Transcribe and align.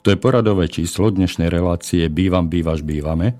To 0.00 0.08
je 0.08 0.16
poradové 0.16 0.72
číslo 0.72 1.12
dnešnej 1.12 1.52
relácie 1.52 2.08
Bývam, 2.08 2.48
bývaš, 2.48 2.80
bývame, 2.80 3.36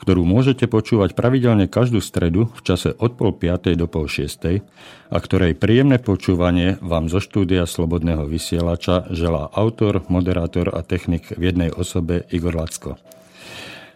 ktorú 0.00 0.24
môžete 0.24 0.64
počúvať 0.72 1.12
pravidelne 1.12 1.68
každú 1.68 2.00
stredu 2.00 2.48
v 2.48 2.60
čase 2.64 2.96
od 2.96 3.20
pol 3.20 3.36
piatej 3.36 3.76
do 3.76 3.84
pol 3.84 4.08
šiestej 4.08 4.64
a 5.12 5.16
ktorej 5.20 5.52
príjemné 5.60 6.00
počúvanie 6.00 6.80
vám 6.80 7.12
zo 7.12 7.20
štúdia 7.20 7.68
Slobodného 7.68 8.24
vysielača 8.24 9.12
želá 9.12 9.52
autor, 9.52 10.00
moderátor 10.08 10.72
a 10.72 10.80
technik 10.80 11.36
v 11.36 11.52
jednej 11.52 11.68
osobe 11.68 12.24
Igor 12.32 12.56
Lacko. 12.56 12.96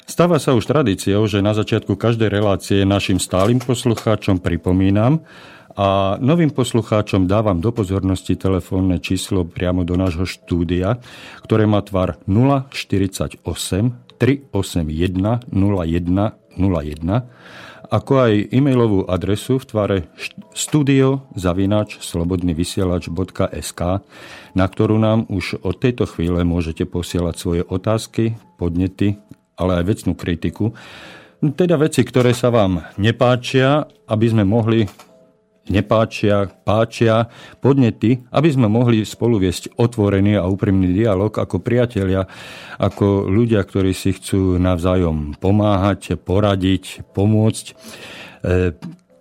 Stáva 0.04 0.36
sa 0.36 0.52
už 0.52 0.68
tradíciou, 0.68 1.24
že 1.24 1.40
na 1.40 1.56
začiatku 1.56 1.96
každej 1.96 2.28
relácie 2.28 2.84
našim 2.84 3.16
stálym 3.16 3.56
poslucháčom 3.56 4.36
pripomínam 4.36 5.24
a 5.74 6.16
novým 6.22 6.54
poslucháčom 6.54 7.26
dávam 7.26 7.58
do 7.58 7.74
pozornosti 7.74 8.38
telefónne 8.38 9.02
číslo 9.02 9.42
priamo 9.42 9.82
do 9.82 9.98
nášho 9.98 10.22
štúdia, 10.22 11.02
ktoré 11.42 11.66
má 11.66 11.82
tvar 11.82 12.22
048 12.30 13.42
381 14.14 15.50
0101 15.50 17.26
ako 17.94 18.12
aj 18.26 18.32
e-mailovú 18.50 19.06
adresu 19.06 19.60
v 19.60 19.64
tvare 19.70 19.96
studio 20.50 21.28
zavináč 21.38 22.02
slobodnyvysielač.sk, 22.02 23.80
na 24.56 24.66
ktorú 24.66 24.96
nám 24.98 25.30
už 25.30 25.62
od 25.62 25.78
tejto 25.78 26.08
chvíle 26.10 26.42
môžete 26.42 26.88
posielať 26.90 27.34
svoje 27.38 27.62
otázky, 27.62 28.34
podnety 28.58 29.20
ale 29.54 29.78
aj 29.78 29.84
vecnú 29.86 30.12
kritiku. 30.18 30.74
Teda 31.54 31.76
veci, 31.78 32.02
ktoré 32.02 32.32
sa 32.32 32.50
vám 32.50 32.82
nepáčia, 32.98 33.86
aby 34.08 34.26
sme 34.32 34.42
mohli 34.48 34.88
nepáčia, 35.68 36.48
páčia, 36.64 37.28
podnety, 37.60 38.24
aby 38.32 38.48
sme 38.52 38.68
mohli 38.68 39.04
spolu 39.04 39.40
viesť 39.40 39.76
otvorený 39.80 40.36
a 40.36 40.48
úprimný 40.48 40.92
dialog 40.92 41.32
ako 41.32 41.64
priatelia, 41.64 42.28
ako 42.76 43.28
ľudia, 43.28 43.64
ktorí 43.64 43.96
si 43.96 44.12
chcú 44.12 44.60
navzájom 44.60 45.40
pomáhať, 45.40 46.20
poradiť, 46.20 47.08
pomôcť 47.16 47.64
e, 47.70 47.74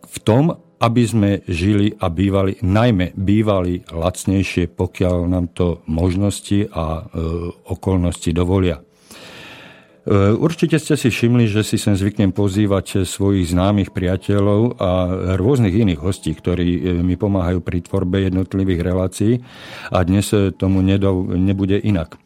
v 0.04 0.18
tom, 0.28 0.60
aby 0.84 1.04
sme 1.08 1.32
žili 1.48 1.96
a 1.96 2.12
bývali, 2.12 2.60
najmä 2.60 3.16
bývali 3.16 3.88
lacnejšie, 3.88 4.68
pokiaľ 4.76 5.18
nám 5.32 5.56
to 5.56 5.80
možnosti 5.88 6.68
a 6.68 6.86
e, 7.00 7.04
okolnosti 7.72 8.30
dovolia. 8.36 8.84
E, 10.04 10.36
určite 10.36 10.76
ste 10.84 11.00
si 11.00 11.08
všimli, 11.08 11.48
že 11.48 11.64
si 11.64 11.80
sem 11.80 11.96
zvyknem 11.96 12.36
pozývať 12.36 13.08
svojich 13.08 13.56
známych 13.56 13.96
priateľov 13.96 14.76
a 14.76 14.90
rôznych 15.40 15.72
iných 15.72 16.04
hostí, 16.04 16.36
ktorí 16.36 16.70
e, 16.76 16.80
mi 17.00 17.16
pomáhajú 17.16 17.64
pri 17.64 17.88
tvorbe 17.88 18.28
jednotlivých 18.28 18.84
relácií 18.84 19.40
a 19.96 20.04
dnes 20.04 20.28
e, 20.36 20.52
tomu 20.52 20.84
nebude 20.84 21.80
inak. 21.80 22.20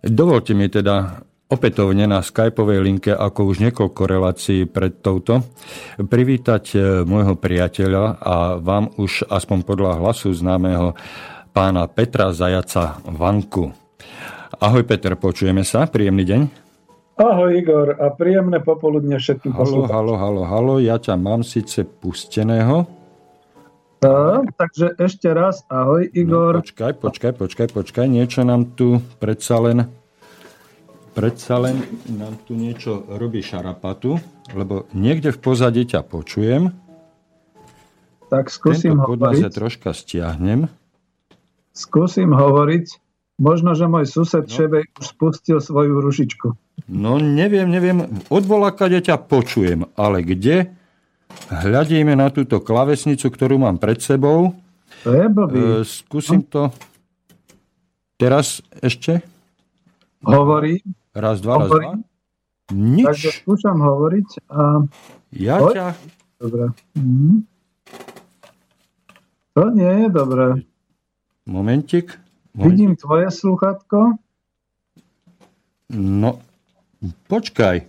Dovolte 0.00 0.56
mi 0.56 0.72
teda 0.72 1.20
opätovne 1.52 2.08
na 2.08 2.24
skypovej 2.24 2.80
linke, 2.80 3.12
ako 3.12 3.52
už 3.52 3.60
niekoľko 3.68 4.02
relácií 4.08 4.64
pred 4.64 5.04
touto, 5.04 5.44
privítať 6.00 6.76
môjho 7.04 7.36
priateľa 7.36 8.04
a 8.16 8.36
vám 8.58 8.96
už 8.96 9.28
aspoň 9.28 9.58
podľa 9.62 9.92
hlasu 10.00 10.32
známeho 10.32 10.96
pána 11.52 11.84
Petra 11.86 12.32
Zajaca 12.32 12.98
Vanku. 13.06 13.70
Ahoj 14.56 14.82
Peter, 14.88 15.14
počujeme 15.20 15.62
sa, 15.62 15.84
príjemný 15.86 16.24
deň. 16.24 16.63
Ahoj 17.14 17.50
Igor 17.54 17.94
a 17.94 18.10
príjemné 18.10 18.58
popoludne 18.58 19.22
všetkým 19.22 19.54
halo, 19.54 19.86
Halo, 19.86 20.14
halo, 20.18 20.42
halo, 20.42 20.74
ja 20.82 20.98
ťa 20.98 21.14
mám 21.14 21.46
síce 21.46 21.86
pusteného. 21.86 22.90
A, 24.02 24.42
takže 24.58 24.98
ešte 24.98 25.30
raz, 25.30 25.62
ahoj 25.70 26.10
Igor. 26.10 26.58
No, 26.58 26.60
počkaj, 26.60 26.98
počkaj, 26.98 27.32
počkaj, 27.38 27.68
počkaj, 27.70 28.06
niečo 28.10 28.42
nám 28.42 28.74
tu 28.74 28.98
predsa 29.22 29.62
len 29.62 29.86
predsa 31.14 31.62
len 31.62 31.78
nám 32.10 32.34
tu 32.42 32.58
niečo 32.58 33.06
robí 33.06 33.38
šarapatu, 33.38 34.18
lebo 34.50 34.90
niekde 34.90 35.30
v 35.30 35.38
pozadí 35.38 35.86
ťa 35.86 36.02
počujem. 36.02 36.74
Tak 38.26 38.50
skúsim 38.50 38.98
Tento 38.98 39.14
hovoriť. 39.14 39.54
troška 39.54 39.94
stiahnem. 39.94 40.66
Skúsim 41.70 42.34
hovoriť. 42.34 43.03
Možno, 43.34 43.74
že 43.74 43.90
môj 43.90 44.06
sused 44.06 44.46
no. 44.46 44.50
Šebej 44.50 44.86
už 44.94 45.06
spustil 45.10 45.58
svoju 45.58 45.98
rušičku. 45.98 46.54
No 46.86 47.18
neviem, 47.18 47.66
neviem. 47.66 48.06
Od 48.30 48.44
volakade 48.46 49.02
ťa 49.02 49.18
počujem, 49.26 49.90
ale 49.98 50.22
kde? 50.22 50.70
Hľadíme 51.50 52.14
na 52.14 52.30
túto 52.30 52.62
klavesnicu, 52.62 53.26
ktorú 53.26 53.58
mám 53.58 53.82
pred 53.82 53.98
sebou. 53.98 54.54
To 55.02 55.10
je 55.10 55.26
blbý. 55.26 55.58
E, 55.58 55.66
skúsim 55.82 56.46
to. 56.46 56.70
Teraz 58.14 58.62
ešte? 58.78 59.18
Hovorí. 60.22 60.78
Raz, 61.10 61.42
dva, 61.42 61.58
Hovorí. 61.58 61.90
raz, 61.90 61.98
dva. 61.98 62.14
Nič. 62.72 63.04
Takže 63.04 63.30
skúšam 63.44 63.76
hovoriť. 63.82 64.28
A... 64.48 64.88
Ja 65.36 65.60
Hoď? 65.60 65.74
ťa... 65.74 65.86
Dobre. 66.40 66.64
Mhm. 66.96 67.34
To 69.54 69.62
nie 69.70 69.92
je 70.06 70.08
dobré. 70.10 70.46
Momentik. 71.46 72.23
Vidím 72.54 72.94
tvoje 72.94 73.30
sluchatko. 73.30 74.14
No, 75.90 76.38
počkaj. 77.26 77.82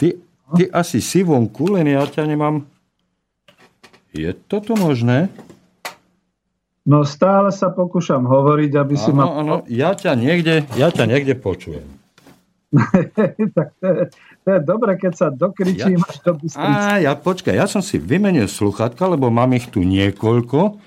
Ty, 0.00 0.08
ty 0.56 0.62
asi 0.72 1.04
si 1.04 1.20
vonku, 1.20 1.76
len 1.76 1.92
ja 1.92 2.08
ťa 2.08 2.24
nemám... 2.24 2.64
Je 4.12 4.28
toto 4.48 4.76
možné? 4.76 5.28
No 6.84 7.04
stále 7.04 7.52
sa 7.54 7.70
pokúšam 7.72 8.24
hovoriť, 8.26 8.72
aby 8.76 8.94
si 8.96 9.12
ma... 9.14 9.28
Áno, 9.28 9.64
ja 9.68 9.94
ťa 9.94 10.18
niekde, 10.18 10.66
ja 10.76 10.92
ťa 10.92 11.08
niekde 11.08 11.36
počujem. 11.38 11.86
tak 13.56 13.68
to 13.76 13.86
je, 13.86 14.02
to 14.44 14.48
je 14.48 14.60
dobre, 14.64 14.96
keď 14.96 15.12
sa 15.12 15.26
dokričím 15.28 16.00
ja, 16.00 16.08
až 16.08 16.16
do 16.24 16.32
Bystrice. 16.40 17.04
ja 17.04 17.12
počkaj, 17.12 17.54
ja 17.54 17.68
som 17.68 17.84
si 17.84 18.00
vymenil 18.00 18.48
sluchatka, 18.48 19.04
lebo 19.04 19.28
mám 19.28 19.52
ich 19.52 19.68
tu 19.68 19.84
niekoľko 19.84 20.80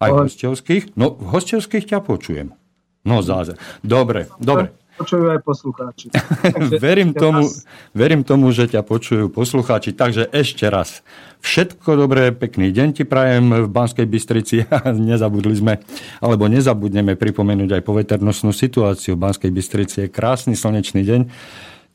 aj 0.00 0.10
oh. 0.10 0.18
hostovských? 0.24 0.96
No, 0.96 1.14
v 1.14 1.26
hostovských 1.30 1.84
ťa 1.84 2.00
počujem. 2.00 2.56
No, 3.04 3.20
zázor. 3.24 3.56
Dobre, 3.80 4.28
dobre. 4.40 4.76
Počujú 5.00 5.32
aj 5.32 5.40
poslucháči. 5.40 6.06
verím, 6.84 7.16
tomu, 7.16 7.48
verím 7.96 8.20
tomu, 8.20 8.52
že 8.52 8.68
ťa 8.68 8.84
počujú 8.84 9.32
poslucháči. 9.32 9.96
Takže 9.96 10.28
ešte 10.28 10.68
raz. 10.68 11.00
Všetko 11.40 11.96
dobré, 11.96 12.36
pekný 12.36 12.68
deň 12.68 12.88
ti 13.00 13.08
prajem 13.08 13.64
v 13.64 13.68
Banskej 13.72 14.04
Bystrici. 14.04 14.68
Nezabudli 15.08 15.56
sme, 15.56 15.80
alebo 16.20 16.52
nezabudneme 16.52 17.16
pripomenúť 17.16 17.80
aj 17.80 17.82
poveternostnú 17.88 18.52
situáciu. 18.52 19.16
V 19.16 19.24
Banskej 19.24 19.48
Bystrici 19.48 19.96
je 20.04 20.12
krásny 20.12 20.52
slnečný 20.52 21.00
deň. 21.00 21.20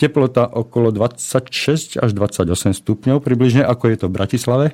Teplota 0.02 0.50
okolo 0.50 0.90
26 0.90 2.02
až 2.02 2.10
28 2.10 2.74
stupňov 2.74 3.22
približne. 3.22 3.62
Ako 3.62 3.94
je 3.94 3.98
to 4.02 4.06
v 4.10 4.18
Bratislave? 4.18 4.66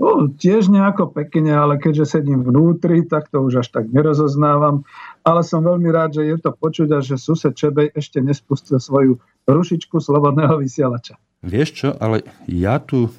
No, 0.00 0.28
tiež 0.28 0.72
nejako 0.72 1.12
pekne, 1.12 1.52
ale 1.52 1.76
keďže 1.76 2.18
sedím 2.18 2.42
vnútri, 2.42 3.04
tak 3.06 3.28
to 3.28 3.44
už 3.44 3.62
až 3.64 3.68
tak 3.70 3.92
nerozoznávam. 3.92 4.82
Ale 5.22 5.44
som 5.46 5.62
veľmi 5.62 5.88
rád, 5.92 6.18
že 6.18 6.26
je 6.26 6.36
to 6.40 6.50
počuť 6.52 6.88
a 6.96 6.98
že 7.04 7.20
sused 7.20 7.54
Čebej 7.54 7.92
ešte 7.94 8.18
nespustil 8.18 8.80
svoju 8.80 9.22
rušičku 9.46 10.00
slobodného 10.00 10.58
vysielača. 10.58 11.20
Vieš 11.42 11.68
čo, 11.74 11.88
ale 11.98 12.26
ja 12.46 12.78
tu, 12.78 13.12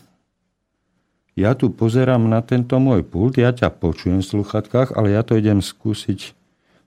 ja 1.36 1.56
tu 1.56 1.72
pozerám 1.72 2.24
na 2.28 2.44
tento 2.44 2.80
môj 2.80 3.04
pult, 3.04 3.40
ja 3.40 3.52
ťa 3.52 3.72
počujem 3.80 4.24
v 4.24 4.32
sluchatkách, 4.40 4.96
ale 4.96 5.16
ja 5.16 5.22
to 5.24 5.40
idem 5.40 5.60
skúsiť 5.64 6.36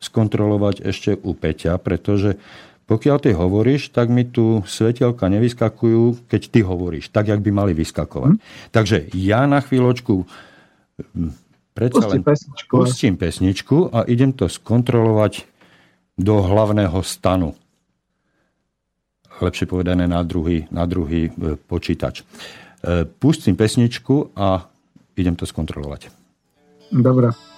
skontrolovať 0.00 0.84
ešte 0.84 1.16
u 1.16 1.32
Peťa, 1.32 1.80
pretože 1.80 2.36
pokiaľ 2.86 3.16
ty 3.18 3.34
hovoríš, 3.34 3.90
tak 3.90 4.14
mi 4.14 4.22
tu 4.22 4.62
svetelka 4.62 5.26
nevyskakujú, 5.26 6.30
keď 6.30 6.42
ty 6.54 6.60
hovoríš, 6.62 7.10
tak, 7.10 7.34
jak 7.34 7.42
by 7.42 7.50
mali 7.50 7.72
vyskakovať. 7.74 8.38
Hm? 8.38 8.40
Takže 8.70 8.96
ja 9.18 9.42
na 9.50 9.58
chvíľočku 9.58 10.22
hm, 10.22 11.32
predsa 11.74 12.06
len 12.06 12.22
pesničku. 12.22 12.72
pustím 12.72 13.14
pesničku 13.18 13.90
a 13.90 14.06
idem 14.06 14.30
to 14.30 14.46
skontrolovať 14.46 15.50
do 16.14 16.38
hlavného 16.40 17.02
stanu. 17.02 17.58
Lepšie 19.36 19.68
povedané 19.68 20.08
na 20.08 20.24
druhý, 20.24 20.64
na 20.72 20.88
druhý 20.88 21.28
e, 21.28 21.60
počítač. 21.60 22.22
E, 22.22 23.04
pustím 23.04 23.52
pesničku 23.52 24.32
a 24.32 24.64
idem 25.18 25.36
to 25.36 25.44
skontrolovať. 25.44 26.08
Dobre. 26.88 27.56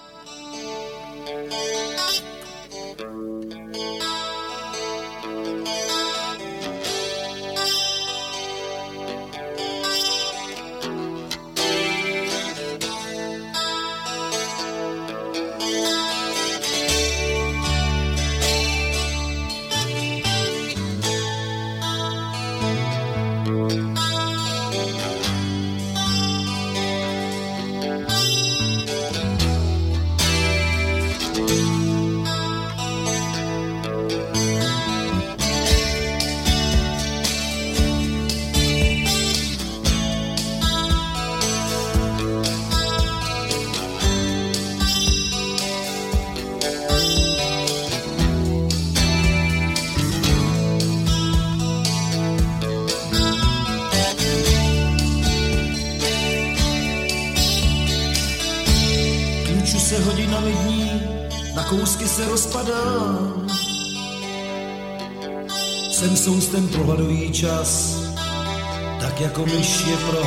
Tak 68.99 69.21
jako 69.21 69.45
myš 69.45 69.85
je 69.87 69.97
pro 69.97 70.23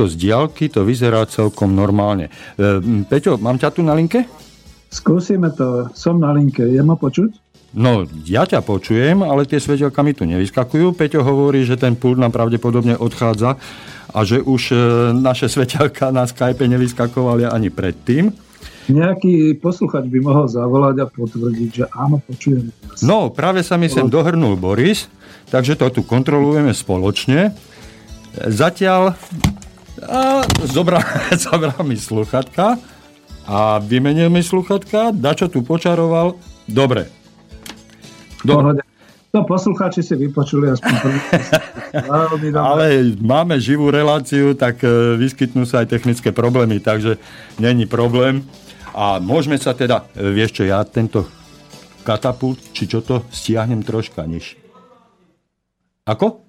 takto 0.00 0.16
z 0.16 0.32
diálky 0.32 0.72
to 0.72 0.80
vyzerá 0.80 1.28
celkom 1.28 1.76
normálne. 1.76 2.32
E, 2.56 2.80
Peťo, 3.04 3.36
mám 3.36 3.60
ťa 3.60 3.68
tu 3.68 3.84
na 3.84 3.92
linke? 3.92 4.24
Skúsime 4.88 5.52
to. 5.52 5.92
Som 5.92 6.24
na 6.24 6.32
linke. 6.32 6.64
Je 6.64 6.80
ma 6.80 6.96
počuť? 6.96 7.36
No, 7.76 8.08
ja 8.24 8.48
ťa 8.48 8.64
počujem, 8.64 9.20
ale 9.20 9.44
tie 9.44 9.60
svetelka 9.60 10.00
mi 10.00 10.16
tu 10.16 10.24
nevyskakujú. 10.24 10.96
Peťo 10.96 11.20
hovorí, 11.20 11.68
že 11.68 11.76
ten 11.76 12.00
pult 12.00 12.16
nám 12.16 12.32
pravdepodobne 12.32 12.96
odchádza 12.96 13.60
a 14.08 14.18
že 14.24 14.40
už 14.40 14.72
e, 14.72 14.76
naše 15.20 15.52
svetelka 15.52 16.08
na 16.08 16.24
Skype 16.24 16.64
nevyskakovali 16.64 17.44
ani 17.44 17.68
predtým. 17.68 18.32
Nejaký 18.88 19.60
posluchač 19.60 20.08
by 20.08 20.18
mohol 20.24 20.48
zavolať 20.48 20.96
a 21.04 21.06
potvrdiť, 21.12 21.70
že 21.76 21.84
áno, 21.92 22.24
počujem. 22.24 22.72
No, 23.04 23.28
práve 23.28 23.60
sa 23.60 23.76
mi 23.76 23.92
sem 23.92 24.08
dohrnul 24.08 24.56
Boris, 24.56 25.12
takže 25.52 25.76
to 25.76 25.92
tu 25.92 26.00
kontrolujeme 26.08 26.72
spoločne. 26.72 27.52
Zatiaľ 28.34 29.18
a 30.04 30.42
zobral, 30.68 31.02
zobral 31.44 31.80
mi 31.84 31.96
sluchatka 31.96 32.78
a 33.44 33.78
vymenil 33.78 34.30
mi 34.30 34.42
sluchatka, 34.42 35.10
dačo 35.12 35.48
tu 35.48 35.64
počaroval. 35.66 36.36
Dobre, 36.70 37.20
Dobre. 38.44 38.80
No 39.30 39.46
poslucháči 39.46 40.02
si 40.02 40.18
vypočuli 40.18 40.74
aspoň 40.74 40.94
prvý. 40.98 41.20
Ale 42.58 43.14
máme 43.22 43.62
živú 43.62 43.86
reláciu, 43.86 44.58
tak 44.58 44.82
e, 44.82 45.14
vyskytnú 45.14 45.62
sa 45.62 45.86
aj 45.86 45.94
technické 45.94 46.34
problémy, 46.34 46.82
takže 46.82 47.14
není 47.62 47.86
problém. 47.86 48.42
A 48.90 49.22
môžeme 49.22 49.54
sa 49.54 49.70
teda, 49.70 50.10
e, 50.18 50.34
vieš 50.34 50.58
čo, 50.58 50.62
ja 50.66 50.82
tento 50.82 51.30
katapult, 52.02 52.58
či 52.74 52.90
čo 52.90 53.06
to, 53.06 53.22
stiahnem 53.30 53.86
troška 53.86 54.26
niž. 54.26 54.58
Ako? 56.10 56.42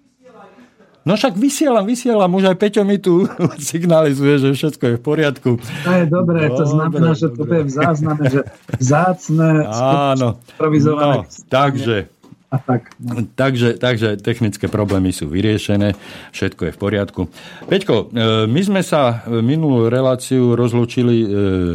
No 1.02 1.18
však 1.18 1.34
vysielam, 1.34 1.82
vysielam, 1.82 2.30
už 2.30 2.54
aj 2.54 2.58
Peťo 2.62 2.86
mi 2.86 3.02
tu 3.02 3.26
signalizuje, 3.74 4.38
že 4.38 4.50
všetko 4.54 4.84
je 4.86 4.96
v 4.98 5.02
poriadku. 5.02 5.50
To 5.58 5.92
je 5.98 6.06
dobré, 6.06 6.46
dobre, 6.46 6.58
to 6.62 6.66
znamená, 6.70 7.10
že 7.18 7.28
to 7.34 7.44
je 7.50 7.64
v 7.66 7.72
zázname, 7.74 8.24
že 8.30 8.42
zácne, 8.78 9.66
Áno, 9.66 10.38
no, 10.38 11.26
takže 11.50 12.06
a 12.52 12.60
tak. 12.60 12.92
No. 13.00 13.24
Takže, 13.32 13.80
takže 13.80 14.20
technické 14.20 14.68
problémy 14.68 15.16
sú 15.16 15.32
vyriešené, 15.32 15.96
všetko 16.36 16.68
je 16.68 16.72
v 16.76 16.80
poriadku. 16.84 17.22
Peťko, 17.72 18.12
e, 18.12 18.46
my 18.52 18.62
sme 18.62 18.82
sa 18.84 19.24
minulú 19.24 19.88
reláciu 19.88 20.60
rozlúčili 20.60 21.24
e, 21.24 21.28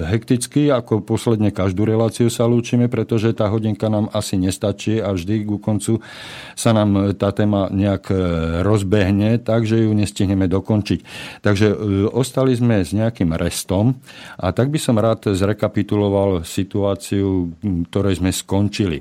hekticky, 0.04 0.68
ako 0.68 1.00
posledne 1.00 1.48
každú 1.48 1.88
reláciu 1.88 2.28
sa 2.28 2.44
lúčime, 2.44 2.92
pretože 2.92 3.32
tá 3.32 3.48
hodinka 3.48 3.88
nám 3.88 4.12
asi 4.12 4.36
nestačí 4.36 5.00
a 5.00 5.16
vždy 5.16 5.48
ku 5.48 5.56
koncu 5.56 6.04
sa 6.52 6.76
nám 6.76 7.16
tá 7.16 7.32
téma 7.32 7.72
nejak 7.72 8.12
e, 8.12 8.16
rozbehne, 8.60 9.40
takže 9.40 9.80
ju 9.80 9.96
nestihneme 9.96 10.44
dokončiť. 10.44 11.00
Takže 11.40 11.72
ostali 12.12 12.52
sme 12.52 12.84
s 12.84 12.92
nejakým 12.92 13.32
restom 13.32 13.96
a 14.36 14.52
tak 14.52 14.68
by 14.68 14.76
som 14.76 15.00
rád 15.00 15.32
zrekapituloval 15.32 16.44
situáciu, 16.44 17.56
ktorej 17.88 18.20
sme 18.20 18.28
skončili. 18.28 19.00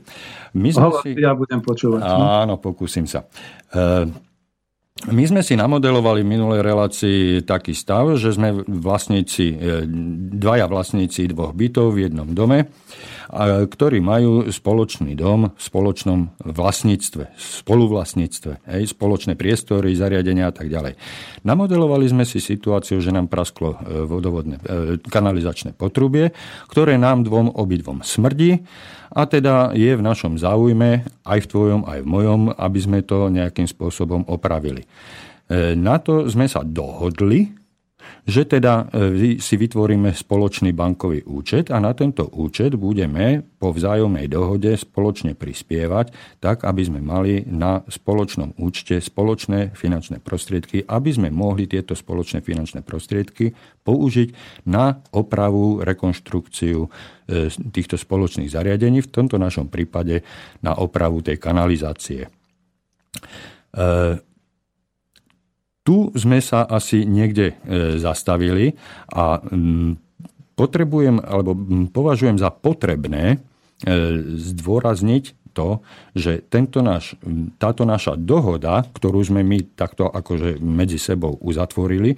My 0.55 0.69
sme 0.71 0.87
Hovor, 0.87 1.03
si... 1.03 1.11
Ja 1.19 1.35
budem 1.35 1.59
počúvať. 1.59 2.01
No? 2.01 2.47
Áno, 2.47 2.55
pokúsim 2.55 3.03
sa. 3.03 3.27
E, 3.75 4.07
my 5.11 5.23
sme 5.27 5.43
si 5.43 5.59
namodelovali 5.59 6.23
v 6.23 6.31
minulej 6.31 6.61
relácii 6.63 7.43
taký 7.43 7.75
stav, 7.75 8.15
že 8.15 8.31
sme 8.31 8.63
vlastníci, 8.63 9.45
e, 9.51 9.83
dvaja 10.39 10.71
vlastníci 10.71 11.27
dvoch 11.27 11.51
bytov 11.51 11.99
v 11.99 12.07
jednom 12.07 12.31
dome, 12.31 12.71
ktorí 13.33 13.99
majú 14.01 14.47
spoločný 14.49 15.17
dom 15.17 15.49
v 15.53 15.61
spoločnom 15.61 16.19
vlastníctve, 16.45 17.33
spoluvlastníctve, 17.35 18.51
hej, 18.69 18.83
spoločné 18.91 19.33
priestory, 19.33 19.97
zariadenia 19.97 20.49
a 20.49 20.53
tak 20.53 20.69
ďalej. 20.69 20.97
Namodelovali 21.45 22.05
sme 22.09 22.23
si 22.23 22.37
situáciu, 22.37 23.01
že 23.01 23.13
nám 23.13 23.29
prasklo 23.29 23.77
e, 23.77 24.05
vodovodné 24.05 24.61
kanalizačné 25.09 25.73
potrubie, 25.73 26.33
ktoré 26.69 26.97
nám 27.01 27.25
dvom 27.25 27.53
obidvom 27.57 28.05
smrdí 28.05 28.61
a 29.15 29.21
teda 29.25 29.71
je 29.71 29.95
v 29.95 30.01
našom 30.03 30.35
záujme, 30.35 31.07
aj 31.23 31.39
v 31.45 31.49
tvojom, 31.49 31.81
aj 31.87 31.99
v 32.03 32.07
mojom, 32.07 32.41
aby 32.51 32.79
sme 32.81 32.99
to 33.05 33.31
nejakým 33.31 33.65
spôsobom 33.65 34.27
opravili. 34.27 34.83
E, 34.83 35.77
na 35.77 36.01
to 36.01 36.27
sme 36.27 36.49
sa 36.49 36.65
dohodli, 36.65 37.64
že 38.25 38.45
teda 38.49 38.89
e, 38.89 39.37
si 39.37 39.55
vytvoríme 39.55 40.09
spoločný 40.09 40.73
bankový 40.73 41.21
účet 41.29 41.69
a 41.69 41.77
na 41.77 41.93
tento 41.93 42.25
účet 42.33 42.73
budeme 42.73 43.45
po 43.61 43.69
vzájomnej 43.69 44.25
dohode 44.25 44.73
spoločne 44.73 45.37
prispievať, 45.37 46.09
tak 46.41 46.65
aby 46.65 46.81
sme 46.81 46.99
mali 47.05 47.45
na 47.45 47.85
spoločnom 47.85 48.57
účte 48.57 48.97
spoločné 48.97 49.77
finančné 49.77 50.21
prostriedky, 50.25 50.85
aby 50.89 51.09
sme 51.13 51.29
mohli 51.29 51.69
tieto 51.69 51.93
spoločné 51.93 52.41
finančné 52.41 52.81
prostriedky 52.81 53.53
použiť 53.85 54.29
na 54.65 54.97
opravu, 55.13 55.85
rekonštrukciu 55.85 56.79
e, 56.81 56.89
týchto 57.49 57.95
spoločných 57.95 58.49
zariadení, 58.49 59.05
v 59.05 59.13
tomto 59.13 59.37
našom 59.37 59.69
prípade 59.69 60.25
na 60.65 60.73
opravu 60.77 61.21
tej 61.21 61.37
kanalizácie. 61.37 62.25
Tu 65.85 66.09
sme 66.17 66.41
sa 66.41 66.65
asi 66.65 67.05
niekde 67.05 67.53
e, 67.53 68.01
zastavili 68.01 68.73
a 69.13 69.37
potrebujem, 70.57 71.21
alebo 71.21 71.53
považujem 71.93 72.41
za 72.41 72.49
potrebné 72.49 73.37
e, 73.37 73.37
zdôrazniť 74.33 75.53
to, 75.53 75.85
že 76.17 76.41
tento 76.49 76.81
náš, 76.81 77.13
táto 77.61 77.85
naša 77.85 78.17
dohoda, 78.17 78.81
ktorú 78.81 79.21
sme 79.23 79.45
my 79.45 79.77
takto 79.77 80.09
akože 80.09 80.57
medzi 80.57 80.97
sebou 80.97 81.37
uzatvorili, 81.37 82.17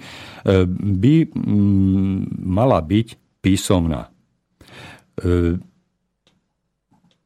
by 0.72 1.28
mala 2.48 2.80
byť 2.80 3.08
písomná. 3.44 4.08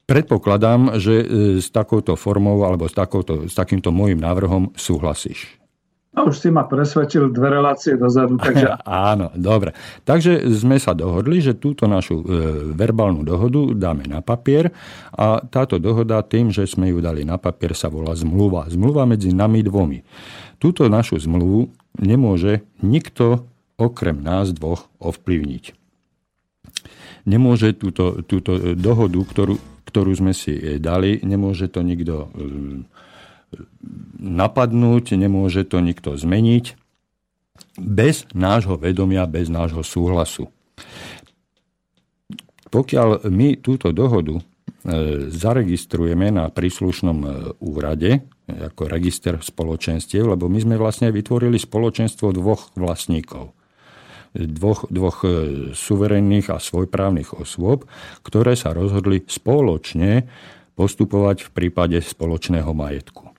Predpokladám, 0.02 0.96
že 0.96 1.14
s 1.60 1.68
takouto 1.68 2.16
formou 2.16 2.64
alebo 2.64 2.88
s, 2.88 2.96
takouto, 2.96 3.48
s 3.48 3.54
takýmto 3.54 3.92
môjim 3.92 4.16
návrhom 4.16 4.72
súhlasíš. 4.76 5.61
No 6.12 6.28
už 6.28 6.44
si 6.44 6.52
ma 6.52 6.68
presvedčil 6.68 7.32
dve 7.32 7.56
relácie 7.56 7.96
dozadu. 7.96 8.36
Takže... 8.44 8.84
Áno, 8.84 9.32
dobre. 9.32 9.72
Takže 10.04 10.44
sme 10.52 10.76
sa 10.76 10.92
dohodli, 10.92 11.40
že 11.40 11.56
túto 11.56 11.88
našu 11.88 12.20
e, 12.20 12.24
verbálnu 12.76 13.24
dohodu 13.24 13.72
dáme 13.72 14.04
na 14.04 14.20
papier 14.20 14.68
a 15.16 15.40
táto 15.40 15.80
dohoda 15.80 16.20
tým, 16.20 16.52
že 16.52 16.68
sme 16.68 16.92
ju 16.92 17.00
dali 17.00 17.24
na 17.24 17.40
papier, 17.40 17.72
sa 17.72 17.88
volá 17.88 18.12
zmluva. 18.12 18.68
Zmluva 18.68 19.08
medzi 19.08 19.32
nami 19.32 19.64
dvomi. 19.64 20.04
Túto 20.60 20.84
našu 20.92 21.16
zmluvu 21.16 21.72
nemôže 21.96 22.60
nikto 22.84 23.48
okrem 23.80 24.20
nás 24.20 24.52
dvoch 24.52 24.92
ovplyvniť. 25.00 25.64
Nemôže 27.24 27.72
túto, 27.72 28.20
túto 28.26 28.76
dohodu, 28.76 29.16
ktorú, 29.16 29.54
ktorú 29.88 30.12
sme 30.12 30.36
si 30.36 30.52
e, 30.52 30.76
dali, 30.76 31.24
nemôže 31.24 31.72
to 31.72 31.80
nikto 31.80 32.28
e, 32.36 32.91
napadnúť, 34.22 35.18
nemôže 35.18 35.66
to 35.66 35.82
nikto 35.82 36.14
zmeniť 36.14 36.78
bez 37.76 38.28
nášho 38.32 38.76
vedomia, 38.76 39.28
bez 39.28 39.48
nášho 39.48 39.84
súhlasu. 39.84 40.48
Pokiaľ 42.72 43.28
my 43.28 43.60
túto 43.60 43.92
dohodu 43.92 44.40
e, 44.40 44.42
zaregistrujeme 45.28 46.32
na 46.32 46.48
príslušnom 46.48 47.18
e, 47.20 47.28
úrade, 47.60 48.24
ako 48.48 48.88
register 48.88 49.36
spoločenstiev, 49.40 50.32
lebo 50.32 50.48
my 50.48 50.58
sme 50.60 50.76
vlastne 50.80 51.12
vytvorili 51.12 51.60
spoločenstvo 51.60 52.32
dvoch 52.32 52.72
vlastníkov. 52.72 53.52
Dvoch, 54.32 54.88
dvoch 54.88 55.18
e, 55.28 55.28
suverénnych 55.76 56.48
a 56.48 56.56
svojprávnych 56.56 57.36
osôb, 57.36 57.84
ktoré 58.24 58.56
sa 58.56 58.72
rozhodli 58.72 59.20
spoločne 59.28 60.24
postupovať 60.72 61.44
v 61.44 61.50
prípade 61.52 62.00
spoločného 62.00 62.72
majetku. 62.72 63.31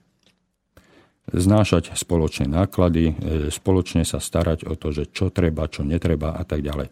Znášať 1.32 1.96
spoločné 1.96 2.50
náklady, 2.50 3.16
spoločne 3.48 4.04
sa 4.04 4.20
starať 4.20 4.68
o 4.68 4.76
to, 4.76 4.92
že 4.92 5.08
čo 5.08 5.32
treba, 5.32 5.70
čo 5.70 5.80
netreba 5.86 6.36
a 6.36 6.44
tak 6.44 6.60
ďalej. 6.60 6.88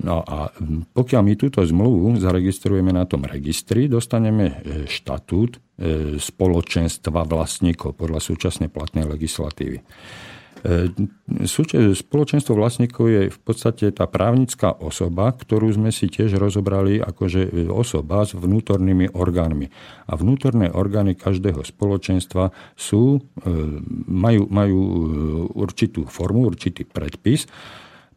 No 0.00 0.22
a 0.22 0.54
pokiaľ 0.94 1.22
my 1.26 1.34
túto 1.34 1.66
zmluvu 1.66 2.14
zaregistrujeme 2.22 2.94
na 2.94 3.10
tom 3.10 3.26
registri, 3.26 3.90
dostaneme 3.90 4.62
štatút 4.86 5.58
spoločenstva 6.16 7.26
vlastníkov 7.26 7.98
podľa 7.98 8.22
súčasnej 8.22 8.70
platnej 8.70 9.04
legislatívy. 9.10 9.82
E, 10.60 10.92
spoločenstvo 11.96 12.52
vlastníkov 12.52 13.04
je 13.08 13.22
v 13.32 13.40
podstate 13.40 13.88
tá 13.96 14.04
právnická 14.04 14.76
osoba, 14.76 15.32
ktorú 15.32 15.72
sme 15.72 15.88
si 15.88 16.12
tiež 16.12 16.36
rozobrali 16.36 17.00
akože 17.00 17.70
osoba 17.72 18.28
s 18.28 18.36
vnútornými 18.36 19.16
orgánmi. 19.16 19.72
A 20.10 20.12
vnútorné 20.20 20.68
orgány 20.68 21.16
každého 21.16 21.64
spoločenstva 21.64 22.52
sú, 22.76 23.16
e, 23.16 23.48
majú, 24.08 24.44
majú 24.52 24.80
určitú 25.56 26.04
formu, 26.04 26.44
určitý 26.44 26.84
predpis, 26.84 27.48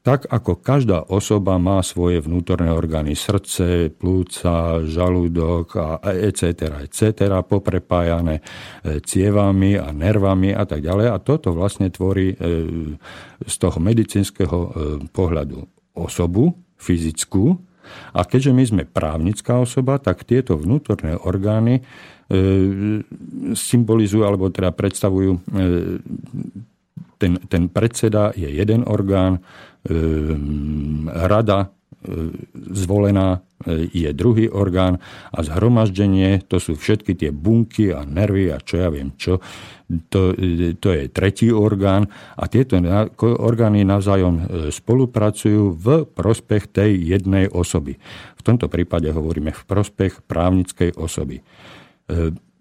tak 0.04 0.28
ako 0.28 0.60
každá 0.60 1.08
osoba 1.08 1.56
má 1.56 1.80
svoje 1.80 2.20
vnútorné 2.20 2.68
orgány, 2.68 3.16
srdce, 3.16 3.88
plúca, 3.88 4.84
žalúdok 4.84 5.68
a 5.80 5.88
etc. 6.12 6.84
etc. 6.84 7.40
poprepájané 7.40 8.44
e, 8.84 9.00
cievami 9.00 9.80
a 9.80 9.96
nervami 9.96 10.52
a 10.52 10.68
tak 10.68 10.84
ďalej. 10.84 11.08
A 11.08 11.24
toto 11.24 11.56
vlastne 11.56 11.88
tvorí 11.88 12.36
e, 12.36 12.38
z 13.48 13.56
toho 13.56 13.80
medicínskeho 13.80 14.60
e, 14.60 14.70
pohľadu 15.08 15.64
osobu 15.96 16.52
fyzickú. 16.76 17.56
A 18.12 18.28
keďže 18.28 18.52
my 18.52 18.64
sme 18.68 18.84
právnická 18.84 19.56
osoba, 19.56 20.04
tak 20.04 20.28
tieto 20.28 20.60
vnútorné 20.60 21.16
orgány 21.20 21.84
symbolizujú 23.54 24.24
alebo 24.24 24.48
teda 24.48 24.72
predstavujú 24.72 25.44
ten, 27.20 27.40
ten 27.48 27.64
predseda 27.72 28.36
je 28.36 28.48
jeden 28.48 28.84
orgán, 28.84 29.44
rada 31.12 31.60
e, 31.64 31.68
zvolená 32.72 33.44
e, 33.68 33.92
je 33.92 34.10
druhý 34.16 34.48
orgán 34.48 35.04
a 35.32 35.44
zhromaždenie, 35.44 36.40
to 36.48 36.60
sú 36.60 36.80
všetky 36.80 37.20
tie 37.20 37.32
bunky 37.36 37.92
a 37.92 38.08
nervy 38.08 38.48
a 38.52 38.64
čo 38.64 38.80
ja 38.80 38.88
viem 38.88 39.12
čo, 39.20 39.44
to, 40.08 40.32
e, 40.40 40.80
to 40.80 40.90
je 40.96 41.12
tretí 41.12 41.52
orgán 41.52 42.08
a 42.40 42.48
tieto 42.48 42.80
orgány 43.20 43.84
navzájom 43.84 44.72
spolupracujú 44.72 45.76
v 45.76 45.88
prospech 46.08 46.72
tej 46.72 46.92
jednej 47.04 47.52
osoby. 47.52 48.00
V 48.40 48.42
tomto 48.42 48.72
prípade 48.72 49.12
hovoríme 49.12 49.52
v 49.52 49.64
prospech 49.68 50.24
právnickej 50.28 50.96
osoby. 50.96 51.44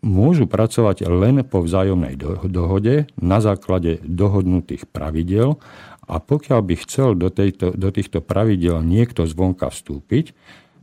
Môžu 0.02 0.50
pracovať 0.50 1.06
len 1.06 1.46
po 1.46 1.62
vzájomnej 1.62 2.18
dohode 2.50 3.06
na 3.14 3.38
základe 3.38 4.02
dohodnutých 4.02 4.90
pravidel 4.90 5.62
a 6.10 6.18
pokiaľ 6.18 6.58
by 6.58 6.74
chcel 6.82 7.14
do, 7.14 7.30
tejto, 7.30 7.70
do 7.70 7.88
týchto 7.94 8.18
pravidel 8.18 8.82
niekto 8.82 9.22
zvonka 9.30 9.70
vstúpiť, 9.70 10.34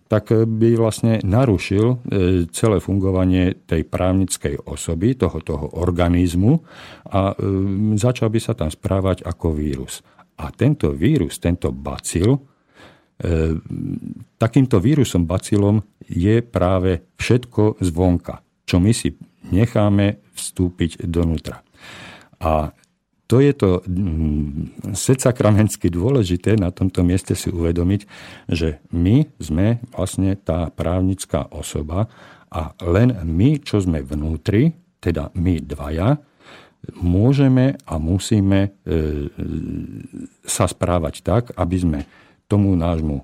tak 0.09 0.31
by 0.33 0.73
vlastne 0.73 1.21
narušil 1.21 1.85
e, 1.85 1.95
celé 2.49 2.81
fungovanie 2.81 3.53
tej 3.69 3.85
právnickej 3.85 4.65
osoby, 4.65 5.13
toho, 5.13 5.37
toho 5.43 5.67
organizmu 5.77 6.65
a 7.13 7.29
e, 7.29 7.93
začal 7.93 8.33
by 8.33 8.39
sa 8.41 8.57
tam 8.57 8.73
správať 8.73 9.21
ako 9.21 9.53
vírus. 9.53 10.01
A 10.41 10.49
tento 10.49 10.89
vírus, 10.97 11.37
tento 11.37 11.69
bacil, 11.69 12.39
e, 12.39 12.39
takýmto 14.41 14.81
vírusom, 14.81 15.29
bacilom 15.29 15.77
je 16.09 16.41
práve 16.41 17.05
všetko 17.21 17.77
zvonka, 17.83 18.41
čo 18.69 18.77
my 18.77 18.93
si 18.93 19.17
necháme 19.49 20.21
vstúpiť 20.37 21.09
donútra. 21.09 21.65
A 22.37 22.69
to 23.29 23.41
je 23.41 23.53
to 23.53 23.81
mm, 23.85 24.93
sedsakramensky 24.93 25.89
dôležité 25.89 26.57
na 26.57 26.69
tomto 26.69 27.01
mieste 27.01 27.33
si 27.33 27.49
uvedomiť, 27.49 28.01
že 28.49 28.81
my 28.93 29.25
sme 29.41 29.81
vlastne 29.93 30.37
tá 30.37 30.69
právnická 30.73 31.49
osoba 31.49 32.09
a 32.49 32.73
len 32.81 33.13
my, 33.25 33.61
čo 33.61 33.81
sme 33.81 34.01
vnútri, 34.01 34.73
teda 34.97 35.29
my 35.37 35.61
dvaja, 35.61 36.17
môžeme 36.97 37.77
a 37.85 37.93
musíme 38.01 38.59
e, 38.65 38.69
sa 40.41 40.65
správať 40.65 41.21
tak, 41.21 41.43
aby 41.53 41.77
sme 41.77 41.99
tomu 42.49 42.73
nášmu 42.73 43.21
e, 43.21 43.23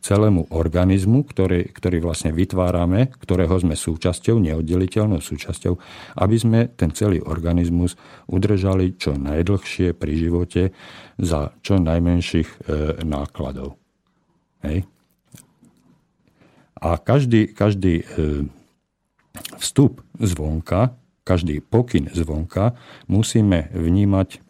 celému 0.00 0.48
organizmu, 0.48 1.28
ktorý, 1.28 1.68
ktorý 1.76 2.00
vlastne 2.00 2.32
vytvárame, 2.32 3.12
ktorého 3.20 3.52
sme 3.60 3.76
súčasťou, 3.76 4.40
neoddeliteľnou 4.40 5.20
súčasťou, 5.20 5.76
aby 6.16 6.36
sme 6.40 6.72
ten 6.72 6.88
celý 6.96 7.20
organizmus 7.20 8.00
udržali 8.32 8.96
čo 8.96 9.12
najdlhšie 9.12 9.92
pri 9.92 10.12
živote 10.16 10.62
za 11.20 11.52
čo 11.60 11.76
najmenších 11.76 12.48
e, 12.48 12.56
nákladov. 13.04 13.76
Hej. 14.64 14.88
A 16.80 16.96
každý, 16.96 17.52
každý 17.52 18.02
e, 18.02 18.04
vstup 19.60 20.00
zvonka, 20.16 20.96
každý 21.28 21.60
pokyn 21.60 22.08
zvonka 22.08 22.72
musíme 23.04 23.68
vnímať 23.76 24.40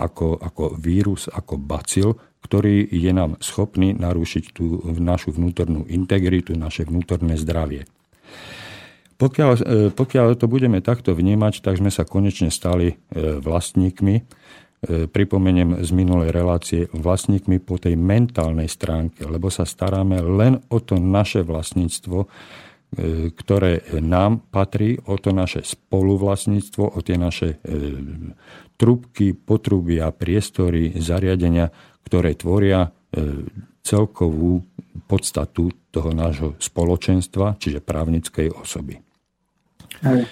ako, 0.00 0.40
ako 0.40 0.64
vírus, 0.80 1.28
ako 1.28 1.60
bacil, 1.60 2.16
ktorý 2.40 2.88
je 2.88 3.12
nám 3.12 3.36
schopný 3.44 3.92
narušiť 3.94 4.44
tú 4.56 4.80
našu 4.96 5.36
vnútornú 5.36 5.84
integritu, 5.86 6.56
naše 6.56 6.88
vnútorné 6.88 7.36
zdravie. 7.36 7.84
Pokiaľ, 9.20 9.50
e, 9.52 9.62
pokiaľ 9.92 10.26
to 10.40 10.48
budeme 10.48 10.80
takto 10.80 11.12
vnímať, 11.12 11.60
tak 11.60 11.76
sme 11.76 11.92
sa 11.92 12.08
konečne 12.08 12.48
stali 12.48 12.88
e, 12.88 12.96
vlastníkmi, 13.36 14.14
e, 14.16 14.22
pripomeniem 15.04 15.84
z 15.84 15.90
minulej 15.92 16.32
relácie, 16.32 16.88
vlastníkmi 16.96 17.60
po 17.60 17.76
tej 17.76 18.00
mentálnej 18.00 18.72
stránke, 18.72 19.28
lebo 19.28 19.52
sa 19.52 19.68
staráme 19.68 20.24
len 20.24 20.64
o 20.72 20.80
to 20.80 20.96
naše 20.96 21.44
vlastníctvo, 21.44 22.24
ktoré 23.38 23.86
nám 24.02 24.42
patrí, 24.50 24.98
o 25.06 25.14
to 25.14 25.30
naše 25.30 25.62
spoluvlastníctvo, 25.62 26.90
o 26.90 26.98
tie 26.98 27.14
naše 27.14 27.62
trubky, 28.74 29.30
potrubia, 29.30 30.10
priestory, 30.10 30.98
zariadenia, 30.98 31.70
ktoré 32.06 32.36
tvoria 32.36 32.88
e, 32.88 32.90
celkovú 33.82 34.62
podstatu 35.06 35.72
toho 35.90 36.14
nášho 36.14 36.54
spoločenstva, 36.62 37.58
čiže 37.58 37.82
právnickej 37.82 38.54
osoby. 38.54 39.02
E, 40.06 40.22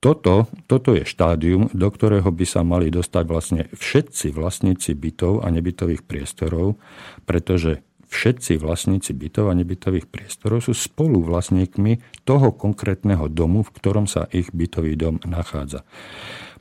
toto, 0.00 0.46
toto 0.70 0.90
je 0.94 1.02
štádium, 1.02 1.72
do 1.72 1.88
ktorého 1.90 2.28
by 2.30 2.46
sa 2.46 2.62
mali 2.62 2.92
dostať 2.92 3.24
vlastne 3.26 3.62
všetci 3.74 4.30
vlastníci 4.30 4.94
bytov 4.94 5.42
a 5.42 5.50
nebytových 5.50 6.06
priestorov, 6.06 6.78
pretože 7.26 7.82
všetci 8.06 8.62
vlastníci 8.62 9.10
bytov 9.16 9.50
a 9.50 9.58
nebytových 9.58 10.06
priestorov 10.06 10.62
sú 10.62 10.72
spolu 10.78 11.26
vlastníkmi 11.26 12.22
toho 12.22 12.54
konkrétneho 12.54 13.26
domu, 13.26 13.66
v 13.66 13.74
ktorom 13.74 14.06
sa 14.06 14.30
ich 14.30 14.54
bytový 14.54 14.94
dom 14.94 15.18
nachádza. 15.26 15.82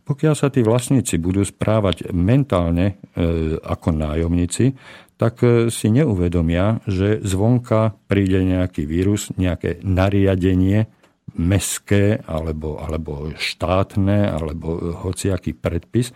Pokiaľ 0.06 0.34
sa 0.38 0.54
tí 0.54 0.62
vlastníci 0.62 1.18
budú 1.18 1.42
správať 1.42 2.14
mentálne 2.14 3.02
e, 3.18 3.58
ako 3.58 3.90
nájomníci, 3.90 4.78
tak 5.18 5.42
e, 5.42 5.74
si 5.74 5.90
neuvedomia, 5.90 6.86
že 6.86 7.26
zvonka 7.26 7.98
príde 8.06 8.46
nejaký 8.46 8.86
vírus, 8.86 9.34
nejaké 9.34 9.82
nariadenie 9.82 10.86
meské 11.34 12.22
alebo, 12.30 12.78
alebo 12.78 13.34
štátne 13.34 14.30
alebo 14.30 14.94
hociaký 14.94 15.58
predpis. 15.58 16.14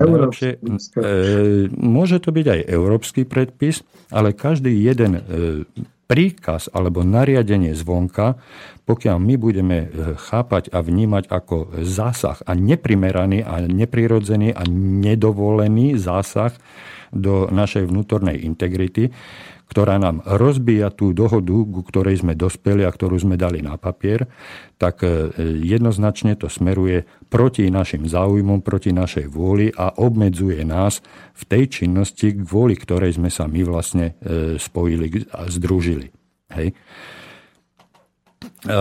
Najlepšie, 0.00 0.50
e, 0.56 1.08
môže 1.76 2.24
to 2.24 2.32
byť 2.32 2.46
aj 2.48 2.60
európsky 2.72 3.28
predpis, 3.28 3.84
ale 4.08 4.32
každý 4.32 4.72
jeden 4.72 5.20
e, 5.20 5.22
príkaz 6.10 6.66
alebo 6.74 7.06
nariadenie 7.06 7.70
zvonka, 7.78 8.34
pokiaľ 8.82 9.16
my 9.22 9.34
budeme 9.38 9.78
eh, 9.86 9.88
chápať 10.18 10.74
a 10.74 10.82
vnímať 10.82 11.30
ako 11.30 11.78
zásah 11.86 12.42
a 12.42 12.58
neprimeraný 12.58 13.46
a 13.46 13.62
neprirodzený 13.62 14.50
a 14.50 14.66
nedovolený 14.74 15.94
zásah 15.94 16.50
do 17.14 17.46
našej 17.50 17.86
vnútornej 17.86 18.42
integrity, 18.42 19.14
ktorá 19.70 20.02
nám 20.02 20.26
rozbíja 20.26 20.90
tú 20.90 21.14
dohodu, 21.14 21.54
ku 21.54 21.86
ktorej 21.86 22.26
sme 22.26 22.34
dospeli 22.34 22.82
a 22.82 22.90
ktorú 22.90 23.22
sme 23.22 23.38
dali 23.38 23.62
na 23.62 23.78
papier, 23.78 24.26
tak 24.82 25.06
e, 25.06 25.30
jednoznačne 25.62 26.34
to 26.34 26.50
smeruje 26.50 27.06
proti 27.30 27.70
našim 27.70 28.10
záujmom, 28.10 28.66
proti 28.66 28.90
našej 28.90 29.30
vôli 29.30 29.70
a 29.70 29.94
obmedzuje 29.94 30.66
nás 30.66 30.98
v 31.38 31.42
tej 31.46 31.64
činnosti, 31.70 32.34
kvôli 32.34 32.74
ktorej 32.74 33.22
sme 33.22 33.30
sa 33.30 33.46
my 33.46 33.62
vlastne 33.62 34.18
e, 34.18 34.58
spojili 34.58 35.30
a 35.30 35.46
združili. 35.46 36.10
Hej. 36.50 36.74
E, 38.66 38.74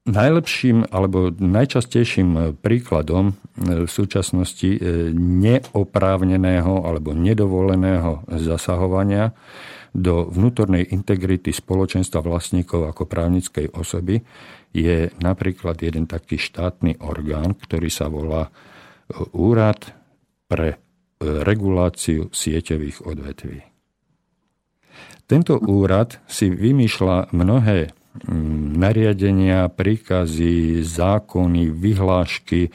Najlepším 0.00 0.90
alebo 0.90 1.28
najčastejším 1.28 2.56
príkladom 2.64 3.36
v 3.60 3.84
súčasnosti 3.86 4.80
neoprávneného 5.12 6.88
alebo 6.88 7.12
nedovoleného 7.12 8.24
zasahovania 8.40 9.36
do 9.90 10.30
vnútornej 10.30 10.86
integrity 10.94 11.50
spoločenstva 11.50 12.22
vlastníkov 12.22 12.90
ako 12.94 13.10
právnickej 13.10 13.74
osoby 13.74 14.22
je 14.70 15.10
napríklad 15.18 15.82
jeden 15.82 16.06
taký 16.06 16.38
štátny 16.38 17.02
orgán, 17.02 17.58
ktorý 17.58 17.90
sa 17.90 18.06
volá 18.06 18.50
Úrad 19.34 19.90
pre 20.46 20.78
reguláciu 21.20 22.30
sieťových 22.30 23.02
odvetví. 23.04 23.60
Tento 25.30 25.62
úrad 25.62 26.18
si 26.26 26.50
vymýšľa 26.50 27.30
mnohé 27.30 27.94
mm, 28.26 28.74
nariadenia, 28.74 29.70
príkazy, 29.70 30.82
zákony, 30.82 31.70
vyhlášky 31.70 32.74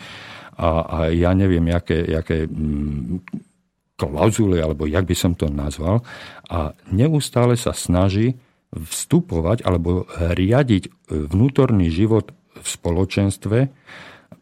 a, 0.55 0.71
a 0.87 0.97
ja 1.11 1.35
neviem, 1.35 1.67
jaké, 1.67 1.99
jaké 2.07 2.47
klauzuly, 3.95 4.59
alebo 4.59 4.87
jak 4.87 5.07
by 5.07 5.15
som 5.15 5.33
to 5.35 5.47
nazval, 5.47 6.03
a 6.51 6.75
neustále 6.91 7.55
sa 7.55 7.71
snaží 7.71 8.35
vstupovať 8.75 9.63
alebo 9.63 10.03
riadiť 10.19 10.91
vnútorný 11.07 11.87
život 11.87 12.35
v 12.59 12.67
spoločenstve, 12.67 13.57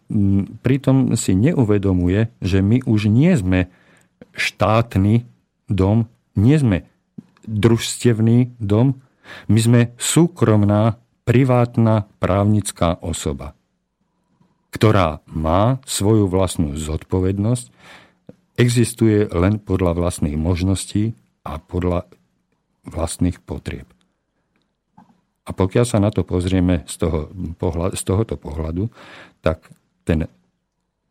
mm, 0.09 0.65
pritom 0.65 1.13
si 1.13 1.37
neuvedomuje, 1.37 2.33
že 2.41 2.65
my 2.65 2.81
už 2.85 3.13
nie 3.13 3.33
sme 3.37 3.69
štátny 4.33 5.29
dom, 5.69 6.09
nie 6.33 6.57
sme 6.57 6.89
družstevný 7.45 8.57
dom, 8.57 9.01
my 9.49 9.59
sme 9.59 9.81
súkromná, 10.01 10.97
privátna 11.23 12.11
právnická 12.19 12.99
osoba, 12.99 13.55
ktorá 14.75 15.23
má 15.23 15.79
svoju 15.87 16.27
vlastnú 16.27 16.75
zodpovednosť, 16.75 17.71
existuje 18.59 19.25
len 19.33 19.57
podľa 19.57 19.97
vlastných 19.97 20.37
možností 20.37 21.17
a 21.43 21.57
podľa 21.57 22.05
vlastných 22.85 23.41
potrieb. 23.41 23.87
A 25.43 25.51
pokiaľ 25.51 25.85
sa 25.87 25.99
na 25.99 26.07
to 26.07 26.23
pozrieme 26.23 26.87
z, 26.87 27.03
toho, 27.03 27.19
z 27.91 28.01
tohoto 28.07 28.39
pohľadu, 28.39 28.87
tak 29.43 29.67
ten 30.07 30.31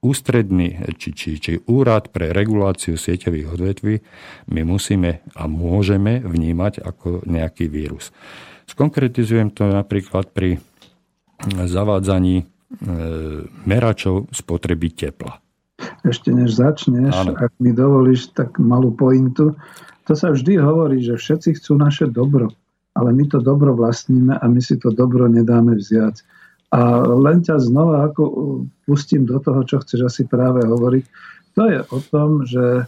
ústredný 0.01 0.83
či, 0.97 1.13
či, 1.13 1.37
či 1.37 1.53
úrad 1.69 2.11
pre 2.11 2.33
reguláciu 2.33 2.97
sieťových 2.97 3.47
odvetví 3.53 3.95
my 4.51 4.63
musíme 4.65 5.21
a 5.37 5.43
môžeme 5.47 6.25
vnímať 6.25 6.81
ako 6.83 7.29
nejaký 7.29 7.69
vírus. 7.69 8.11
Skonkretizujem 8.67 9.53
to 9.53 9.69
napríklad 9.69 10.33
pri 10.33 10.59
zavádzaní 11.45 12.37
e, 12.41 12.45
meračov 13.69 14.33
spotreby 14.33 14.95
tepla. 14.95 15.42
Ešte 16.03 16.35
než 16.35 16.59
začneš, 16.59 17.15
ano. 17.15 17.33
ak 17.39 17.53
mi 17.63 17.71
dovolíš 17.71 18.35
tak 18.35 18.59
malú 18.59 18.91
pointu, 18.95 19.55
to 20.07 20.13
sa 20.19 20.35
vždy 20.35 20.59
hovorí, 20.59 20.99
že 20.99 21.15
všetci 21.15 21.63
chcú 21.63 21.79
naše 21.79 22.11
dobro, 22.11 22.51
ale 22.99 23.15
my 23.15 23.25
to 23.31 23.39
dobro 23.39 23.73
vlastníme 23.73 24.35
a 24.35 24.45
my 24.51 24.59
si 24.59 24.77
to 24.77 24.91
dobro 24.91 25.31
nedáme 25.31 25.79
vziať. 25.79 26.21
A 26.73 27.05
len 27.05 27.45
ťa 27.45 27.61
znova 27.61 28.09
ako 28.09 28.23
uh, 28.25 28.35
pustím 28.89 29.29
do 29.29 29.37
toho, 29.39 29.61
čo 29.63 29.85
chceš 29.85 30.09
asi 30.09 30.23
práve 30.25 30.65
hovoriť. 30.65 31.05
To 31.55 31.63
je 31.69 31.79
o 31.85 31.99
tom, 32.09 32.49
že 32.49 32.65
uh, 32.83 32.87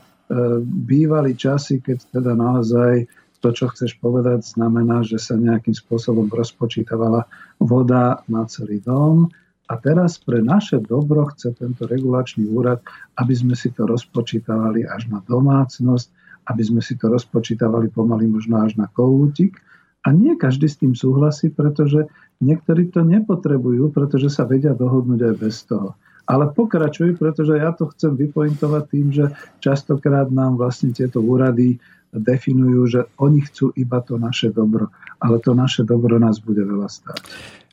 bývali 0.64 1.36
časy, 1.36 1.84
keď 1.84 1.98
teda 2.16 2.32
naozaj 2.32 3.04
to, 3.44 3.52
čo 3.52 3.68
chceš 3.68 4.00
povedať, 4.00 4.40
znamená, 4.40 5.04
že 5.04 5.20
sa 5.20 5.36
nejakým 5.36 5.76
spôsobom 5.76 6.32
rozpočítavala 6.32 7.28
voda 7.60 8.24
na 8.24 8.48
celý 8.48 8.80
dom. 8.80 9.28
A 9.64 9.80
teraz 9.80 10.20
pre 10.20 10.44
naše 10.44 10.76
dobro 10.80 11.24
chce 11.32 11.56
tento 11.56 11.88
regulačný 11.88 12.44
úrad, 12.52 12.84
aby 13.16 13.32
sme 13.32 13.56
si 13.56 13.72
to 13.72 13.88
rozpočítavali 13.88 14.84
až 14.84 15.08
na 15.08 15.24
domácnosť, 15.24 16.08
aby 16.52 16.62
sme 16.62 16.80
si 16.84 17.00
to 17.00 17.08
rozpočítavali 17.08 17.88
pomaly 17.88 18.28
možno 18.28 18.60
až 18.60 18.76
na 18.76 18.86
kohútik. 18.92 19.56
A 20.04 20.12
nie 20.12 20.36
každý 20.36 20.68
s 20.68 20.76
tým 20.76 20.92
súhlasí, 20.92 21.48
pretože 21.48 22.04
Niektorí 22.42 22.90
to 22.90 23.06
nepotrebujú, 23.06 23.94
pretože 23.94 24.28
sa 24.32 24.42
vedia 24.42 24.74
dohodnúť 24.74 25.20
aj 25.22 25.34
bez 25.38 25.62
toho. 25.64 25.94
Ale 26.24 26.48
pokračuj, 26.50 27.20
pretože 27.20 27.60
ja 27.60 27.70
to 27.76 27.92
chcem 27.92 28.16
vypointovať 28.16 28.82
tým, 28.88 29.06
že 29.12 29.24
častokrát 29.60 30.32
nám 30.32 30.56
vlastne 30.56 30.90
tieto 30.90 31.20
úrady 31.20 31.76
definujú, 32.14 32.80
že 32.88 33.00
oni 33.20 33.44
chcú 33.44 33.76
iba 33.76 34.00
to 34.00 34.16
naše 34.16 34.48
dobro. 34.52 34.88
Ale 35.20 35.40
to 35.44 35.52
naše 35.52 35.84
dobro 35.84 36.16
nás 36.16 36.40
bude 36.40 36.64
veľa 36.64 36.88
stáť. 36.88 37.20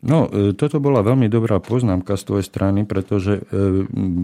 No, 0.02 0.26
e, 0.28 0.58
toto 0.58 0.82
bola 0.82 1.06
veľmi 1.06 1.30
dobrá 1.30 1.62
poznámka 1.62 2.18
z 2.18 2.24
tvojej 2.26 2.46
strany, 2.46 2.86
pretože 2.90 3.40
e, 3.40 3.44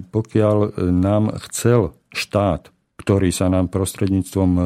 pokiaľ 0.10 0.82
nám 0.90 1.38
chcel 1.48 1.94
štát 2.14 2.74
ktorý 2.98 3.30
sa 3.32 3.48
nám 3.48 3.72
prostredníctvom 3.72 4.50
e, 4.58 4.62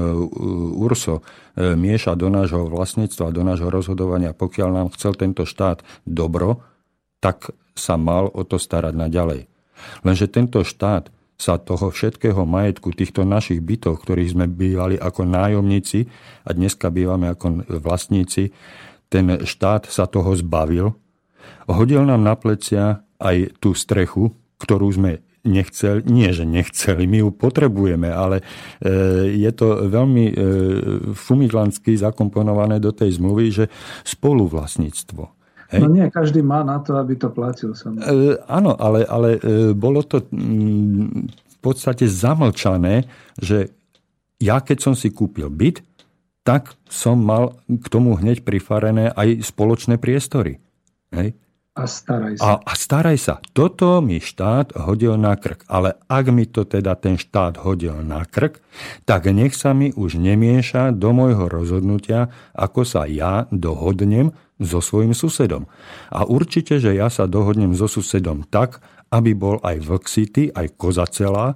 URSO 0.81 1.19
e, 1.19 1.77
mieša 1.77 2.17
do 2.17 2.31
nášho 2.31 2.65
vlastníctva, 2.71 3.35
do 3.35 3.43
nášho 3.45 3.69
rozhodovania, 3.69 4.33
pokiaľ 4.33 4.69
nám 4.71 4.87
chcel 4.97 5.13
tento 5.13 5.45
štát 5.45 5.83
dobro, 6.07 6.63
tak 7.21 7.53
sa 7.75 7.99
mal 7.99 8.31
o 8.31 8.41
to 8.41 8.57
starať 8.57 8.97
naďalej. 8.97 9.45
Lenže 10.01 10.25
tento 10.31 10.63
štát 10.63 11.11
sa 11.37 11.61
toho 11.61 11.93
všetkého 11.93 12.41
majetku, 12.45 12.93
týchto 12.97 13.21
našich 13.27 13.61
bytov, 13.61 14.01
ktorých 14.01 14.33
sme 14.33 14.45
bývali 14.49 14.97
ako 14.97 15.21
nájomníci 15.21 16.09
a 16.45 16.49
dneska 16.53 16.89
bývame 16.89 17.33
ako 17.33 17.65
vlastníci, 17.77 18.53
ten 19.11 19.43
štát 19.43 19.85
sa 19.85 20.07
toho 20.07 20.31
zbavil, 20.33 20.97
hodil 21.69 22.03
nám 22.05 22.21
na 22.25 22.35
plecia 22.35 23.05
aj 23.21 23.57
tú 23.61 23.77
strechu, 23.77 24.33
ktorú 24.57 24.89
sme 24.93 25.21
nechcel, 25.41 26.05
nie 26.05 26.29
že 26.29 26.45
nechceli, 26.45 27.09
my 27.09 27.25
ju 27.25 27.29
potrebujeme, 27.33 28.09
ale 28.13 28.45
e, 28.77 28.93
je 29.41 29.51
to 29.53 29.89
veľmi 29.89 30.25
e, 30.29 30.33
fumiglansky 31.17 31.97
zakomponované 31.97 32.77
do 32.77 32.93
tej 32.93 33.17
zmluvy, 33.17 33.45
že 33.49 33.65
spoluvlastníctvo. 34.05 35.23
Hej. 35.71 35.81
No 35.81 35.87
nie, 35.89 36.05
každý 36.11 36.43
má 36.43 36.61
na 36.61 36.83
to, 36.83 36.99
aby 36.99 37.17
to 37.17 37.33
platil. 37.33 37.73
E, 37.73 38.37
áno, 38.45 38.77
ale, 38.77 39.07
ale 39.07 39.39
e, 39.39 39.71
bolo 39.73 40.05
to 40.05 40.21
mm, 40.29 41.31
v 41.31 41.57
podstate 41.63 42.05
zamlčané, 42.05 43.09
že 43.39 43.73
ja 44.41 44.61
keď 44.61 44.77
som 44.77 44.93
si 44.93 45.09
kúpil 45.09 45.49
byt, 45.49 45.81
tak 46.41 46.73
som 46.89 47.21
mal 47.21 47.61
k 47.69 47.85
tomu 47.87 48.17
hneď 48.17 48.41
prifarené 48.41 49.13
aj 49.13 49.45
spoločné 49.45 50.01
priestory. 50.01 50.57
Hej. 51.11 51.35
A 51.71 51.87
staraj 51.87 52.35
sa. 52.35 52.43
A, 52.43 52.49
a 52.67 52.73
staraj 52.75 53.17
sa. 53.19 53.35
Toto 53.55 54.03
mi 54.03 54.19
štát 54.19 54.75
hodil 54.75 55.15
na 55.15 55.39
krk. 55.39 55.63
Ale 55.71 55.95
ak 56.11 56.25
mi 56.27 56.43
to 56.43 56.67
teda 56.67 56.99
ten 56.99 57.15
štát 57.15 57.63
hodil 57.63 57.95
na 58.03 58.27
krk, 58.27 58.59
tak 59.07 59.31
nech 59.31 59.55
sa 59.55 59.71
mi 59.71 59.95
už 59.95 60.19
nemieša 60.19 60.91
do 60.91 61.15
môjho 61.15 61.47
rozhodnutia, 61.47 62.27
ako 62.51 62.83
sa 62.83 63.07
ja 63.07 63.47
dohodnem 63.55 64.35
so 64.59 64.83
svojim 64.83 65.15
susedom. 65.15 65.71
A 66.11 66.27
určite, 66.27 66.75
že 66.75 66.91
ja 66.91 67.07
sa 67.07 67.23
dohodnem 67.23 67.71
so 67.71 67.87
susedom 67.87 68.43
tak, 68.51 68.83
aby 69.07 69.31
bol 69.31 69.63
aj 69.63 69.79
vlk 69.79 70.07
aj 70.51 70.67
koza 70.75 71.07
celá. 71.07 71.55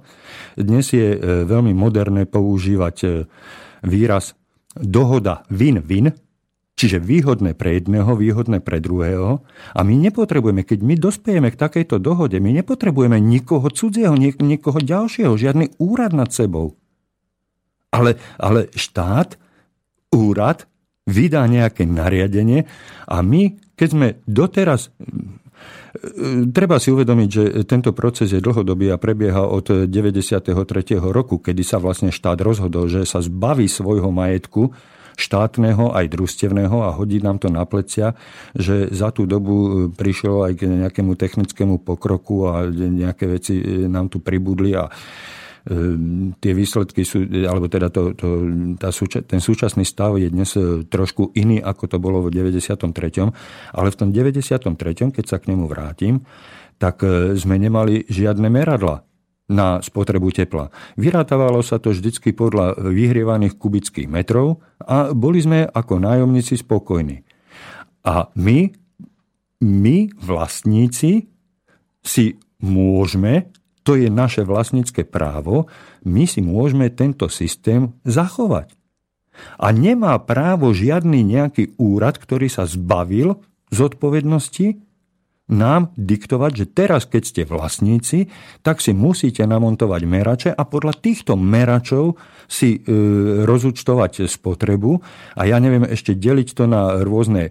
Dnes 0.56 0.92
je 0.96 1.16
e, 1.16 1.18
veľmi 1.44 1.72
moderné 1.76 2.24
používať 2.24 2.96
e, 3.04 3.08
výraz 3.84 4.32
dohoda 4.76 5.44
win-win, 5.48 6.12
Čiže 6.76 7.00
výhodné 7.00 7.56
pre 7.56 7.80
jedného, 7.80 8.12
výhodné 8.12 8.60
pre 8.60 8.84
druhého. 8.84 9.40
A 9.72 9.80
my 9.80 9.96
nepotrebujeme, 9.96 10.60
keď 10.60 10.84
my 10.84 10.94
dospejeme 11.00 11.48
k 11.48 11.56
takejto 11.56 11.96
dohode, 11.96 12.36
my 12.36 12.52
nepotrebujeme 12.60 13.16
nikoho 13.16 13.72
cudzieho, 13.72 14.12
nikoho 14.20 14.76
ďalšieho, 14.76 15.32
žiadny 15.40 15.72
úrad 15.80 16.12
nad 16.12 16.28
sebou. 16.36 16.76
Ale, 17.88 18.20
ale 18.36 18.68
štát, 18.76 19.40
úrad 20.12 20.68
vydá 21.08 21.48
nejaké 21.48 21.88
nariadenie 21.88 22.68
a 23.08 23.24
my, 23.24 23.56
keď 23.72 23.88
sme 23.88 24.08
doteraz 24.28 24.92
Treba 26.52 26.76
si 26.76 26.92
uvedomiť, 26.92 27.28
že 27.32 27.42
tento 27.64 27.96
proces 27.96 28.28
je 28.28 28.44
dlhodobý 28.44 28.92
a 28.92 29.00
prebieha 29.00 29.48
od 29.48 29.88
93. 29.88 30.52
roku, 31.00 31.40
kedy 31.40 31.62
sa 31.64 31.80
vlastne 31.80 32.12
štát 32.12 32.36
rozhodol, 32.44 32.84
že 32.86 33.08
sa 33.08 33.24
zbaví 33.24 33.64
svojho 33.64 34.12
majetku 34.12 34.76
štátneho 35.16 35.96
aj 35.96 36.12
družstevného 36.12 36.76
a 36.84 36.92
hodí 36.92 37.18
nám 37.24 37.40
to 37.40 37.48
na 37.48 37.64
plecia, 37.64 38.12
že 38.52 38.92
za 38.92 39.08
tú 39.10 39.24
dobu 39.24 39.56
e, 39.56 39.68
prišlo 39.88 40.44
aj 40.44 40.52
k 40.60 40.62
nejakému 40.68 41.16
technickému 41.16 41.80
pokroku 41.80 42.44
a 42.46 42.68
nejaké 42.68 43.24
veci 43.24 43.56
e, 43.56 43.88
nám 43.88 44.12
tu 44.12 44.20
pribudli 44.20 44.76
a 44.76 44.86
e, 44.86 44.92
tie 46.36 46.52
výsledky 46.52 47.02
sú, 47.02 47.24
alebo 47.48 47.66
teda 47.72 47.88
to, 47.88 48.12
to, 48.12 48.28
tá 48.76 48.92
súča, 48.92 49.24
ten 49.24 49.40
súčasný 49.40 49.88
stav 49.88 50.20
je 50.20 50.28
dnes 50.28 50.52
trošku 50.92 51.32
iný, 51.32 51.64
ako 51.64 51.84
to 51.88 51.96
bolo 51.96 52.28
v 52.28 52.36
93. 52.36 52.84
Ale 53.72 53.88
v 53.88 53.96
tom 53.96 54.12
93. 54.12 54.68
keď 55.16 55.24
sa 55.24 55.40
k 55.40 55.48
nemu 55.48 55.64
vrátim, 55.64 56.20
tak 56.76 57.00
sme 57.40 57.56
nemali 57.56 58.04
žiadne 58.04 58.52
meradla 58.52 59.05
na 59.46 59.78
spotrebu 59.78 60.34
tepla. 60.34 60.74
Vyrátavalo 60.98 61.62
sa 61.62 61.78
to 61.78 61.94
vždycky 61.94 62.34
podľa 62.34 62.78
vyhrievaných 62.82 63.54
kubických 63.54 64.10
metrov 64.10 64.62
a 64.82 65.14
boli 65.14 65.38
sme 65.38 65.70
ako 65.70 66.02
nájomníci 66.02 66.58
spokojní. 66.58 67.22
A 68.06 68.30
my 68.34 68.86
my, 69.62 70.12
vlastníci, 70.20 71.32
si 72.04 72.26
môžeme, 72.60 73.50
to 73.82 73.96
je 73.96 74.12
naše 74.12 74.44
vlastnícke 74.44 75.06
právo, 75.08 75.70
my 76.04 76.28
si 76.28 76.44
môžeme 76.44 76.92
tento 76.92 77.30
systém 77.32 77.94
zachovať. 78.04 78.74
A 79.60 79.68
nemá 79.72 80.16
právo 80.24 80.72
žiadny 80.72 81.20
nejaký 81.20 81.76
úrad, 81.76 82.16
ktorý 82.16 82.48
sa 82.48 82.64
zbavil 82.64 83.36
zodpovednosti, 83.68 84.80
nám 85.46 85.94
diktovať, 85.94 86.52
že 86.58 86.66
teraz, 86.66 87.06
keď 87.06 87.22
ste 87.22 87.42
vlastníci, 87.46 88.26
tak 88.66 88.82
si 88.82 88.90
musíte 88.90 89.46
namontovať 89.46 90.02
merače 90.02 90.50
a 90.50 90.62
podľa 90.66 90.98
týchto 90.98 91.38
meračov 91.38 92.18
si 92.50 92.78
e, 92.78 92.90
rozúčtovať 93.46 94.26
spotrebu. 94.26 94.98
A 95.38 95.46
ja 95.46 95.62
neviem 95.62 95.86
ešte 95.86 96.18
deliť 96.18 96.48
to 96.50 96.66
na 96.66 96.98
rôzne 96.98 97.50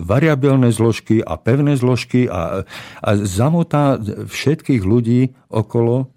variabilné 0.00 0.72
zložky 0.72 1.20
a 1.20 1.36
pevné 1.36 1.76
zložky 1.76 2.24
a, 2.24 2.64
a 3.04 3.10
zamotá 3.20 4.00
všetkých 4.24 4.80
ľudí 4.84 5.36
okolo 5.52 6.08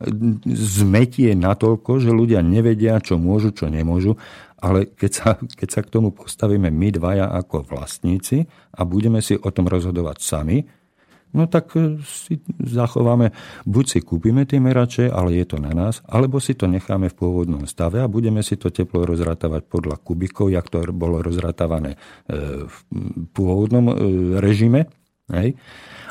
zmetie 0.48 1.36
natoľko, 1.36 2.00
že 2.00 2.16
ľudia 2.16 2.40
nevedia, 2.40 3.04
čo 3.04 3.20
môžu, 3.20 3.52
čo 3.52 3.68
nemôžu. 3.68 4.16
Ale 4.58 4.90
keď 4.90 5.12
sa, 5.14 5.30
keď 5.38 5.70
sa 5.70 5.82
k 5.86 5.92
tomu 5.94 6.10
postavíme 6.10 6.74
my 6.74 6.90
dvaja 6.90 7.30
ako 7.30 7.70
vlastníci 7.70 8.50
a 8.74 8.82
budeme 8.90 9.22
si 9.22 9.38
o 9.38 9.50
tom 9.54 9.70
rozhodovať 9.70 10.18
sami, 10.18 10.77
no 11.34 11.48
tak 11.48 11.76
e, 11.76 12.00
si 12.04 12.40
zachováme, 12.60 13.36
buď 13.68 13.86
si 13.88 14.00
kúpime 14.04 14.48
tie 14.48 14.62
merače, 14.62 15.12
ale 15.12 15.36
je 15.36 15.46
to 15.48 15.58
na 15.60 15.72
nás, 15.76 16.00
alebo 16.08 16.40
si 16.40 16.56
to 16.56 16.70
necháme 16.70 17.12
v 17.12 17.18
pôvodnom 17.18 17.64
stave 17.68 18.00
a 18.00 18.12
budeme 18.12 18.40
si 18.46 18.56
to 18.56 18.72
teplo 18.72 19.04
rozrátavať 19.04 19.68
podľa 19.68 20.00
kubikov, 20.00 20.54
jak 20.54 20.68
to 20.72 20.84
bolo 20.96 21.20
rozrátávané 21.20 21.96
e, 21.96 22.68
v 22.68 22.78
pôvodnom 23.36 23.86
e, 23.92 23.94
režime. 24.40 24.88
Hej? 25.28 25.60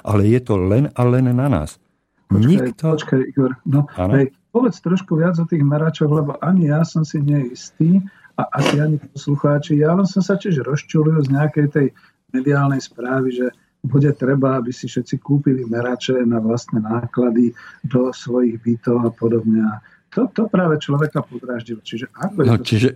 Ale 0.04 0.22
je 0.28 0.40
to 0.44 0.60
len 0.60 0.92
a 0.92 1.02
len 1.08 1.32
na 1.32 1.48
nás. 1.48 1.80
Počkaj, 2.26 2.50
Nikto... 2.50 2.84
počkaj 2.98 3.22
Igor, 3.22 3.54
no, 3.70 3.86
hej, 3.94 4.34
povedz 4.50 4.82
trošku 4.82 5.14
viac 5.14 5.38
o 5.38 5.46
tých 5.46 5.62
meračoch, 5.62 6.10
lebo 6.10 6.34
ani 6.42 6.74
ja 6.74 6.82
som 6.82 7.06
si 7.06 7.22
neistý 7.22 8.02
a 8.34 8.50
asi 8.50 8.82
ani 8.82 8.98
poslucháči. 8.98 9.78
Ja 9.78 9.94
len 9.94 10.10
som 10.10 10.20
sa 10.20 10.34
tiež 10.34 10.66
rozčulil 10.66 11.22
z 11.22 11.32
nejakej 11.32 11.66
tej 11.70 11.86
mediálnej 12.34 12.82
správy, 12.82 13.30
že 13.30 13.46
bude 13.86 14.10
treba, 14.18 14.58
aby 14.58 14.74
si 14.74 14.90
všetci 14.90 15.22
kúpili 15.22 15.62
merače 15.64 16.26
na 16.26 16.42
vlastné 16.42 16.82
náklady 16.82 17.54
do 17.86 18.10
svojich 18.10 18.58
bytov 18.60 19.06
a 19.06 19.10
podobne. 19.14 19.62
A 19.62 19.78
to, 20.10 20.26
to 20.34 20.50
práve 20.50 20.82
človeka 20.82 21.22
podráždilo. 21.22 21.80
Čiže 21.86 22.10
ako 22.10 22.36
je 22.42 22.48
no, 22.50 22.56
to... 22.58 22.64
čiže, 22.66 22.88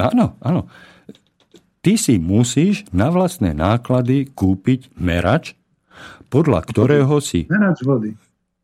áno, 0.00 0.40
áno. 0.40 0.66
Ty 1.82 1.92
si 1.98 2.16
musíš 2.16 2.86
na 2.94 3.10
vlastné 3.10 3.52
náklady 3.52 4.30
kúpiť 4.32 4.94
merač, 4.96 5.58
podľa 6.30 6.62
ktorého 6.64 7.18
si... 7.20 7.50
Merač 7.50 7.82
vody. 7.82 8.14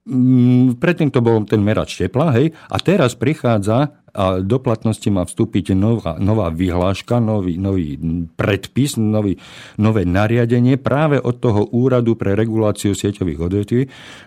Mm, 0.08 0.80
predtým 0.80 1.12
to 1.12 1.20
bol 1.20 1.44
ten 1.44 1.60
merač 1.60 2.00
tepla, 2.00 2.32
hej, 2.32 2.56
a 2.72 2.76
teraz 2.80 3.12
prichádza 3.12 3.92
a 4.18 4.40
do 4.40 4.56
platnosti 4.56 5.04
má 5.12 5.28
vstúpiť 5.28 5.76
nová, 5.76 6.16
nová 6.16 6.48
vyhláška, 6.48 7.20
nový, 7.20 7.60
nový 7.60 8.00
predpis, 8.34 8.96
nový, 8.96 9.36
nové 9.76 10.08
nariadenie 10.08 10.80
práve 10.80 11.20
od 11.20 11.36
toho 11.36 11.68
úradu 11.70 12.16
pre 12.16 12.32
reguláciu 12.32 12.96
sieťových 12.96 13.38
odvetví, 13.38 13.82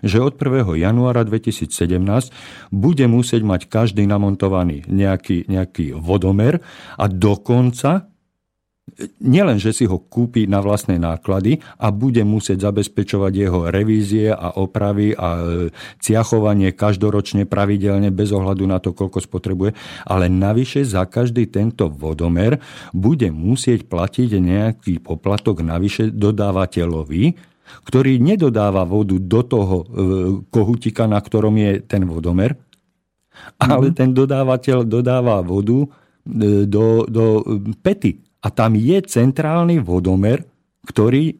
že 0.06 0.22
od 0.22 0.38
1. 0.38 0.78
januára 0.78 1.26
2017 1.26 1.68
bude 2.70 3.04
musieť 3.10 3.42
mať 3.42 3.66
každý 3.66 4.06
namontovaný 4.06 4.86
nejaký, 4.86 5.50
nejaký 5.50 5.98
vodomer 5.98 6.62
a 6.94 7.10
dokonca 7.10 8.11
nielen, 9.20 9.56
že 9.56 9.72
si 9.72 9.84
ho 9.88 9.96
kúpi 9.96 10.44
na 10.44 10.60
vlastné 10.60 11.00
náklady 11.00 11.60
a 11.80 11.88
bude 11.88 12.20
musieť 12.22 12.68
zabezpečovať 12.70 13.32
jeho 13.32 13.60
revízie 13.72 14.28
a 14.30 14.54
opravy 14.60 15.16
a 15.16 15.28
e, 15.36 15.42
ciachovanie 15.98 16.76
každoročne 16.76 17.48
pravidelne 17.48 18.12
bez 18.12 18.30
ohľadu 18.30 18.64
na 18.68 18.78
to, 18.78 18.92
koľko 18.92 19.24
spotrebuje, 19.24 19.72
ale 20.04 20.28
navyše 20.28 20.84
za 20.84 21.08
každý 21.08 21.48
tento 21.48 21.88
vodomer 21.88 22.60
bude 22.92 23.32
musieť 23.32 23.88
platiť 23.88 24.30
nejaký 24.36 24.94
poplatok 25.00 25.64
navyše 25.64 26.12
dodávateľovi, 26.12 27.24
ktorý 27.88 28.20
nedodáva 28.20 28.84
vodu 28.84 29.16
do 29.16 29.40
toho 29.40 29.76
e, 29.80 29.86
kohutika, 30.52 31.08
na 31.08 31.18
ktorom 31.18 31.56
je 31.56 31.72
ten 31.80 32.04
vodomer, 32.04 32.52
ale 33.56 33.90
mhm. 33.90 33.96
ten 33.96 34.10
dodávateľ 34.12 34.84
dodáva 34.84 35.40
vodu 35.40 35.80
e, 35.80 35.88
do, 36.68 37.08
do 37.08 37.24
pety 37.80 38.31
a 38.42 38.48
tam 38.50 38.74
je 38.74 38.98
centrálny 39.06 39.78
vodomer, 39.78 40.42
ktorý 40.82 41.30
e, 41.30 41.34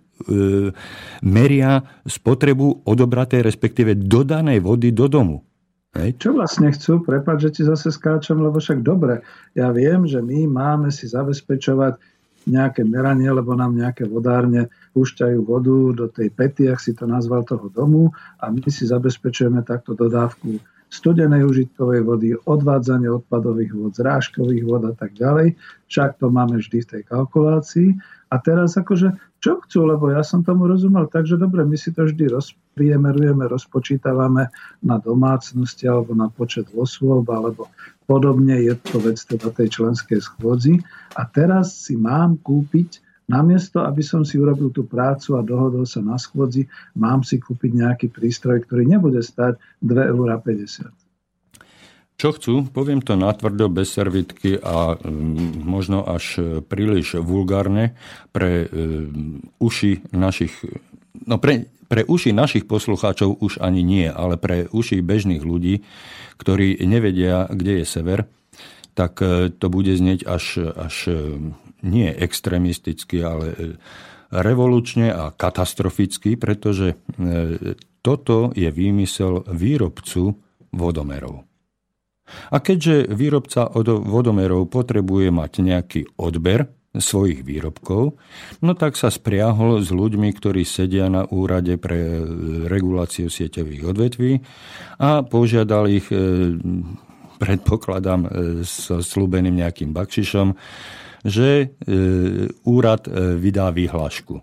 meria 1.27 1.83
spotrebu 2.07 2.87
odobratej, 2.87 3.43
respektíve 3.43 3.99
dodanej 3.99 4.63
vody 4.63 4.95
do 4.95 5.11
domu. 5.11 5.43
Hej. 5.93 6.17
Čo 6.17 6.41
vlastne 6.41 6.73
chcú? 6.73 7.05
Prepač, 7.05 7.51
že 7.51 7.51
ti 7.61 7.63
zase 7.69 7.93
skáčem, 7.93 8.41
lebo 8.41 8.57
však 8.57 8.81
dobre, 8.81 9.21
ja 9.53 9.69
viem, 9.75 10.09
že 10.09 10.25
my 10.25 10.49
máme 10.49 10.89
si 10.89 11.05
zabezpečovať 11.05 12.01
nejaké 12.49 12.83
meranie, 12.83 13.29
lebo 13.31 13.55
nám 13.55 13.77
nejaké 13.77 14.09
vodárne 14.09 14.73
púšťajú 14.97 15.39
vodu 15.47 15.77
do 15.95 16.07
tej 16.11 16.33
pety, 16.33 16.67
ak 16.73 16.81
si 16.83 16.97
to 16.97 17.07
nazval, 17.07 17.47
toho 17.47 17.71
domu 17.71 18.11
a 18.41 18.51
my 18.51 18.65
si 18.67 18.89
zabezpečujeme 18.89 19.63
takto 19.63 19.95
dodávku 19.95 20.59
studenej 20.93 21.49
užitkovej 21.49 22.05
vody, 22.05 22.37
odvádzanie 22.45 23.09
odpadových 23.09 23.73
vod, 23.73 23.97
zrážkových 23.97 24.65
vod 24.69 24.83
a 24.93 24.95
tak 24.95 25.17
ďalej. 25.17 25.57
Však 25.89 26.21
to 26.21 26.29
máme 26.29 26.61
vždy 26.61 26.85
v 26.85 26.91
tej 26.93 27.03
kalkulácii. 27.09 27.97
A 28.29 28.37
teraz 28.41 28.77
akože, 28.77 29.17
čo 29.41 29.61
chcú, 29.65 29.89
lebo 29.89 30.13
ja 30.13 30.21
som 30.21 30.45
tomu 30.45 30.69
rozumel, 30.69 31.09
takže 31.09 31.41
dobre, 31.41 31.65
my 31.65 31.77
si 31.81 31.97
to 31.97 32.05
vždy 32.05 32.33
rozpriemerujeme, 32.33 33.45
rozpočítavame 33.49 34.53
na 34.85 34.97
domácnosti 35.01 35.89
alebo 35.89 36.13
na 36.13 36.29
počet 36.29 36.69
osôb 36.77 37.25
alebo 37.33 37.73
podobne, 38.05 38.61
je 38.61 38.77
to 38.77 39.01
vec 39.01 39.17
teda 39.17 39.49
tej 39.49 39.81
členskej 39.81 40.21
schôdzi. 40.21 40.81
A 41.17 41.25
teraz 41.25 41.89
si 41.89 41.97
mám 41.97 42.37
kúpiť 42.45 43.01
Namiesto, 43.33 43.81
aby 43.81 44.05
som 44.05 44.29
si 44.29 44.37
urobil 44.37 44.69
tú 44.69 44.85
prácu 44.85 45.41
a 45.41 45.41
dohodol 45.41 45.89
sa 45.89 46.05
na 46.05 46.21
schôdzi, 46.21 46.69
mám 46.93 47.25
si 47.25 47.41
kúpiť 47.41 47.71
nejaký 47.73 48.07
prístroj, 48.13 48.69
ktorý 48.69 48.85
nebude 48.85 49.25
stať 49.25 49.57
2,50 49.81 50.13
eur. 50.13 50.29
Čo 52.21 52.29
chcú? 52.37 52.55
Poviem 52.69 53.01
to 53.01 53.17
natvrdo, 53.17 53.73
bez 53.73 53.91
servitky 53.91 54.61
a 54.61 54.95
mm, 55.01 55.65
možno 55.65 56.05
až 56.05 56.61
príliš 56.69 57.19
vulgárne 57.19 57.97
pre 58.37 58.69
mm, 58.69 59.57
uši 59.59 60.13
našich... 60.13 60.53
No 61.25 61.41
pre, 61.41 61.73
pre 61.89 62.05
uši 62.05 62.37
našich 62.37 62.69
poslucháčov 62.69 63.41
už 63.41 63.59
ani 63.65 63.81
nie, 63.81 64.07
ale 64.13 64.37
pre 64.37 64.69
uši 64.69 65.01
bežných 65.01 65.43
ľudí, 65.43 65.83
ktorí 66.37 66.79
nevedia, 66.85 67.49
kde 67.49 67.83
je 67.83 67.85
sever, 67.89 68.29
tak 68.93 69.19
e, 69.25 69.49
to 69.49 69.67
bude 69.73 69.91
znieť 69.91 70.29
až, 70.29 70.69
až 70.79 70.97
nie 71.83 72.09
extrémisticky, 72.09 73.21
ale 73.23 73.47
e, 73.53 73.57
revolučne 74.33 75.13
a 75.13 75.29
katastroficky, 75.35 76.41
pretože 76.41 76.95
e, 76.95 77.77
toto 78.01 78.51
je 78.57 78.71
výmysel 78.73 79.45
výrobcu 79.51 80.35
vodomerov. 80.73 81.45
A 82.49 82.65
keďže 82.65 83.13
výrobca 83.13 83.69
vodomerov 83.85 84.73
potrebuje 84.73 85.29
mať 85.29 85.53
nejaký 85.61 86.01
odber 86.17 86.65
svojich 86.97 87.45
výrobkov, 87.45 88.17
no 88.65 88.73
tak 88.77 88.97
sa 88.97 89.13
spriahol 89.13 89.81
s 89.81 89.93
ľuďmi, 89.93 90.29
ktorí 90.33 90.65
sedia 90.65 91.09
na 91.13 91.29
úrade 91.29 91.77
pre 91.77 92.01
e, 92.01 92.13
reguláciu 92.71 93.29
sieťových 93.29 93.83
odvetví 93.85 94.33
a 95.03 95.25
požiadal 95.27 95.93
ich, 95.93 96.09
predpokladám, 97.43 98.31
so 98.63 99.03
slúbeným 99.03 99.61
nejakým 99.61 99.91
bakšišom, 99.91 100.55
že 101.23 101.49
e, 101.59 101.67
úrad 102.67 103.07
e, 103.07 103.39
vydá 103.39 103.71
vyhlášku. 103.71 104.43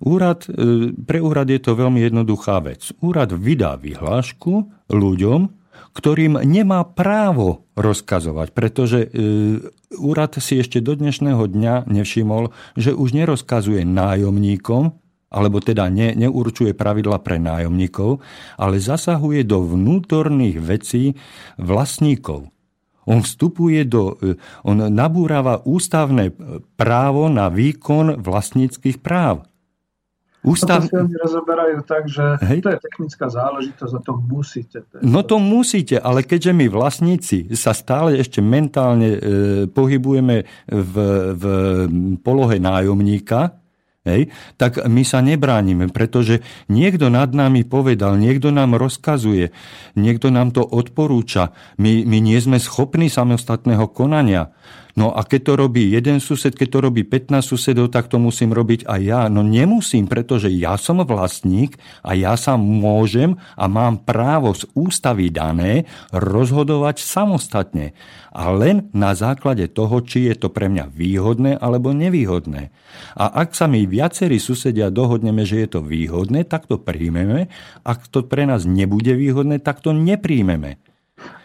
Úrad, 0.00 0.48
e, 0.48 0.92
pre 0.92 1.20
úrad 1.20 1.48
je 1.48 1.60
to 1.60 1.76
veľmi 1.76 2.00
jednoduchá 2.04 2.60
vec. 2.64 2.92
Úrad 3.00 3.32
vydá 3.36 3.76
vyhlášku 3.76 4.52
ľuďom, 4.92 5.40
ktorým 5.96 6.40
nemá 6.44 6.84
právo 6.84 7.68
rozkazovať, 7.72 8.52
pretože 8.52 9.08
úrad 9.96 10.36
si 10.40 10.60
ešte 10.60 10.84
do 10.84 10.92
dnešného 10.92 11.48
dňa 11.48 11.88
nevšimol, 11.88 12.52
že 12.76 12.92
už 12.92 13.16
nerozkazuje 13.16 13.80
nájomníkom, 13.84 14.92
alebo 15.32 15.58
teda 15.60 15.88
ne, 15.88 16.12
neurčuje 16.16 16.72
pravidla 16.72 17.20
pre 17.20 17.40
nájomníkov, 17.40 18.24
ale 18.60 18.76
zasahuje 18.80 19.44
do 19.44 19.64
vnútorných 19.64 20.60
vecí 20.60 21.16
vlastníkov. 21.60 22.55
On 23.06 23.22
vstupuje 23.22 23.86
do, 23.86 24.18
e, 24.18 24.34
on 24.66 24.90
nabúrava 24.90 25.62
ústavné 25.62 26.34
právo 26.74 27.30
na 27.30 27.46
výkon 27.48 28.18
vlastníckých 28.18 28.98
práv. 28.98 29.46
Ústav... 30.46 30.86
No 30.86 31.10
to 31.10 31.10
si 31.10 31.18
rozoberajú 31.18 31.78
tak, 31.82 32.06
že 32.06 32.38
Hej. 32.38 32.62
to 32.62 32.70
je 32.70 32.78
technická 32.78 33.26
záležitosť 33.26 33.92
a 33.98 34.00
to 34.06 34.12
musíte. 34.14 34.78
To 34.78 34.94
no 35.02 35.20
to 35.26 35.36
musíte, 35.42 35.98
ale 35.98 36.22
keďže 36.22 36.54
my 36.54 36.66
vlastníci 36.70 37.50
sa 37.58 37.74
stále 37.74 38.14
ešte 38.14 38.38
mentálne 38.38 39.18
e, 39.18 39.20
pohybujeme 39.66 40.46
v, 40.70 40.94
v 41.34 41.44
polohe 42.22 42.62
nájomníka, 42.62 43.58
hej, 44.06 44.30
tak 44.56 44.80
my 44.86 45.02
sa 45.02 45.20
nebránime, 45.20 45.90
pretože 45.90 46.40
niekto 46.70 47.10
nad 47.10 47.34
nami 47.34 47.66
povedal, 47.66 48.16
niekto 48.16 48.54
nám 48.54 48.78
rozkazuje, 48.78 49.50
niekto 49.98 50.30
nám 50.30 50.54
to 50.54 50.62
odporúča. 50.62 51.52
My, 51.76 52.06
my 52.06 52.18
nie 52.22 52.38
sme 52.38 52.62
schopní 52.62 53.10
samostatného 53.10 53.90
konania. 53.90 54.54
No 54.96 55.12
a 55.12 55.28
keď 55.28 55.40
to 55.44 55.52
robí 55.60 55.92
jeden 55.92 56.24
sused, 56.24 56.56
keď 56.56 56.68
to 56.72 56.78
robí 56.88 57.04
15 57.04 57.44
susedov, 57.44 57.92
tak 57.92 58.08
to 58.08 58.16
musím 58.16 58.56
robiť 58.56 58.88
aj 58.88 59.00
ja. 59.04 59.20
No 59.28 59.44
nemusím, 59.44 60.08
pretože 60.08 60.48
ja 60.48 60.80
som 60.80 61.04
vlastník 61.04 61.76
a 62.00 62.16
ja 62.16 62.32
sa 62.40 62.56
môžem 62.56 63.36
a 63.60 63.68
mám 63.68 64.00
právo 64.00 64.56
z 64.56 64.64
ústavy 64.72 65.28
dané 65.28 65.84
rozhodovať 66.16 67.04
samostatne. 67.04 67.92
A 68.32 68.48
len 68.48 68.88
na 68.96 69.12
základe 69.12 69.68
toho, 69.68 70.00
či 70.00 70.32
je 70.32 70.34
to 70.40 70.48
pre 70.48 70.72
mňa 70.72 70.88
výhodné 70.88 71.60
alebo 71.60 71.92
nevýhodné. 71.92 72.72
A 73.20 73.44
ak 73.44 73.52
sa 73.52 73.68
my 73.68 73.84
viacerí 73.84 74.40
susedia 74.40 74.88
dohodneme, 74.88 75.44
že 75.44 75.60
je 75.60 75.68
to 75.76 75.80
výhodné, 75.84 76.48
tak 76.48 76.64
to 76.64 76.80
príjmeme. 76.80 77.52
Ak 77.84 78.08
to 78.08 78.24
pre 78.24 78.48
nás 78.48 78.64
nebude 78.64 79.12
výhodné, 79.12 79.60
tak 79.60 79.84
to 79.84 79.92
nepríjmeme. 79.92 80.80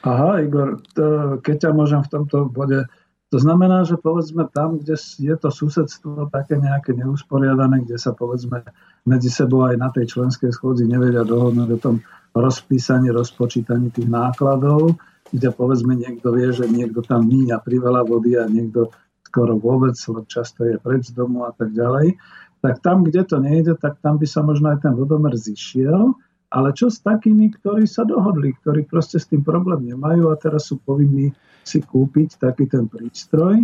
Aha, 0.03 0.43
Igor, 0.43 0.83
to, 0.95 1.37
keď 1.39 1.67
ťa 1.67 1.71
môžem 1.71 2.01
v 2.03 2.11
tomto 2.11 2.47
bode 2.47 2.87
to 3.31 3.39
znamená, 3.39 3.87
že 3.87 3.95
povedzme 3.95 4.43
tam, 4.51 4.75
kde 4.75 4.99
je 4.99 5.35
to 5.39 5.47
susedstvo 5.47 6.27
také 6.35 6.59
nejaké 6.59 6.91
neusporiadané, 6.91 7.87
kde 7.87 7.95
sa 7.95 8.11
povedzme 8.11 8.59
medzi 9.07 9.31
sebou 9.31 9.63
aj 9.71 9.79
na 9.79 9.87
tej 9.87 10.11
členskej 10.11 10.51
schôdzi 10.51 10.83
nevedia 10.83 11.23
dohodnúť 11.23 11.69
o 11.71 11.79
tom 11.79 11.95
rozpísaní, 12.35 13.07
rozpočítaní 13.07 13.87
tých 13.95 14.11
nákladov, 14.11 14.99
kde 15.31 15.47
povedzme 15.55 15.95
niekto 15.95 16.35
vie, 16.35 16.51
že 16.51 16.67
niekto 16.67 16.99
tam 17.07 17.23
míňa 17.23 17.63
priveľa 17.63 18.03
vody 18.03 18.35
a 18.35 18.43
niekto 18.51 18.91
skoro 19.23 19.55
vôbec, 19.55 19.95
lebo 19.95 20.27
často 20.27 20.67
je 20.67 20.75
preč 20.75 21.15
z 21.15 21.15
domu 21.15 21.47
a 21.47 21.55
tak 21.55 21.71
ďalej, 21.71 22.19
tak 22.59 22.83
tam, 22.83 23.07
kde 23.07 23.23
to 23.23 23.39
nejde, 23.39 23.79
tak 23.79 23.95
tam 24.03 24.19
by 24.19 24.27
sa 24.27 24.43
možno 24.43 24.75
aj 24.75 24.83
ten 24.83 24.93
vodomer 24.93 25.39
zišiel, 25.39 26.13
ale 26.51 26.75
čo 26.75 26.91
s 26.91 26.99
takými, 26.99 27.47
ktorí 27.55 27.87
sa 27.87 28.03
dohodli, 28.03 28.51
ktorí 28.59 28.83
proste 28.91 29.23
s 29.23 29.31
tým 29.31 29.39
problém 29.39 29.87
nemajú 29.87 30.27
a 30.27 30.35
teraz 30.35 30.67
sú 30.67 30.83
povinní 30.83 31.31
si 31.61 31.79
kúpiť 31.81 32.41
taký 32.41 32.65
ten 32.67 32.89
prístroj 32.89 33.61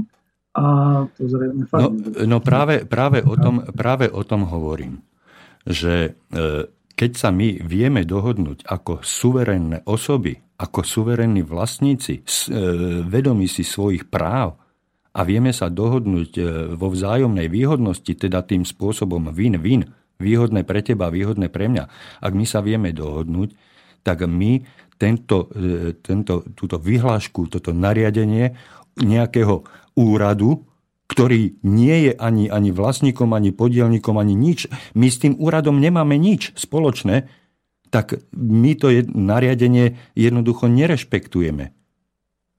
a 0.58 0.66
to 1.14 1.24
zrejme 1.30 1.70
fakt... 1.70 1.86
No, 1.86 1.92
no 2.26 2.38
práve, 2.42 2.86
práve, 2.90 3.22
o 3.22 3.38
tom, 3.38 3.62
práve 3.74 4.10
o 4.10 4.26
tom 4.26 4.50
hovorím, 4.50 5.06
že 5.62 6.18
e, 6.34 6.66
keď 6.98 7.12
sa 7.14 7.30
my 7.30 7.62
vieme 7.62 8.02
dohodnúť 8.02 8.66
ako 8.66 9.06
suverénne 9.06 9.86
osoby, 9.86 10.34
ako 10.58 10.82
suverénni 10.82 11.46
vlastníci, 11.46 12.22
e, 12.22 12.24
vedomí 13.06 13.46
si 13.46 13.62
svojich 13.62 14.10
práv 14.10 14.58
a 15.14 15.22
vieme 15.22 15.54
sa 15.54 15.70
dohodnúť 15.70 16.32
e, 16.38 16.42
vo 16.74 16.90
vzájomnej 16.90 17.54
výhodnosti, 17.54 18.10
teda 18.18 18.42
tým 18.42 18.66
spôsobom 18.66 19.30
win-win, 19.30 19.86
výhodné 20.18 20.66
pre 20.66 20.82
teba, 20.82 21.14
výhodné 21.14 21.54
pre 21.54 21.70
mňa, 21.70 21.84
ak 22.18 22.34
my 22.34 22.46
sa 22.50 22.66
vieme 22.66 22.90
dohodnúť, 22.90 23.54
tak 24.02 24.26
my 24.26 24.66
tento, 24.98 25.50
e, 25.54 25.94
tento, 26.02 26.44
túto 26.58 26.82
vyhlášku, 26.82 27.48
toto 27.48 27.72
nariadenie 27.72 28.58
nejakého 28.98 29.62
úradu, 29.94 30.66
ktorý 31.08 31.56
nie 31.64 32.10
je 32.10 32.14
ani, 32.18 32.52
ani 32.52 32.74
vlastníkom, 32.74 33.32
ani 33.32 33.56
podielníkom, 33.56 34.18
ani 34.18 34.36
nič. 34.36 34.68
My 34.98 35.08
s 35.08 35.22
tým 35.22 35.40
úradom 35.40 35.80
nemáme 35.80 36.20
nič 36.20 36.52
spoločné, 36.58 37.30
tak 37.88 38.20
my 38.36 38.76
to 38.76 38.92
nariadenie 39.16 39.96
jednoducho 40.12 40.68
nerešpektujeme. 40.68 41.77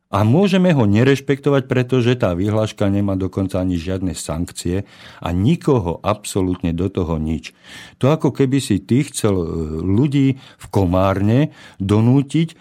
A 0.08 0.24
môžeme 0.24 0.72
ho 0.72 0.88
nerešpektovať, 0.88 1.68
pretože 1.68 2.16
tá 2.16 2.32
vyhláška 2.32 2.88
nemá 2.88 3.12
dokonca 3.12 3.60
ani 3.60 3.76
žiadne 3.76 4.16
sankcie 4.16 4.88
a 5.20 5.28
nikoho 5.36 6.00
absolútne 6.00 6.72
do 6.72 6.88
toho 6.88 7.20
nič. 7.20 7.52
To 8.00 8.08
ako 8.08 8.32
keby 8.32 8.56
si 8.56 8.80
ty 8.80 9.04
chcel 9.04 9.36
e, 9.36 9.46
ľudí 9.84 10.40
v 10.40 10.66
Komárne 10.72 11.52
donútiť 11.76 12.48
e, 12.48 12.56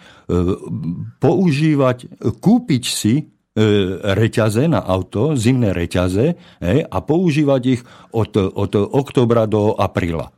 používať, 1.24 2.20
kúpiť 2.36 2.84
si 2.84 3.14
e, 3.16 3.22
reťaze 3.96 4.68
na 4.68 4.84
auto, 4.84 5.32
zimné 5.32 5.72
reťaze 5.72 6.36
a 6.84 6.98
používať 7.00 7.62
ich 7.64 7.82
od, 8.12 8.36
od 8.36 8.72
oktobra 8.76 9.48
do 9.48 9.72
apríla. 9.72 10.36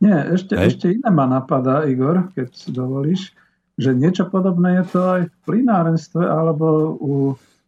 Nie, 0.00 0.32
ešte, 0.32 0.56
ešte 0.56 0.88
iné 0.88 1.12
ma 1.12 1.28
napadá, 1.28 1.84
Igor, 1.84 2.32
keď 2.32 2.48
si 2.48 2.72
dovolíš 2.72 3.36
že 3.76 3.92
niečo 3.92 4.28
podobné 4.32 4.80
je 4.82 4.84
to 4.96 5.00
aj 5.04 5.22
v 5.28 5.36
plinárenstve 5.44 6.24
alebo 6.24 6.96
u 6.96 7.12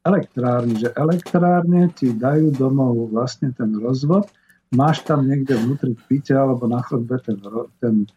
elektrárni, 0.08 0.80
že 0.80 0.96
elektrárne 0.96 1.92
ti 1.92 2.16
dajú 2.16 2.56
domov 2.56 3.12
vlastne 3.12 3.52
ten 3.52 3.76
rozvod, 3.76 4.24
máš 4.72 5.04
tam 5.04 5.28
niekde 5.28 5.56
vnútri 5.56 5.92
píte 6.08 6.32
alebo 6.32 6.64
na 6.64 6.80
chodbe 6.80 7.20
ten, 7.20 7.36
ten 7.80 8.08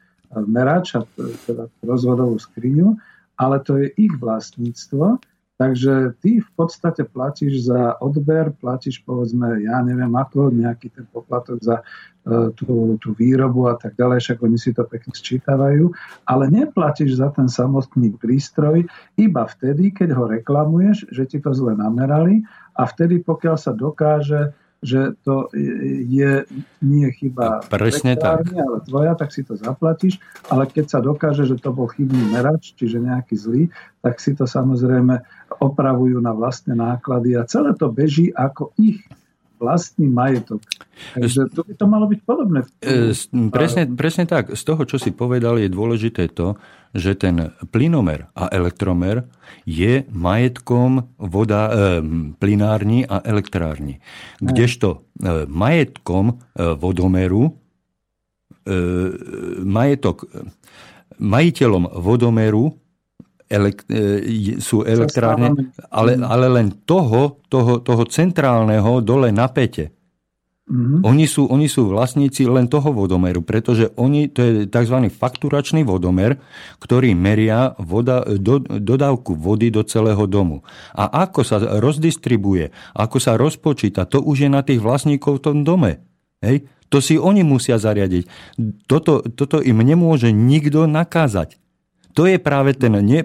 merač 0.48 0.96
a 0.96 1.04
teda 1.44 1.68
rozvodovú 1.84 2.40
skriňu, 2.40 2.96
ale 3.36 3.60
to 3.60 3.76
je 3.76 3.92
ich 4.00 4.14
vlastníctvo 4.16 5.20
Takže 5.62 6.18
ty 6.26 6.42
v 6.42 6.52
podstate 6.58 7.06
platíš 7.06 7.70
za 7.70 7.94
odber, 8.02 8.50
platíš 8.50 9.06
povedzme, 9.06 9.62
ja 9.62 9.78
neviem 9.86 10.10
ako, 10.10 10.50
nejaký 10.50 10.90
ten 10.90 11.06
poplatok 11.06 11.62
za 11.62 11.86
uh, 11.86 12.50
tú, 12.58 12.98
tú 12.98 13.14
výrobu 13.14 13.70
a 13.70 13.78
tak 13.78 13.94
ďalej, 13.94 14.26
však 14.26 14.38
oni 14.42 14.58
si 14.58 14.74
to 14.74 14.82
pekne 14.90 15.14
sčítavajú, 15.14 15.94
ale 16.26 16.50
neplatíš 16.50 17.22
za 17.22 17.30
ten 17.30 17.46
samotný 17.46 18.18
prístroj 18.18 18.90
iba 19.22 19.44
vtedy, 19.46 19.94
keď 19.94 20.18
ho 20.18 20.26
reklamuješ, 20.34 21.14
že 21.14 21.30
ti 21.30 21.38
to 21.38 21.54
zle 21.54 21.78
namerali 21.78 22.42
a 22.74 22.90
vtedy, 22.90 23.22
pokiaľ 23.22 23.56
sa 23.62 23.78
dokáže 23.78 24.58
že 24.82 25.14
to 25.22 25.54
je 25.54 26.42
nie 26.82 27.08
chyba 27.14 27.62
Presne 27.70 28.18
tak. 28.18 28.50
ale 28.50 28.82
tvoja, 28.82 29.14
tak 29.14 29.30
si 29.30 29.46
to 29.46 29.54
zaplatíš, 29.54 30.18
ale 30.50 30.66
keď 30.66 30.86
sa 30.90 31.00
dokáže, 31.00 31.46
že 31.46 31.62
to 31.62 31.70
bol 31.70 31.86
chybný 31.86 32.34
merač, 32.34 32.74
čiže 32.74 32.98
nejaký 32.98 33.38
zlý, 33.38 33.64
tak 34.02 34.18
si 34.18 34.34
to 34.34 34.50
samozrejme 34.50 35.22
opravujú 35.62 36.18
na 36.18 36.34
vlastné 36.34 36.74
náklady 36.74 37.38
a 37.38 37.46
celé 37.46 37.78
to 37.78 37.94
beží 37.94 38.34
ako 38.34 38.74
ich 38.82 39.06
vlastný 39.62 40.10
majetok. 40.10 40.66
Takže 41.14 41.54
to 41.54 41.62
by 41.62 41.74
to 41.78 41.86
malo 41.86 42.06
byť 42.10 42.20
podobné. 42.26 42.66
Presne, 43.54 43.86
presne 43.94 44.26
tak. 44.26 44.58
Z 44.58 44.62
toho, 44.66 44.82
čo 44.90 44.98
si 44.98 45.14
povedal, 45.14 45.62
je 45.62 45.70
dôležité 45.70 46.34
to, 46.34 46.58
že 46.98 47.16
ten 47.16 47.54
plynomer 47.70 48.28
a 48.34 48.50
elektromer 48.50 49.30
je 49.64 50.04
majetkom 50.10 51.14
voda, 51.22 51.70
e, 51.70 51.74
plynárni 52.42 53.06
a 53.06 53.22
elektrárni. 53.22 54.02
Kdežto 54.42 54.90
e, 54.98 55.46
majetkom 55.48 56.26
e, 56.28 56.36
vodomeru 56.76 57.54
e, 58.66 58.74
majetok 59.64 60.28
majiteľom 61.22 62.02
vodomeru 62.02 62.74
elek, 63.52 63.84
e, 63.92 64.64
sú 64.64 64.88
elektrárne, 64.88 65.76
ale, 65.92 66.16
ale 66.24 66.48
len 66.48 66.72
toho, 66.88 67.44
toho, 67.52 67.84
toho 67.84 68.04
centrálneho 68.08 69.04
dole 69.04 69.36
na 69.36 69.52
pete. 69.52 69.92
Mm-hmm. 70.72 71.04
Oni, 71.04 71.28
sú, 71.28 71.52
oni 71.52 71.68
sú 71.68 71.92
vlastníci 71.92 72.48
len 72.48 72.72
toho 72.72 72.96
vodomeru, 72.96 73.44
pretože 73.44 73.92
oni, 74.00 74.32
to 74.32 74.40
je 74.40 74.52
tzv. 74.72 75.12
fakturačný 75.12 75.84
vodomer, 75.84 76.40
ktorý 76.80 77.12
meria 77.12 77.76
voda, 77.76 78.24
do, 78.24 78.64
dodávku 78.64 79.36
vody 79.36 79.68
do 79.68 79.84
celého 79.84 80.24
domu. 80.32 80.64
A 80.96 81.28
ako 81.28 81.44
sa 81.44 81.60
rozdistribuje, 81.60 82.72
ako 82.96 83.18
sa 83.20 83.36
rozpočíta, 83.36 84.08
to 84.08 84.24
už 84.24 84.48
je 84.48 84.50
na 84.54 84.64
tých 84.64 84.80
vlastníkov 84.80 85.42
v 85.42 85.44
tom 85.44 85.58
dome. 85.68 86.00
Hej? 86.40 86.64
To 86.88 87.04
si 87.04 87.20
oni 87.20 87.44
musia 87.44 87.76
zariadiť. 87.76 88.56
Toto, 88.88 89.28
toto 89.28 89.60
im 89.60 89.80
nemôže 89.84 90.32
nikto 90.32 90.88
nakázať. 90.88 91.60
To 92.14 92.28
je 92.28 92.38
práve 92.38 92.76
ten 92.76 92.92
ne, 92.92 93.22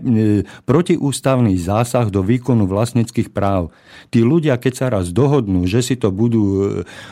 protiústavný 0.64 1.54
zásah 1.58 2.10
do 2.10 2.22
výkonu 2.22 2.66
vlastnických 2.70 3.34
práv. 3.34 3.74
Tí 4.10 4.22
ľudia, 4.22 4.58
keď 4.60 4.72
sa 4.74 4.86
raz 4.92 5.10
dohodnú, 5.10 5.66
že 5.66 5.82
si 5.82 5.94
to 5.98 6.14
budú 6.14 6.44
e, 6.44 6.62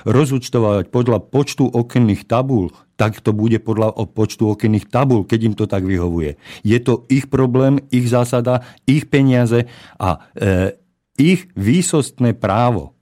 rozúčtovať 0.07 0.89
podľa 0.89 1.19
počtu 1.27 1.67
okenných 1.67 2.27
tabúl, 2.29 2.71
tak 2.95 3.19
to 3.19 3.35
bude 3.35 3.59
podľa 3.67 3.95
počtu 4.15 4.55
okenných 4.55 4.87
tabúl, 4.87 5.27
keď 5.27 5.41
im 5.51 5.55
to 5.59 5.67
tak 5.67 5.83
vyhovuje. 5.83 6.39
Je 6.63 6.79
to 6.79 7.03
ich 7.11 7.27
problém, 7.27 7.83
ich 7.91 8.07
zásada, 8.07 8.63
ich 8.87 9.11
peniaze 9.11 9.67
a 9.99 10.23
e, 10.39 10.79
ich 11.19 11.51
výsostné 11.59 12.39
právo. 12.39 12.95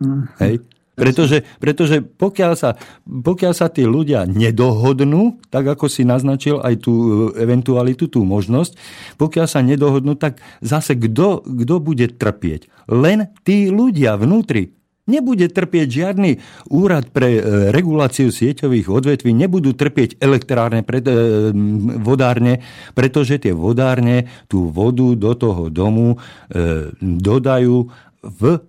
Mm. 0.00 0.24
Hej? 0.40 0.54
Pretože, 0.94 1.42
pretože 1.58 1.98
pokiaľ, 2.00 2.52
sa, 2.54 2.78
pokiaľ 3.02 3.52
sa 3.52 3.66
tí 3.66 3.82
ľudia 3.82 4.30
nedohodnú, 4.30 5.42
tak 5.50 5.66
ako 5.74 5.90
si 5.90 6.06
naznačil 6.06 6.62
aj 6.62 6.86
tú 6.86 6.94
eventualitu, 7.34 8.06
tú 8.06 8.22
možnosť, 8.22 8.78
pokiaľ 9.18 9.46
sa 9.50 9.60
nedohodnú, 9.66 10.14
tak 10.14 10.38
zase 10.62 10.94
kto, 10.94 11.42
bude 11.82 12.06
trpieť? 12.14 12.70
Len 12.86 13.26
tí 13.42 13.74
ľudia 13.74 14.14
vnútri. 14.14 14.70
Nebude 15.04 15.52
trpieť 15.52 15.88
žiadny 15.92 16.40
úrad 16.72 17.12
pre 17.12 17.36
e, 17.36 17.40
reguláciu 17.68 18.32
sieťových 18.32 18.88
odvetví, 18.88 19.36
nebudú 19.36 19.76
trpieť 19.76 20.16
elektrárne, 20.16 20.80
pre, 20.80 21.04
e, 21.04 21.52
vodárne, 22.00 22.64
pretože 22.96 23.36
tie 23.36 23.52
vodárne 23.52 24.32
tú 24.48 24.72
vodu 24.72 25.12
do 25.12 25.32
toho 25.36 25.68
domu 25.68 26.16
e, 26.16 26.88
dodajú 27.04 27.92
v 28.24 28.64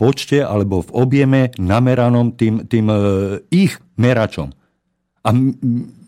počte 0.00 0.40
alebo 0.40 0.80
v 0.80 0.90
objeme 0.96 1.40
nameranom 1.60 2.32
tým, 2.32 2.64
tým 2.64 2.88
e, 2.88 2.96
ich 3.52 3.76
meračom. 4.00 4.48
A 5.20 5.28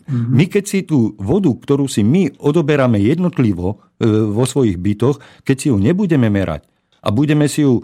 my 0.09 0.45
keď 0.49 0.63
si 0.65 0.81
tú 0.81 1.13
vodu, 1.21 1.53
ktorú 1.53 1.85
si 1.85 2.01
my 2.01 2.41
odoberáme 2.41 2.97
jednotlivo 2.97 3.77
e, 4.01 4.09
vo 4.33 4.49
svojich 4.49 4.81
bytoch, 4.81 5.45
keď 5.45 5.55
si 5.61 5.69
ju 5.69 5.77
nebudeme 5.77 6.33
merať, 6.33 6.65
a 7.03 7.11
budeme 7.11 7.51
si 7.51 7.67
ju 7.67 7.83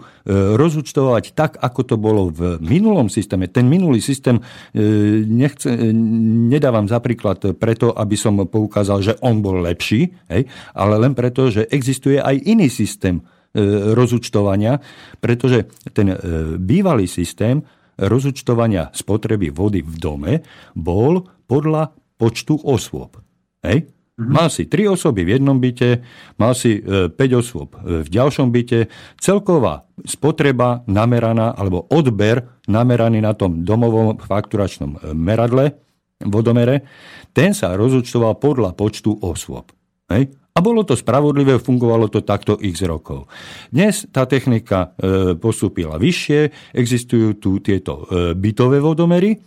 rozúčtovať 0.56 1.36
tak, 1.36 1.60
ako 1.60 1.80
to 1.84 1.96
bolo 2.00 2.32
v 2.32 2.56
minulom 2.64 3.12
systéme. 3.12 3.52
Ten 3.52 3.68
minulý 3.68 4.00
systém 4.00 4.40
nechce, 5.28 5.68
nedávam 6.48 6.88
za 6.88 7.04
príklad 7.04 7.36
preto, 7.60 7.92
aby 7.92 8.16
som 8.16 8.40
poukázal, 8.48 8.98
že 9.04 9.20
on 9.20 9.44
bol 9.44 9.60
lepší, 9.60 10.08
hej, 10.32 10.48
ale 10.72 10.94
len 10.96 11.12
preto, 11.12 11.52
že 11.52 11.68
existuje 11.68 12.16
aj 12.16 12.48
iný 12.48 12.72
systém 12.72 13.20
rozúčtovania, 13.98 14.78
pretože 15.18 15.66
ten 15.90 16.14
bývalý 16.54 17.10
systém 17.10 17.66
rozúčtovania 18.00 18.88
spotreby 18.94 19.52
vody 19.52 19.84
v 19.84 19.94
dome 20.00 20.32
bol 20.72 21.28
podľa 21.44 21.92
počtu 22.16 22.56
osôb. 22.64 23.20
Hej? 23.60 23.92
Mhm. 24.20 24.32
Mal 24.32 24.48
si 24.52 24.68
tri 24.68 24.84
osoby 24.84 25.24
v 25.24 25.40
jednom 25.40 25.56
byte, 25.56 26.04
mal 26.36 26.52
si 26.52 26.80
5 26.80 27.16
e, 27.16 27.34
osôb 27.36 27.76
v 27.80 28.08
ďalšom 28.08 28.52
byte. 28.52 28.92
Celková 29.16 29.88
spotreba 30.04 30.84
nameraná, 30.84 31.56
alebo 31.56 31.88
odber 31.88 32.60
nameraný 32.68 33.24
na 33.24 33.32
tom 33.32 33.64
domovom 33.64 34.20
fakturačnom 34.20 34.90
e, 34.96 34.98
meradle, 35.16 35.80
vodomere, 36.20 36.84
ten 37.32 37.56
sa 37.56 37.72
rozúčtoval 37.72 38.36
podľa 38.36 38.76
počtu 38.76 39.24
osôb. 39.24 39.72
Hej? 40.12 40.36
A 40.50 40.58
bolo 40.58 40.82
to 40.82 40.98
spravodlivé, 40.98 41.62
fungovalo 41.62 42.10
to 42.10 42.26
takto 42.26 42.58
x 42.58 42.82
rokov. 42.82 43.30
Dnes 43.70 44.10
tá 44.10 44.26
technika 44.26 44.92
e, 44.98 45.34
postúpila 45.38 45.94
vyššie, 45.96 46.72
existujú 46.74 47.38
tu 47.38 47.62
tieto 47.62 48.04
bytové 48.34 48.82
vodomery, 48.82 49.38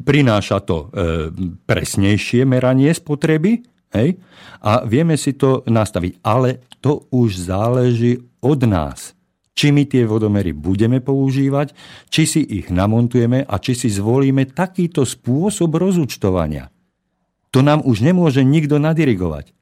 prináša 0.00 0.64
to 0.64 0.88
e, 0.88 1.28
presnejšie 1.68 2.48
meranie 2.48 2.88
spotreby 2.90 3.60
hej? 3.92 4.16
a 4.64 4.84
vieme 4.88 5.20
si 5.20 5.36
to 5.36 5.62
nastaviť. 5.68 6.24
Ale 6.24 6.64
to 6.80 7.10
už 7.12 7.50
záleží 7.50 8.16
od 8.40 8.60
nás. 8.64 9.12
Či 9.52 9.76
my 9.76 9.84
tie 9.84 10.08
vodomery 10.08 10.56
budeme 10.56 11.04
používať, 11.04 11.76
či 12.08 12.24
si 12.24 12.40
ich 12.40 12.72
namontujeme 12.72 13.44
a 13.44 13.54
či 13.60 13.76
si 13.76 13.92
zvolíme 13.92 14.48
takýto 14.48 15.04
spôsob 15.04 15.76
rozúčtovania. 15.76 16.72
To 17.52 17.60
nám 17.60 17.84
už 17.84 18.00
nemôže 18.00 18.40
nikto 18.40 18.80
nadirigovať. 18.80 19.52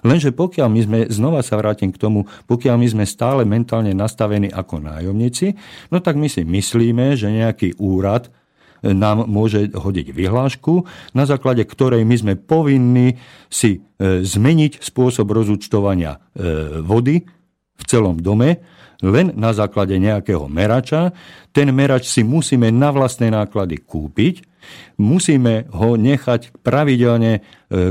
Lenže 0.00 0.32
pokiaľ 0.32 0.68
my 0.68 0.80
sme, 0.80 0.98
znova 1.12 1.40
sa 1.44 1.60
vrátim 1.60 1.92
k 1.92 2.00
tomu, 2.00 2.24
pokiaľ 2.48 2.76
my 2.80 2.88
sme 2.88 3.04
stále 3.04 3.44
mentálne 3.44 3.92
nastavení 3.92 4.48
ako 4.48 4.80
nájomníci, 4.80 5.54
no 5.92 6.00
tak 6.00 6.16
my 6.16 6.28
si 6.28 6.44
myslíme, 6.46 7.16
že 7.16 7.28
nejaký 7.28 7.76
úrad 7.80 8.32
nám 8.80 9.28
môže 9.28 9.76
hodiť 9.76 10.16
vyhlášku, 10.16 10.88
na 11.12 11.28
základe 11.28 11.60
ktorej 11.68 12.02
my 12.08 12.16
sme 12.16 12.34
povinní 12.40 13.20
si 13.52 13.76
e, 13.76 14.24
zmeniť 14.24 14.80
spôsob 14.80 15.28
rozúčtovania 15.28 16.16
e, 16.16 16.18
vody 16.80 17.20
v 17.76 17.82
celom 17.84 18.16
dome, 18.16 18.64
len 19.00 19.32
na 19.36 19.52
základe 19.56 19.96
nejakého 19.96 20.44
merača. 20.48 21.12
Ten 21.52 21.72
merač 21.72 22.08
si 22.08 22.24
musíme 22.24 22.68
na 22.72 22.92
vlastné 22.92 23.32
náklady 23.32 23.80
kúpiť, 23.84 24.49
musíme 25.00 25.70
ho 25.72 25.96
nechať 25.96 26.60
pravidelne 26.60 27.40
e, 27.40 27.40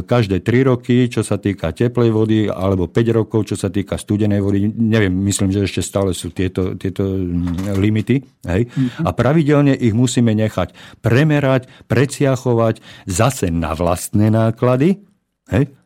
každé 0.06 0.44
3 0.44 0.70
roky, 0.70 1.10
čo 1.10 1.26
sa 1.26 1.40
týka 1.42 1.74
teplej 1.74 2.10
vody, 2.14 2.40
alebo 2.46 2.92
5 2.92 3.18
rokov, 3.18 3.50
čo 3.50 3.56
sa 3.58 3.72
týka 3.74 3.98
studenej 3.98 4.44
vody. 4.44 4.70
Neviem, 4.70 5.14
myslím, 5.26 5.50
že 5.50 5.66
ešte 5.66 5.82
stále 5.82 6.12
sú 6.14 6.30
tieto, 6.30 6.76
tieto 6.76 7.08
mm, 7.08 7.80
limity. 7.80 8.22
Hej? 8.46 8.70
Mm-hmm. 8.70 9.06
A 9.06 9.10
pravidelne 9.16 9.74
ich 9.74 9.96
musíme 9.96 10.36
nechať 10.36 10.76
premerať, 11.00 11.72
preciachovať 11.88 12.84
zase 13.10 13.50
na 13.50 13.74
vlastné 13.74 14.30
náklady. 14.30 15.02
Hej? 15.50 15.79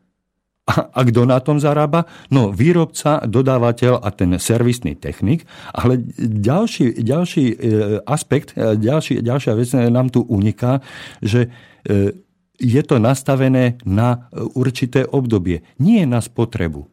A, 0.64 0.88
a 0.96 1.02
kto 1.04 1.28
na 1.28 1.44
tom 1.44 1.60
zarába? 1.60 2.08
No 2.32 2.48
výrobca, 2.56 3.20
dodávateľ 3.28 4.00
a 4.00 4.08
ten 4.16 4.32
servisný 4.40 4.96
technik. 4.96 5.44
Ale 5.76 6.00
ďalší, 6.24 7.04
ďalší 7.04 7.46
e, 7.52 7.56
aspekt, 8.08 8.56
e, 8.56 8.80
ďalší, 8.80 9.20
ďalšia 9.20 9.60
vec 9.60 9.70
nám 9.92 10.08
tu 10.08 10.24
uniká, 10.24 10.80
že 11.20 11.52
e, 11.84 12.16
je 12.64 12.82
to 12.88 12.96
nastavené 12.96 13.76
na 13.84 14.32
určité 14.56 15.04
obdobie, 15.04 15.68
nie 15.84 16.08
na 16.08 16.24
spotrebu. 16.24 16.88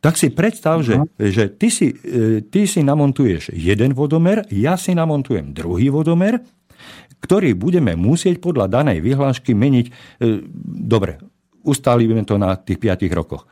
Tak 0.00 0.16
si 0.16 0.32
predstav, 0.32 0.80
že, 0.80 0.96
no. 0.96 1.04
že 1.20 1.52
ty, 1.52 1.68
si, 1.68 1.92
ty 2.48 2.60
si 2.64 2.80
namontuješ 2.80 3.52
jeden 3.52 3.92
vodomer, 3.92 4.48
ja 4.48 4.80
si 4.80 4.96
namontujem 4.96 5.52
druhý 5.52 5.92
vodomer, 5.92 6.40
ktorý 7.20 7.52
budeme 7.52 7.96
musieť 7.96 8.40
podľa 8.40 8.68
danej 8.68 9.00
vyhlášky 9.00 9.56
meniť. 9.56 9.86
Dobre, 10.84 11.33
Ustálime 11.64 12.20
to 12.28 12.36
na 12.36 12.54
tých 12.60 12.78
5 12.78 13.08
rokoch. 13.16 13.48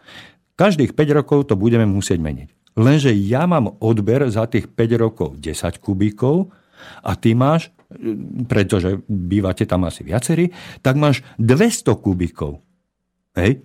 Každých 0.55 0.92
5 0.92 1.18
rokov 1.18 1.48
to 1.48 1.55
budeme 1.57 1.88
musieť 1.88 2.20
meniť. 2.20 2.48
Lenže 2.77 3.12
ja 3.12 3.44
mám 3.44 3.77
odber 3.81 4.29
za 4.33 4.48
tých 4.48 4.68
5 4.68 5.03
rokov 5.03 5.29
10 5.40 5.81
kubíkov 5.81 6.53
a 7.05 7.12
ty 7.16 7.37
máš, 7.37 7.72
pretože 8.48 9.05
bývate 9.09 9.68
tam 9.68 9.85
asi 9.85 10.05
viacerí, 10.05 10.48
tak 10.81 10.96
máš 10.96 11.20
200 11.37 11.92
kubíkov. 12.01 12.61
Hej? 13.37 13.64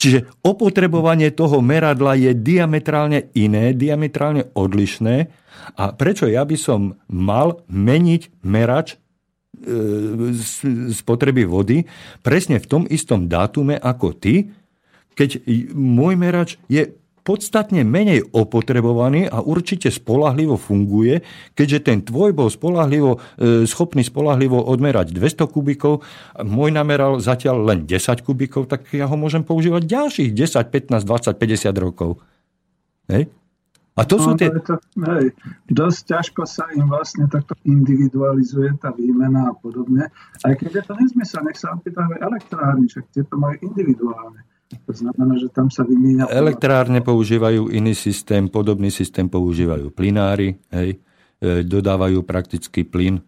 Čiže 0.00 0.32
opotrebovanie 0.40 1.28
toho 1.30 1.60
meradla 1.60 2.16
je 2.16 2.32
diametrálne 2.32 3.28
iné, 3.36 3.76
diametrálne 3.76 4.48
odlišné. 4.56 5.28
A 5.76 5.92
prečo 5.92 6.24
ja 6.24 6.48
by 6.48 6.56
som 6.56 6.96
mal 7.12 7.60
meniť 7.68 8.40
merač 8.40 8.96
spotreby 10.94 11.44
vody 11.44 11.84
presne 12.22 12.62
v 12.62 12.66
tom 12.70 12.82
istom 12.86 13.26
dátume 13.26 13.76
ako 13.76 14.14
ty, 14.16 14.48
keď 15.18 15.42
môj 15.74 16.14
merač 16.16 16.56
je 16.70 16.96
podstatne 17.20 17.84
menej 17.84 18.24
opotrebovaný 18.32 19.28
a 19.28 19.44
určite 19.44 19.92
spolahlivo 19.92 20.56
funguje, 20.56 21.20
keďže 21.52 21.78
ten 21.84 21.98
tvoj 22.00 22.32
bol 22.32 22.48
spolahlivo, 22.48 23.20
e, 23.36 23.68
schopný 23.68 24.00
spolahlivo 24.00 24.56
odmerať 24.56 25.12
200 25.12 25.44
kubikov, 25.46 26.00
môj 26.40 26.72
nameral 26.72 27.20
zatiaľ 27.20 27.60
len 27.68 27.78
10 27.84 28.24
kubikov, 28.24 28.66
tak 28.66 28.88
ja 28.96 29.04
ho 29.04 29.16
môžem 29.20 29.44
používať 29.44 29.84
ďalších 29.84 30.30
10, 30.32 30.72
15, 30.72 31.04
20, 31.04 31.36
50 31.36 31.76
rokov. 31.76 32.18
Hej? 33.12 33.28
A 33.98 34.06
to 34.06 34.16
sú 34.22 34.32
no, 34.32 34.38
tie... 34.38 34.48
To, 34.54 34.78
hej, 35.18 35.34
dosť 35.66 36.00
ťažko 36.06 36.42
sa 36.46 36.70
im 36.72 36.86
vlastne 36.86 37.26
takto 37.26 37.58
individualizuje 37.66 38.78
tá 38.78 38.94
výmena 38.94 39.50
a 39.50 39.54
podobne. 39.58 40.08
Aj 40.46 40.54
keď 40.54 40.80
je 40.80 40.84
to 40.86 40.94
nezmysel, 40.94 41.42
nech 41.42 41.58
sa 41.58 41.74
opýtajú 41.74 42.22
elektrárny, 42.22 42.86
však 42.86 43.10
tieto 43.10 43.34
majú 43.34 43.58
individuálne. 43.60 44.46
To 44.70 44.94
znamená, 44.94 45.34
že 45.34 45.50
tam 45.50 45.66
sa 45.66 45.82
vymieňa... 45.82 46.30
Elektrárne 46.30 47.02
používajú 47.02 47.74
iný 47.74 47.90
systém, 47.98 48.46
podobný 48.46 48.94
systém 48.94 49.26
používajú 49.26 49.90
plinári, 49.90 50.54
hej, 50.70 51.02
e, 51.42 51.66
dodávajú 51.66 52.22
prakticky 52.22 52.86
plyn 52.86 53.18
e, 53.18 53.22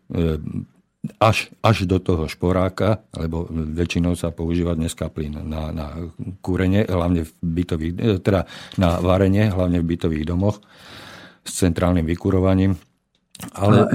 až, 1.19 1.51
až 1.67 1.83
do 1.91 1.99
toho 1.99 2.31
šporáka, 2.31 3.03
lebo 3.19 3.51
väčšinou 3.51 4.15
sa 4.15 4.31
používa 4.31 4.79
dneska 4.79 5.11
plyn 5.11 5.35
na, 5.35 5.75
na 5.75 5.87
kúrenie, 6.39 6.87
hlavne 6.87 7.27
v 7.27 7.33
bytových, 7.43 7.93
e, 7.99 8.07
teda 8.23 8.47
na 8.79 9.03
varenie, 9.03 9.51
hlavne 9.51 9.83
v 9.83 9.89
bytových 9.99 10.29
domoch 10.31 10.63
s 11.43 11.53
centrálnym 11.59 12.07
vykurovaním. 12.07 12.79
Ale 13.57 13.91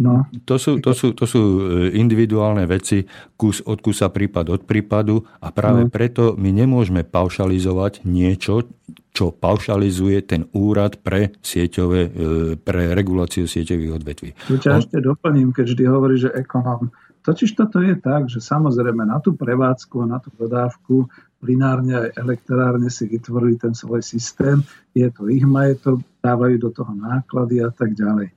no, 0.00 0.26
to, 0.42 0.56
sú, 0.58 0.82
to, 0.82 0.90
sú, 0.96 1.14
to 1.14 1.28
sú 1.28 1.40
e, 1.40 1.60
individuálne 1.94 2.66
veci, 2.66 3.06
kus 3.38 3.62
od 3.62 3.78
kusa, 3.78 4.10
prípad 4.10 4.50
od 4.50 4.62
prípadu 4.66 5.22
a 5.44 5.54
práve 5.54 5.86
no. 5.86 5.90
preto 5.92 6.34
my 6.34 6.50
nemôžeme 6.50 7.06
paušalizovať 7.06 8.02
niečo, 8.08 8.66
čo 9.14 9.30
paušalizuje 9.30 10.18
ten 10.26 10.50
úrad 10.56 10.98
pre, 10.98 11.38
sieťové, 11.38 12.00
e, 12.02 12.10
pre 12.58 12.90
reguláciu 12.96 13.46
sieťových 13.46 13.92
odvetví. 13.94 14.30
Tu 14.50 14.58
ťa 14.58 14.70
On... 14.74 14.80
ešte 14.82 14.98
doplním, 14.98 15.54
keď 15.54 15.64
vždy 15.70 15.84
hovorí, 15.86 16.16
že 16.18 16.34
ekonóm. 16.34 16.90
Totiž 17.24 17.56
toto 17.56 17.80
je 17.80 17.96
tak, 17.96 18.28
že 18.28 18.42
samozrejme 18.42 19.06
na 19.06 19.16
tú 19.22 19.32
prevádzku 19.32 20.04
a 20.04 20.10
na 20.10 20.18
tú 20.20 20.28
dodávku 20.34 21.08
plinárne 21.40 21.96
aj 21.96 22.08
elektrárne 22.20 22.88
si 22.92 23.08
vytvorili 23.08 23.56
ten 23.56 23.72
svoj 23.72 24.04
systém, 24.04 24.60
je 24.92 25.08
to 25.08 25.28
ich 25.32 25.44
majetok, 25.44 26.04
dávajú 26.24 26.56
do 26.56 26.70
toho 26.72 26.92
náklady 26.96 27.60
a 27.60 27.68
tak 27.68 27.92
ďalej. 27.92 28.32
E, 28.32 28.34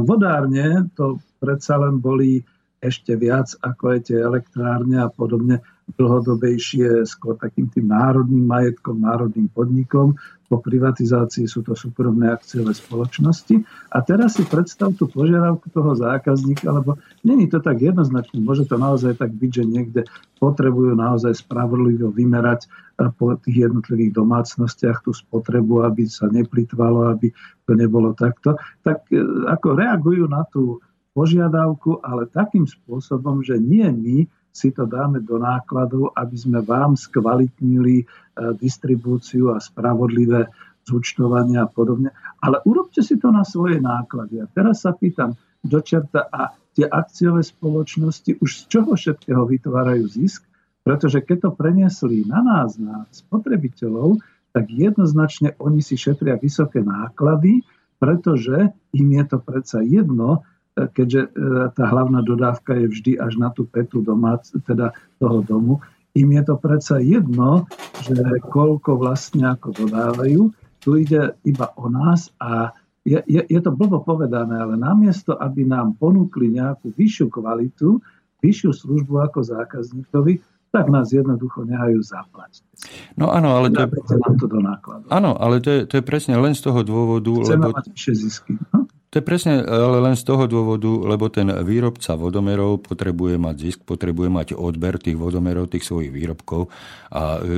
vodárne 0.00 0.88
to 0.96 1.20
predsa 1.36 1.76
len 1.76 2.00
boli 2.00 2.40
ešte 2.80 3.12
viac 3.18 3.52
ako 3.60 3.84
aj 3.92 4.00
tie 4.08 4.18
elektrárne 4.22 5.02
a 5.02 5.12
podobne 5.12 5.60
dlhodobejšie 5.98 7.04
skôr 7.04 7.36
takým 7.36 7.68
tým 7.68 7.90
národným 7.90 8.44
majetkom, 8.44 9.02
národným 9.02 9.50
podnikom. 9.50 10.16
Po 10.48 10.64
privatizácii 10.64 11.44
sú 11.44 11.60
to 11.60 11.76
súkromné 11.76 12.32
akciové 12.32 12.72
spoločnosti. 12.72 13.60
A 13.92 14.00
teraz 14.00 14.40
si 14.40 14.48
predstav 14.48 14.96
tú 14.96 15.04
požiadavku 15.04 15.68
toho 15.68 15.92
zákazníka, 15.92 16.72
lebo 16.72 16.96
není 17.20 17.52
to 17.52 17.60
tak 17.60 17.84
jednoznačné. 17.84 18.40
Môže 18.40 18.64
to 18.64 18.80
naozaj 18.80 19.20
tak 19.20 19.28
byť, 19.36 19.50
že 19.52 19.64
niekde 19.68 20.00
potrebujú 20.40 20.96
naozaj 20.96 21.36
spravodlivo 21.36 22.08
vymerať 22.08 22.64
eh, 22.64 23.12
po 23.12 23.36
tých 23.36 23.68
jednotlivých 23.68 24.16
domácnostiach 24.16 25.04
tú 25.04 25.12
spotrebu, 25.12 25.84
aby 25.84 26.08
sa 26.08 26.32
neplitvalo, 26.32 27.12
aby 27.12 27.28
to 27.68 27.72
nebolo 27.76 28.16
takto. 28.16 28.56
Tak 28.80 29.12
eh, 29.12 29.20
ako 29.52 29.76
reagujú 29.76 30.24
na 30.32 30.48
tú 30.48 30.80
požiadavku, 31.12 31.98
ale 32.00 32.30
takým 32.30 32.64
spôsobom, 32.64 33.42
že 33.42 33.58
nie 33.58 33.84
my 33.90 34.16
si 34.58 34.74
to 34.74 34.90
dáme 34.90 35.22
do 35.22 35.38
nákladov, 35.38 36.10
aby 36.18 36.34
sme 36.34 36.58
vám 36.66 36.98
skvalitnili 36.98 38.02
e, 38.02 38.04
distribúciu 38.58 39.54
a 39.54 39.62
spravodlivé 39.62 40.50
zúčtovanie 40.82 41.62
a 41.62 41.70
podobne. 41.70 42.10
Ale 42.42 42.58
urobte 42.66 43.06
si 43.06 43.14
to 43.14 43.30
na 43.30 43.46
svoje 43.46 43.78
náklady. 43.78 44.42
A 44.42 44.50
teraz 44.50 44.82
sa 44.82 44.90
pýtam, 44.90 45.38
do 45.62 45.82
čerta 45.82 46.26
a 46.30 46.54
tie 46.74 46.86
akciové 46.86 47.42
spoločnosti 47.42 48.38
už 48.38 48.50
z 48.50 48.62
čoho 48.70 48.94
všetkého 48.94 49.42
vytvárajú 49.42 50.06
zisk? 50.06 50.46
Pretože 50.86 51.20
keď 51.20 51.50
to 51.50 51.50
preniesli 51.52 52.24
na 52.24 52.40
nás, 52.40 52.78
na 52.78 53.04
spotrebiteľov, 53.10 54.22
tak 54.54 54.70
jednoznačne 54.72 55.58
oni 55.60 55.84
si 55.84 56.00
šetria 56.00 56.40
vysoké 56.40 56.80
náklady, 56.80 57.60
pretože 58.00 58.72
im 58.94 59.08
je 59.12 59.24
to 59.26 59.38
predsa 59.42 59.84
jedno, 59.84 60.46
keďže 60.86 61.20
e, 61.26 61.28
tá 61.74 61.84
hlavná 61.90 62.22
dodávka 62.22 62.78
je 62.78 62.86
vždy 62.86 63.12
až 63.18 63.40
na 63.42 63.50
tú 63.50 63.66
petu 63.66 64.04
domác, 64.04 64.46
teda 64.62 64.94
toho 65.18 65.42
domu, 65.42 65.82
im 66.14 66.28
je 66.34 66.42
to 66.46 66.54
predsa 66.58 66.98
jedno, 67.02 67.66
že 68.02 68.14
koľko 68.48 68.98
vlastne 68.98 69.54
ako 69.54 69.74
dodávajú. 69.74 70.50
Tu 70.78 70.90
ide 71.02 71.34
iba 71.42 71.74
o 71.74 71.90
nás 71.90 72.30
a 72.38 72.70
je, 73.06 73.18
je, 73.24 73.42
je 73.46 73.60
to 73.62 73.70
blbo 73.72 74.02
povedané, 74.04 74.58
ale 74.58 74.74
namiesto, 74.76 75.34
aby 75.38 75.64
nám 75.64 75.96
ponúkli 75.96 76.52
nejakú 76.54 76.92
vyššiu 76.92 77.26
kvalitu, 77.32 77.98
vyššiu 78.44 78.70
službu 78.70 79.14
ako 79.30 79.40
zákazníkovi, 79.42 80.38
tak 80.68 80.92
nás 80.92 81.08
jednoducho 81.08 81.64
nehajú 81.64 82.04
zaplatiť. 82.04 82.64
No 83.16 83.32
áno, 83.32 83.56
ale 83.56 83.72
to 83.72 83.88
je... 83.88 84.20
nám 84.20 84.36
to 84.36 84.46
do. 84.46 84.60
Áno, 85.08 85.32
ale 85.40 85.64
to 85.64 85.68
je, 85.72 85.80
to 85.88 85.94
je 85.98 86.04
presne 86.04 86.36
len 86.36 86.52
z 86.52 86.68
toho 86.68 86.84
dôvodu, 86.84 87.32
Chceme 87.40 87.72
lebo... 87.72 87.76
mať 87.80 87.86
vyššie 87.96 88.14
zisky. 88.14 88.52
No? 88.76 88.84
To 89.08 89.14
je 89.16 89.24
presne 89.24 89.64
ale 89.64 90.04
len 90.04 90.16
z 90.20 90.24
toho 90.24 90.44
dôvodu, 90.44 90.88
lebo 90.88 91.32
ten 91.32 91.48
výrobca 91.64 92.12
vodomerov 92.12 92.84
potrebuje 92.84 93.40
mať 93.40 93.56
zisk, 93.56 93.78
potrebuje 93.88 94.28
mať 94.28 94.48
odber 94.52 95.00
tých 95.00 95.16
vodomerov, 95.16 95.72
tých 95.72 95.88
svojich 95.88 96.12
výrobkov 96.12 96.68
a 97.08 97.40
e, 97.40 97.56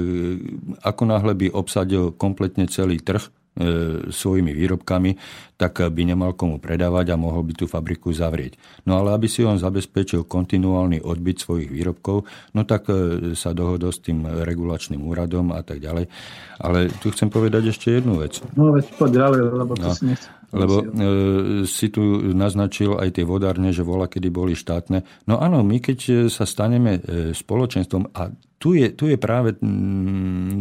ako 0.86 1.02
náhle 1.10 1.34
by 1.34 1.46
obsadil 1.50 2.14
kompletne 2.14 2.70
celý 2.70 3.02
trh, 3.02 3.26
E, 3.50 3.66
svojimi 4.14 4.54
výrobkami, 4.54 5.18
tak 5.58 5.82
by 5.82 6.02
nemal 6.06 6.38
komu 6.38 6.62
predávať 6.62 7.12
a 7.12 7.20
mohol 7.20 7.42
by 7.42 7.58
tú 7.58 7.66
fabriku 7.66 8.14
zavrieť. 8.14 8.54
No 8.86 9.02
ale 9.02 9.10
aby 9.10 9.26
si 9.26 9.42
on 9.42 9.58
zabezpečil 9.58 10.22
kontinuálny 10.22 11.02
odbyt 11.02 11.42
svojich 11.42 11.66
výrobkov, 11.66 12.30
no 12.54 12.62
tak 12.62 12.86
e, 12.88 13.34
sa 13.34 13.50
dohodol 13.50 13.90
s 13.90 14.00
tým 14.06 14.22
regulačným 14.22 15.02
úradom 15.02 15.50
a 15.50 15.66
tak 15.66 15.82
ďalej. 15.82 16.06
Ale 16.62 16.94
tu 17.02 17.10
chcem 17.10 17.26
povedať 17.26 17.74
ešte 17.74 17.90
jednu 17.90 18.22
vec. 18.22 18.38
No 18.54 18.70
veď 18.70 18.86
poď 18.94 19.10
ďalej, 19.28 19.40
lebo 19.50 19.72
to 19.74 19.86
no. 19.90 19.94
si 19.98 20.02
nechcem. 20.06 20.39
Lebo 20.50 20.82
e, 20.82 20.84
si 21.62 21.94
tu 21.94 22.02
naznačil 22.34 22.98
aj 22.98 23.18
tie 23.18 23.24
vodárne, 23.26 23.70
že 23.70 23.86
vola, 23.86 24.10
kedy 24.10 24.28
boli 24.34 24.58
štátne. 24.58 25.06
No 25.30 25.38
áno, 25.38 25.62
my 25.62 25.78
keď 25.78 25.98
e, 26.10 26.12
sa 26.26 26.42
staneme 26.42 26.98
e, 26.98 27.30
spoločenstvom 27.30 28.10
a 28.10 28.34
tu 28.60 28.76
je, 28.76 28.92
tu 28.92 29.08
je 29.08 29.16
práve 29.16 29.56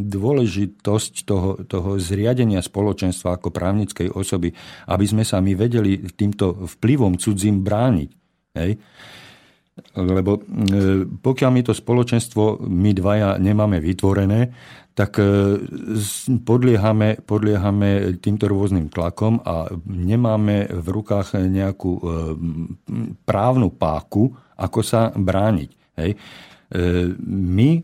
dôležitosť 0.08 1.14
toho, 1.28 1.68
toho 1.68 2.00
zriadenia 2.00 2.64
spoločenstva 2.64 3.36
ako 3.36 3.52
právnickej 3.52 4.16
osoby, 4.16 4.56
aby 4.88 5.06
sme 5.10 5.28
sa 5.28 5.44
my 5.44 5.52
vedeli 5.52 6.00
týmto 6.16 6.64
vplyvom 6.80 7.20
cudzím 7.20 7.60
brániť. 7.60 8.10
Hej? 8.56 8.80
Lebo 9.96 10.38
e, 10.38 10.42
pokiaľ 11.08 11.50
my 11.52 11.62
to 11.66 11.74
spoločenstvo, 11.74 12.64
my 12.68 12.92
dvaja 12.94 13.40
nemáme 13.42 13.82
vytvorené, 13.82 14.52
tak 14.94 15.20
e, 15.20 15.26
podliehame, 16.44 17.24
podliehame 17.24 18.20
týmto 18.20 18.52
rôznym 18.52 18.92
tlakom 18.92 19.40
a 19.44 19.72
nemáme 19.88 20.70
v 20.70 20.88
rukách 20.88 21.40
nejakú 21.40 21.92
e, 21.98 22.02
právnu 23.24 23.74
páku, 23.74 24.32
ako 24.60 24.80
sa 24.84 25.10
brániť. 25.16 25.70
Hej. 26.00 26.12
My 27.28 27.82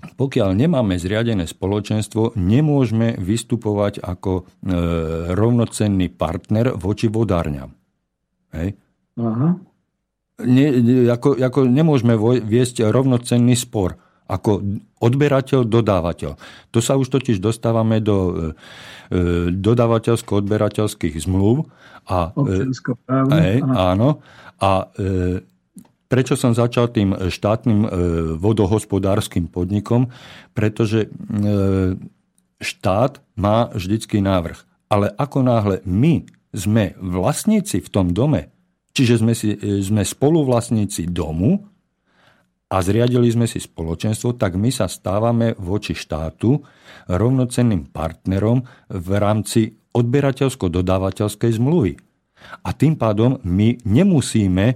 pokiaľ 0.00 0.56
nemáme 0.56 0.96
zriadené 0.96 1.44
spoločenstvo, 1.48 2.36
nemôžeme 2.36 3.16
vystupovať 3.20 4.00
ako 4.00 4.48
rovnocenný 5.32 6.12
partner 6.12 6.76
voči 6.76 7.08
vodárňam. 7.12 7.72
Hej? 8.52 8.76
Aha 9.20 9.69
ne, 10.44 10.66
ako, 11.10 11.38
ako 11.38 11.60
nemôžeme 11.66 12.14
viesť 12.44 12.88
rovnocenný 12.88 13.56
spor 13.56 13.98
ako 14.30 14.62
odberateľ, 15.02 15.66
dodávateľ. 15.66 16.38
To 16.70 16.78
sa 16.78 16.94
už 16.94 17.10
totiž 17.10 17.42
dostávame 17.42 17.98
do 17.98 18.16
e, 18.16 18.30
e 18.30 18.38
dodávateľsko-odberateľských 19.50 21.18
zmluv. 21.26 21.66
A, 22.06 22.30
e, 22.30 23.58
áno. 23.74 24.22
A 24.62 24.86
e, 24.86 25.42
prečo 26.06 26.38
som 26.38 26.54
začal 26.54 26.94
tým 26.94 27.10
štátnym 27.26 27.80
e, 27.82 27.88
vodohospodárským 28.38 29.50
podnikom? 29.50 30.14
Pretože 30.54 31.06
e, 31.06 31.08
štát 32.62 33.18
má 33.34 33.74
vždycky 33.74 34.22
návrh. 34.22 34.62
Ale 34.86 35.10
ako 35.18 35.38
náhle 35.42 35.76
my 35.82 36.22
sme 36.54 36.94
vlastníci 36.98 37.82
v 37.82 37.88
tom 37.90 38.14
dome, 38.14 38.50
Čiže 38.90 39.14
sme, 39.22 39.32
si, 39.38 39.54
e, 39.54 39.80
sme 39.80 40.02
spoluvlastníci 40.02 41.10
domu 41.10 41.62
a 42.70 42.76
zriadili 42.82 43.26
sme 43.30 43.50
si 43.50 43.58
spoločenstvo, 43.58 44.38
tak 44.38 44.54
my 44.54 44.70
sa 44.70 44.86
stávame 44.86 45.58
voči 45.58 45.94
štátu 45.94 46.62
rovnocenným 47.10 47.90
partnerom 47.90 48.62
v 48.90 49.08
rámci 49.18 49.74
odberateľsko-dodávateľskej 49.90 51.50
zmluvy. 51.58 51.92
A 52.62 52.70
tým 52.72 52.94
pádom 52.94 53.42
my 53.42 53.82
nemusíme 53.82 54.66
e, 54.70 54.74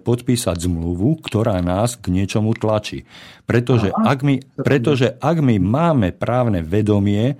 podpísať 0.00 0.64
zmluvu, 0.64 1.20
ktorá 1.22 1.60
nás 1.60 2.00
k 2.00 2.08
niečomu 2.08 2.56
tlačí. 2.56 3.04
Pretože 3.44 3.92
ak 3.92 4.18
my, 4.24 4.34
pretože 4.64 5.14
ak 5.20 5.36
my 5.44 5.60
máme 5.60 6.16
právne 6.16 6.64
vedomie, 6.64 7.36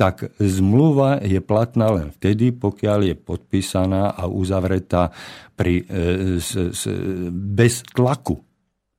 tak 0.00 0.32
zmluva 0.40 1.20
je 1.20 1.44
platná 1.44 1.92
len 1.92 2.08
vtedy, 2.08 2.56
pokiaľ 2.56 3.12
je 3.12 3.14
podpísaná 3.20 4.16
a 4.16 4.24
uzavretá 4.32 5.12
pri, 5.52 5.84
e, 5.84 6.40
s, 6.40 6.56
s, 6.56 6.88
bez 7.28 7.84
tlaku. 7.92 8.40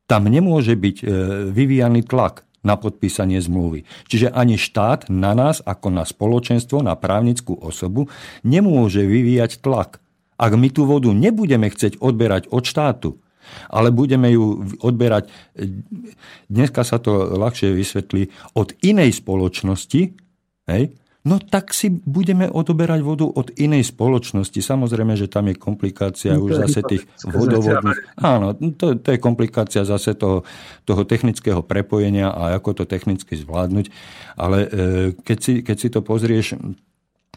Tam 0.05 0.29
nemôže 0.29 0.77
byť 0.77 0.97
e, 1.01 1.05
vyvíjaný 1.49 2.05
tlak 2.05 2.45
na 2.61 2.77
podpísanie 2.77 3.41
zmluvy. 3.41 3.81
Čiže 4.05 4.29
ani 4.29 4.61
štát 4.61 5.09
na 5.09 5.33
nás, 5.33 5.65
ako 5.65 5.89
na 5.89 6.05
spoločenstvo, 6.05 6.85
na 6.85 6.93
právnickú 6.93 7.57
osobu, 7.57 8.05
nemôže 8.45 9.01
vyvíjať 9.01 9.57
tlak. 9.57 9.97
Ak 10.37 10.53
my 10.53 10.69
tú 10.69 10.85
vodu 10.85 11.09
nebudeme 11.09 11.65
chcieť 11.65 11.97
odberať 11.97 12.53
od 12.53 12.61
štátu, 12.61 13.17
ale 13.73 13.89
budeme 13.89 14.29
ju 14.29 14.69
odberať, 14.85 15.33
e, 15.57 15.81
dneska 16.45 16.85
sa 16.85 17.01
to 17.01 17.41
ľahšie 17.41 17.73
vysvetlí, 17.73 18.53
od 18.53 18.77
inej 18.85 19.17
spoločnosti, 19.17 20.20
hej, 20.71 20.83
no 21.27 21.37
tak 21.37 21.75
si 21.75 21.93
budeme 21.93 22.49
odoberať 22.49 22.99
vodu 23.05 23.27
od 23.29 23.53
inej 23.59 23.93
spoločnosti. 23.93 24.57
Samozrejme, 24.57 25.13
že 25.13 25.29
tam 25.29 25.51
je 25.51 25.55
komplikácia 25.59 26.33
no, 26.33 26.49
už 26.49 26.65
zase 26.65 26.81
tých 26.87 27.03
vodovodných. 27.27 28.17
Áno, 28.17 28.57
to, 28.73 28.97
to 28.97 29.07
je 29.13 29.19
komplikácia 29.21 29.85
zase 29.85 30.17
toho, 30.17 30.41
toho 30.87 31.05
technického 31.05 31.61
prepojenia 31.61 32.33
a 32.33 32.57
ako 32.57 32.81
to 32.81 32.83
technicky 32.89 33.37
zvládnuť. 33.37 33.85
Ale 34.39 34.57
e, 34.65 34.67
keď, 35.13 35.37
si, 35.37 35.53
keď 35.61 35.77
si 35.77 35.87
to 35.93 36.01
pozrieš 36.01 36.57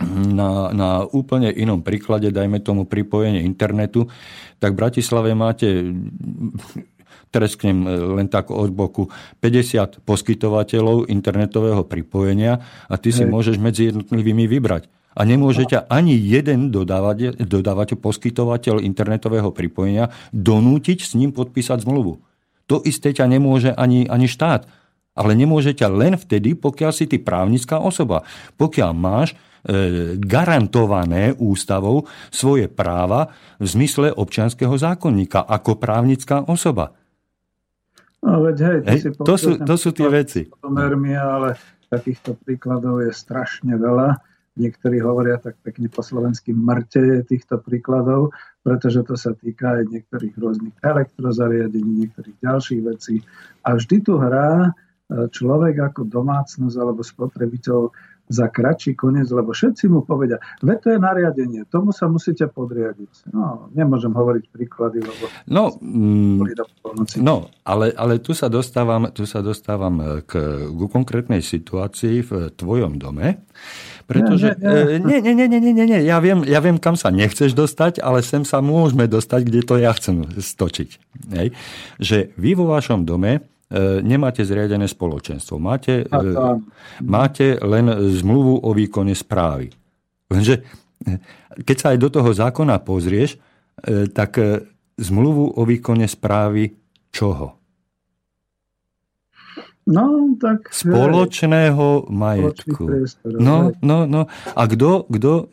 na, 0.03 0.75
na 0.75 0.91
úplne 1.07 1.55
inom 1.55 1.85
príklade, 1.85 2.35
dajme 2.35 2.59
tomu 2.65 2.83
pripojenie 2.89 3.47
internetu, 3.47 4.11
tak 4.59 4.75
v 4.75 4.81
Bratislave 4.81 5.37
máte 5.39 5.93
tresknem 7.35 7.83
e, 7.83 7.91
len 8.23 8.31
tak 8.31 8.55
od 8.55 8.71
boku 8.71 9.11
50 9.43 10.07
poskytovateľov 10.07 11.11
internetového 11.11 11.83
pripojenia 11.83 12.63
a 12.87 12.95
ty 12.95 13.11
si 13.11 13.27
Hej. 13.27 13.35
môžeš 13.35 13.57
medzi 13.59 13.91
jednotlivými 13.91 14.47
vybrať. 14.47 14.87
A 15.15 15.23
nemôžete 15.23 15.87
ani 15.87 16.19
jeden 16.19 16.75
dodávať 16.75 17.95
poskytovateľ 17.95 18.83
internetového 18.83 19.55
pripojenia 19.55 20.11
donútiť 20.35 21.07
s 21.07 21.15
ním 21.15 21.31
podpísať 21.31 21.87
zmluvu. 21.87 22.19
To 22.67 22.83
isté 22.83 23.15
ťa 23.15 23.31
nemôže 23.31 23.71
ani, 23.71 24.11
ani 24.11 24.27
štát. 24.27 24.67
Ale 25.15 25.39
nemôže 25.39 25.71
ťa 25.71 25.89
len 25.95 26.19
vtedy, 26.19 26.59
pokiaľ 26.59 26.91
si 26.91 27.07
ty 27.07 27.23
právnická 27.23 27.79
osoba. 27.79 28.27
Pokiaľ 28.59 28.91
máš 28.91 29.31
e, 29.31 29.37
garantované 30.19 31.31
ústavou 31.39 32.11
svoje 32.35 32.67
práva 32.67 33.31
v 33.63 33.67
zmysle 33.71 34.11
občianského 34.11 34.75
zákonníka 34.75 35.47
ako 35.47 35.79
právnická 35.79 36.43
osoba. 36.51 36.91
No 38.25 38.41
veď 38.41 38.57
hej, 38.65 38.79
hej 38.89 39.01
to, 39.21 39.37
sú, 39.37 39.61
to 39.61 39.77
sú 39.77 39.93
tie 39.93 40.09
veci. 40.09 40.49
Ale 40.65 41.61
takýchto 41.93 42.41
príkladov 42.41 43.05
je 43.05 43.13
strašne 43.13 43.77
veľa. 43.77 44.17
Niektorí 44.55 45.03
hovoria 45.03 45.37
tak 45.37 45.59
pekne 45.67 45.91
po 45.91 46.01
slovensky 46.01 46.55
mŕte 46.55 47.27
týchto 47.27 47.59
príkladov, 47.61 48.33
pretože 48.63 49.03
to 49.05 49.19
sa 49.19 49.35
týka 49.35 49.83
aj 49.83 49.91
niektorých 49.91 50.35
rôznych 50.39 50.73
elektrozariadení, 50.81 52.07
niektorých 52.07 52.39
ďalších 52.39 52.81
vecí. 52.87 53.21
A 53.67 53.75
vždy 53.75 53.97
tu 54.07 54.15
hrá 54.17 54.71
e, 54.71 55.29
človek 55.29 55.93
ako 55.93 56.07
domácnosť 56.07 56.77
alebo 56.79 57.03
spotrebiteľ 57.03 57.91
za 58.29 58.49
kratší 58.49 58.97
koniec, 58.97 59.29
lebo 59.29 59.53
všetci 59.53 59.85
mu 59.93 60.01
povedia, 60.01 60.41
ve 60.65 60.81
to 60.81 60.89
je 60.89 60.99
nariadenie, 60.99 61.69
tomu 61.69 61.93
sa 61.93 62.09
musíte 62.09 62.49
podriadiť. 62.49 63.29
No, 63.37 63.69
nemôžem 63.77 64.17
hovoriť 64.17 64.45
príklady, 64.49 65.05
lebo... 65.05 65.25
No, 65.45 65.77
mm, 65.77 66.41
no 67.21 67.53
ale, 67.69 67.93
ale 67.93 68.17
tu 68.25 68.33
sa 68.33 68.49
dostávam, 68.49 69.13
tu 69.13 69.29
sa 69.29 69.45
dostávam 69.45 70.01
e, 70.01 70.05
k, 70.25 70.33
k 70.73 70.81
konkrétnej 70.89 71.45
situácii 71.45 72.25
v 72.25 72.31
tvojom 72.57 72.97
dome, 72.97 73.45
pretože... 74.09 74.57
Nie, 75.05 75.21
nie, 75.21 75.33
nie, 75.33 75.49
nie, 75.49 75.61
nie, 75.61 75.73
nie, 75.73 75.87
nie. 75.89 76.01
Ja, 76.05 76.21
viem, 76.21 76.45
ja 76.49 76.61
viem, 76.65 76.81
kam 76.81 76.97
sa 76.97 77.13
nechceš 77.13 77.53
dostať, 77.53 78.01
ale 78.01 78.25
sem 78.25 78.45
sa 78.45 78.65
môžeme 78.65 79.05
dostať, 79.05 79.41
kde 79.49 79.61
to 79.65 79.75
ja 79.77 79.93
chcem 79.97 80.29
stočiť. 80.33 80.89
Hej? 81.33 81.57
Že 82.01 82.19
vy 82.37 82.51
vo 82.57 82.73
vašom 82.73 83.05
dome 83.05 83.45
nemáte 84.05 84.45
zriadené 84.45 84.87
spoločenstvo. 84.87 85.57
Máte, 85.59 86.05
e, 86.05 86.27
máte 87.03 87.57
len 87.59 87.91
zmluvu 88.13 88.61
o 88.61 88.71
výkone 88.77 89.17
správy. 89.17 89.73
Lenže 90.29 90.61
e, 90.61 91.19
keď 91.65 91.77
sa 91.79 91.87
aj 91.95 91.99
do 91.99 92.09
toho 92.11 92.31
zákona 92.35 92.83
pozrieš, 92.83 93.39
tak 94.15 94.39
zmluvu 94.99 95.59
o 95.59 95.63
výkone 95.67 96.07
správy 96.07 96.75
čoho? 97.11 97.59
No, 99.85 100.33
tak... 100.41 100.73
Spoločného 100.73 102.09
majetku. 102.09 102.89
No, 103.29 103.69
no, 103.85 103.99
no. 104.09 104.23
A 104.57 104.63
kto, 104.65 105.05
kto, 105.13 105.53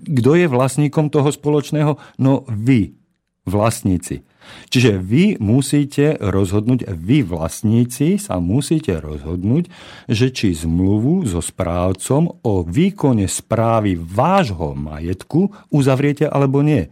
kto 0.00 0.30
je 0.32 0.46
vlastníkom 0.48 1.12
toho 1.12 1.28
spoločného? 1.28 2.00
No 2.16 2.48
vy, 2.48 2.96
vlastníci. 3.44 4.24
Čiže 4.68 4.98
vy 4.98 5.38
musíte 5.38 6.18
rozhodnúť, 6.18 6.90
vy 6.92 7.22
vlastníci 7.24 8.16
sa 8.20 8.40
musíte 8.42 8.98
rozhodnúť, 8.98 9.70
že 10.08 10.30
či 10.32 10.54
zmluvu 10.54 11.26
so 11.28 11.40
správcom 11.40 12.40
o 12.42 12.54
výkone 12.64 13.28
správy 13.28 13.96
vášho 13.96 14.76
majetku 14.76 15.52
uzavriete 15.70 16.28
alebo 16.28 16.60
nie. 16.60 16.90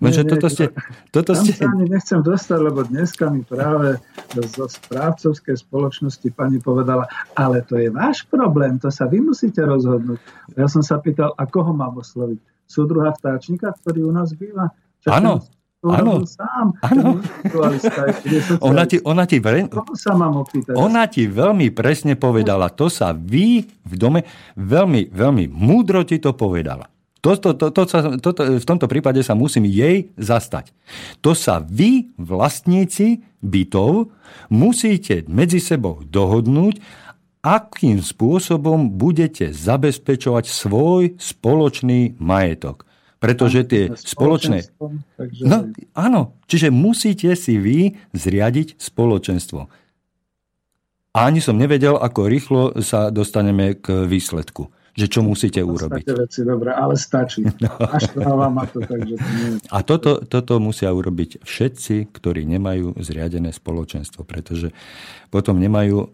Lenže 0.00 0.24
toto 0.24 0.48
ste... 0.48 0.72
Toto 1.12 1.36
tam 1.36 1.44
ste... 1.44 1.60
sa 1.60 1.68
ani 1.68 1.86
nechcem 1.92 2.20
dostať, 2.24 2.58
lebo 2.58 2.80
dneska 2.88 3.28
mi 3.28 3.44
práve 3.44 4.00
zo 4.32 4.66
správcovskej 4.66 5.60
spoločnosti 5.60 6.28
pani 6.32 6.58
povedala, 6.58 7.04
ale 7.36 7.60
to 7.68 7.76
je 7.76 7.92
váš 7.92 8.24
problém, 8.26 8.80
to 8.80 8.88
sa 8.88 9.04
vy 9.04 9.20
musíte 9.20 9.60
rozhodnúť. 9.60 10.18
Ja 10.56 10.66
som 10.72 10.80
sa 10.80 10.98
pýtal, 10.98 11.36
a 11.36 11.44
koho 11.44 11.76
mám 11.76 12.00
osloviť? 12.00 12.40
Súdruha 12.64 13.12
vtáčnika, 13.12 13.76
ktorý 13.76 14.08
u 14.08 14.12
nás 14.12 14.32
býva? 14.32 14.72
Áno, 15.04 15.44
Áno, 15.84 16.24
sám. 16.24 16.72
Áno. 16.80 17.20
Ona 18.64 18.88
ti, 18.88 18.96
ona, 19.04 19.24
ti 19.28 19.38
veľmi, 19.38 19.68
sa 19.94 20.16
mám 20.16 20.40
opýtať? 20.40 20.72
ona 20.74 21.04
ti 21.06 21.28
veľmi 21.28 21.68
presne 21.76 22.16
povedala. 22.16 22.72
To 22.72 22.88
sa 22.88 23.12
vy 23.12 23.64
v 23.64 23.94
dome 23.94 24.24
veľmi, 24.56 25.12
veľmi 25.12 25.44
múdro 25.52 26.02
ti 26.08 26.16
to 26.16 26.32
povedala. 26.32 26.88
To, 27.24 27.36
to, 27.40 27.56
to, 27.56 27.72
to, 27.72 27.82
to, 28.20 28.30
to, 28.36 28.42
v 28.60 28.68
tomto 28.68 28.84
prípade 28.84 29.24
sa 29.24 29.32
musím 29.32 29.64
jej 29.64 30.12
zastať. 30.20 30.76
To 31.24 31.32
sa 31.32 31.60
vy, 31.64 32.12
vlastníci 32.20 33.24
bytov, 33.40 34.12
musíte 34.52 35.24
medzi 35.24 35.56
sebou 35.56 36.04
dohodnúť, 36.04 36.84
akým 37.44 38.00
spôsobom 38.00 38.92
budete 38.92 39.52
zabezpečovať 39.52 40.44
svoj 40.48 41.16
spoločný 41.20 42.16
majetok. 42.20 42.88
Pretože 43.24 43.64
tie 43.64 43.82
spoločné... 43.96 44.68
No, 45.40 45.72
áno, 45.96 46.36
čiže 46.44 46.68
musíte 46.68 47.32
si 47.32 47.56
vy 47.56 47.96
zriadiť 48.12 48.76
spoločenstvo. 48.76 49.64
A 51.14 51.18
ani 51.30 51.38
som 51.40 51.56
nevedel, 51.56 51.96
ako 51.96 52.20
rýchlo 52.26 52.62
sa 52.84 53.08
dostaneme 53.08 53.78
k 53.78 54.04
výsledku. 54.04 54.68
Že 54.94 55.06
čo 55.10 55.20
musíte 55.26 55.58
urobiť. 55.58 56.06
Veci, 56.06 56.46
dobre, 56.46 56.70
ale 56.70 56.94
stačí. 56.94 57.42
No. 58.14 58.38
ma 58.50 58.62
to, 58.66 58.78
takže 58.78 59.14
to 59.18 59.28
nie... 59.38 59.48
A 59.74 59.82
toto, 59.82 60.22
toto 60.22 60.62
musia 60.62 60.94
urobiť 60.94 61.42
všetci, 61.42 62.14
ktorí 62.14 62.46
nemajú 62.46 62.94
zriadené 63.02 63.50
spoločenstvo, 63.50 64.22
pretože 64.22 64.70
potom 65.34 65.58
nemajú 65.58 65.98
e, 65.98 66.06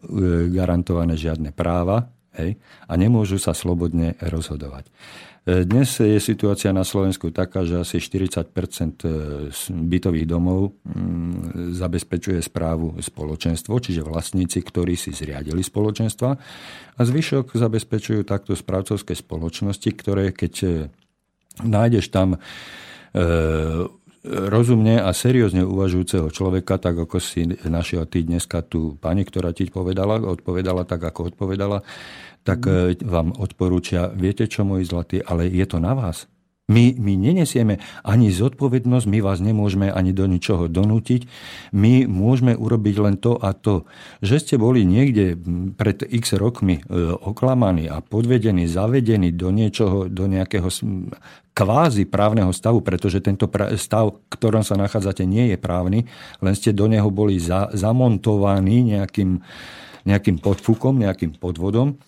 garantované 0.49 1.17
žiadne 1.21 1.53
práva 1.53 2.09
hej, 2.41 2.57
a 2.89 2.93
nemôžu 2.97 3.37
sa 3.37 3.53
slobodne 3.53 4.17
rozhodovať. 4.21 4.89
Dnes 5.51 5.91
je 5.99 6.23
situácia 6.23 6.71
na 6.71 6.87
Slovensku 6.87 7.35
taká, 7.35 7.67
že 7.67 7.83
asi 7.83 7.99
40 7.99 8.47
e, 8.47 9.11
bytových 9.73 10.27
domov 10.31 10.79
mm, 10.87 11.75
zabezpečuje 11.75 12.39
správu 12.39 12.95
spoločenstvo, 13.03 13.83
čiže 13.83 14.07
vlastníci, 14.07 14.63
ktorí 14.63 14.95
si 14.95 15.11
zriadili 15.11 15.67
spoločenstva. 15.67 16.31
A 16.95 17.01
zvyšok 17.03 17.59
zabezpečujú 17.59 18.23
takto 18.23 18.55
správcovské 18.55 19.19
spoločnosti, 19.19 19.91
ktoré 19.91 20.31
keď 20.31 20.55
e, 20.63 20.69
nájdeš 21.67 22.15
tam 22.15 22.39
e, 22.39 22.39
rozumne 24.29 25.01
a 25.01 25.11
seriózne 25.17 25.65
uvažujúceho 25.65 26.29
človeka, 26.29 26.77
tak 26.77 27.09
ako 27.09 27.17
si 27.17 27.49
našiel 27.65 28.05
ty 28.05 28.21
dneska 28.21 28.61
tú 28.61 29.01
pani, 29.01 29.25
ktorá 29.25 29.57
ti 29.57 29.65
povedala, 29.73 30.21
odpovedala 30.21 30.85
tak, 30.85 31.01
ako 31.09 31.33
odpovedala, 31.33 31.81
tak 32.43 32.67
e, 32.67 32.97
vám 33.05 33.37
odporúčia, 33.37 34.09
viete 34.13 34.49
čo, 34.49 34.65
môj 34.65 34.89
zlatý, 34.89 35.21
ale 35.21 35.49
je 35.49 35.67
to 35.69 35.79
na 35.79 35.93
vás. 35.93 36.31
My, 36.71 36.95
my 36.95 37.19
nenesieme 37.19 37.83
ani 38.07 38.31
zodpovednosť, 38.31 39.07
my 39.11 39.19
vás 39.19 39.43
nemôžeme 39.43 39.91
ani 39.91 40.15
do 40.15 40.31
ničoho 40.31 40.71
donútiť. 40.71 41.27
My 41.75 42.07
môžeme 42.07 42.55
urobiť 42.55 42.97
len 43.03 43.19
to 43.19 43.35
a 43.35 43.51
to. 43.51 43.91
Že 44.23 44.37
ste 44.39 44.55
boli 44.55 44.87
niekde 44.87 45.35
pred 45.75 46.07
x 46.07 46.39
rokmi 46.39 46.79
e, 46.79 46.83
oklamaní 47.11 47.91
a 47.91 47.99
podvedení, 47.99 48.71
zavedení 48.71 49.35
do 49.35 49.51
niečoho, 49.51 50.07
do 50.07 50.31
nejakého 50.31 50.71
kvázi 51.51 52.07
právneho 52.07 52.55
stavu, 52.55 52.87
pretože 52.87 53.19
tento 53.19 53.51
stav, 53.75 54.15
v 54.15 54.31
ktorom 54.31 54.63
sa 54.63 54.79
nachádzate, 54.79 55.27
nie 55.27 55.51
je 55.51 55.59
právny, 55.59 56.07
len 56.39 56.55
ste 56.55 56.71
do 56.71 56.87
neho 56.87 57.11
boli 57.11 57.43
za, 57.43 57.67
zamontovaní 57.75 58.95
nejakým, 58.95 59.43
nejakým 60.07 60.39
podfúkom, 60.39 61.03
nejakým 61.03 61.35
podvodom 61.35 61.99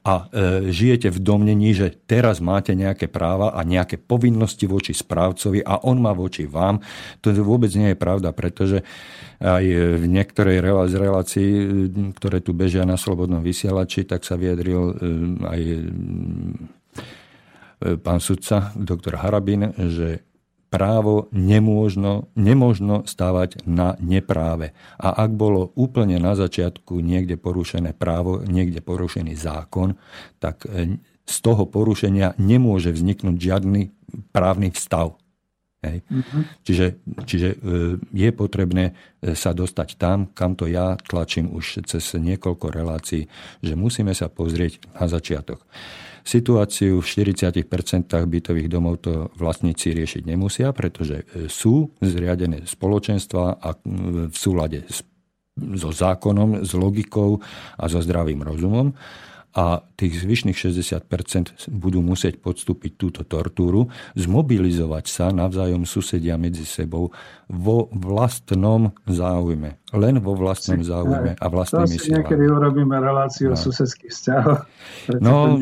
a 0.00 0.26
e, 0.32 0.72
žijete 0.72 1.12
v 1.12 1.18
domnení, 1.20 1.76
že 1.76 1.92
teraz 2.08 2.40
máte 2.40 2.72
nejaké 2.72 3.12
práva 3.12 3.52
a 3.52 3.60
nejaké 3.62 4.00
povinnosti 4.00 4.64
voči 4.64 4.96
správcovi 4.96 5.60
a 5.60 5.84
on 5.84 6.00
má 6.00 6.16
voči 6.16 6.48
vám, 6.48 6.80
to 7.20 7.30
vôbec 7.44 7.68
nie 7.76 7.92
je 7.92 7.98
pravda, 8.00 8.32
pretože 8.32 8.80
aj 9.42 9.64
v 10.00 10.04
niektorej 10.06 10.58
z 10.88 10.94
relácií, 10.96 11.48
ktoré 12.14 12.38
tu 12.40 12.54
bežia 12.54 12.86
na 12.88 12.94
slobodnom 12.94 13.42
vysielači, 13.42 14.08
tak 14.08 14.24
sa 14.24 14.40
vyjadril 14.40 14.82
e, 14.82 14.94
aj 15.44 15.60
e, 15.60 15.76
pán 18.00 18.18
sudca, 18.22 18.72
doktor 18.78 19.20
Harabin, 19.20 19.74
že 19.76 20.31
právo 20.72 21.28
nemôžno, 21.36 22.32
nemôžno 22.32 23.04
stávať 23.04 23.60
na 23.68 23.92
nepráve. 24.00 24.72
A 24.96 25.12
ak 25.12 25.36
bolo 25.36 25.68
úplne 25.76 26.16
na 26.16 26.32
začiatku 26.32 26.96
niekde 27.04 27.36
porušené 27.36 27.92
právo, 27.92 28.40
niekde 28.40 28.80
porušený 28.80 29.36
zákon, 29.36 30.00
tak 30.40 30.64
e, 30.64 30.96
z 31.28 31.36
toho 31.44 31.68
porušenia 31.68 32.40
nemôže 32.40 32.88
vzniknúť 32.88 33.36
žiadny 33.36 33.92
právny 34.32 34.72
stav. 34.72 35.20
Hej. 35.82 35.98
Mm-hmm. 36.08 36.42
Čiže, 36.62 36.86
čiže 37.26 37.48
e, 37.52 37.56
je 38.14 38.30
potrebné 38.32 38.84
e, 39.20 39.36
sa 39.36 39.52
dostať 39.52 40.00
tam, 40.00 40.30
kam 40.32 40.56
to 40.56 40.70
ja 40.70 40.96
tlačím 41.04 41.52
už 41.52 41.84
cez 41.84 42.16
niekoľko 42.16 42.66
relácií, 42.72 43.28
že 43.60 43.74
musíme 43.76 44.16
sa 44.16 44.32
pozrieť 44.32 44.80
na 44.96 45.04
začiatok. 45.04 45.60
Situáciu 46.22 47.02
v 47.02 47.06
40% 47.06 47.66
bytových 48.06 48.68
domov 48.70 49.02
to 49.02 49.28
vlastníci 49.34 49.90
riešiť 49.90 50.22
nemusia, 50.22 50.70
pretože 50.70 51.26
e, 51.26 51.50
sú 51.50 51.90
zriadené 51.98 52.62
spoločenstva 52.62 53.58
a 53.58 53.68
v 54.30 54.36
súlade 54.36 54.86
so 55.58 55.90
zákonom, 55.92 56.64
s 56.64 56.72
logikou 56.72 57.42
a 57.76 57.84
so 57.90 58.00
zdravým 58.00 58.40
rozumom 58.40 58.94
a 59.52 59.84
tých 60.00 60.24
zvyšných 60.24 60.56
60% 60.56 61.68
budú 61.68 62.00
musieť 62.00 62.40
podstúpiť 62.40 62.92
túto 62.96 63.20
tortúru, 63.28 63.92
zmobilizovať 64.16 65.04
sa 65.04 65.24
navzájom 65.28 65.84
susedia 65.84 66.40
medzi 66.40 66.64
sebou 66.64 67.12
vo 67.52 67.92
vlastnom 67.92 68.96
záujme. 69.04 69.76
Len 69.92 70.14
vo 70.24 70.32
vlastnom 70.32 70.80
záujme 70.80 71.36
a 71.36 71.46
vlastnými 71.52 71.96
silami. 72.00 72.16
niekedy 72.24 72.44
urobíme 72.48 72.96
reláciu 72.96 73.52
no. 73.52 73.54
o 73.54 73.60
susedských 73.60 74.12
vzťahoch. 74.12 74.62
No, 75.20 75.60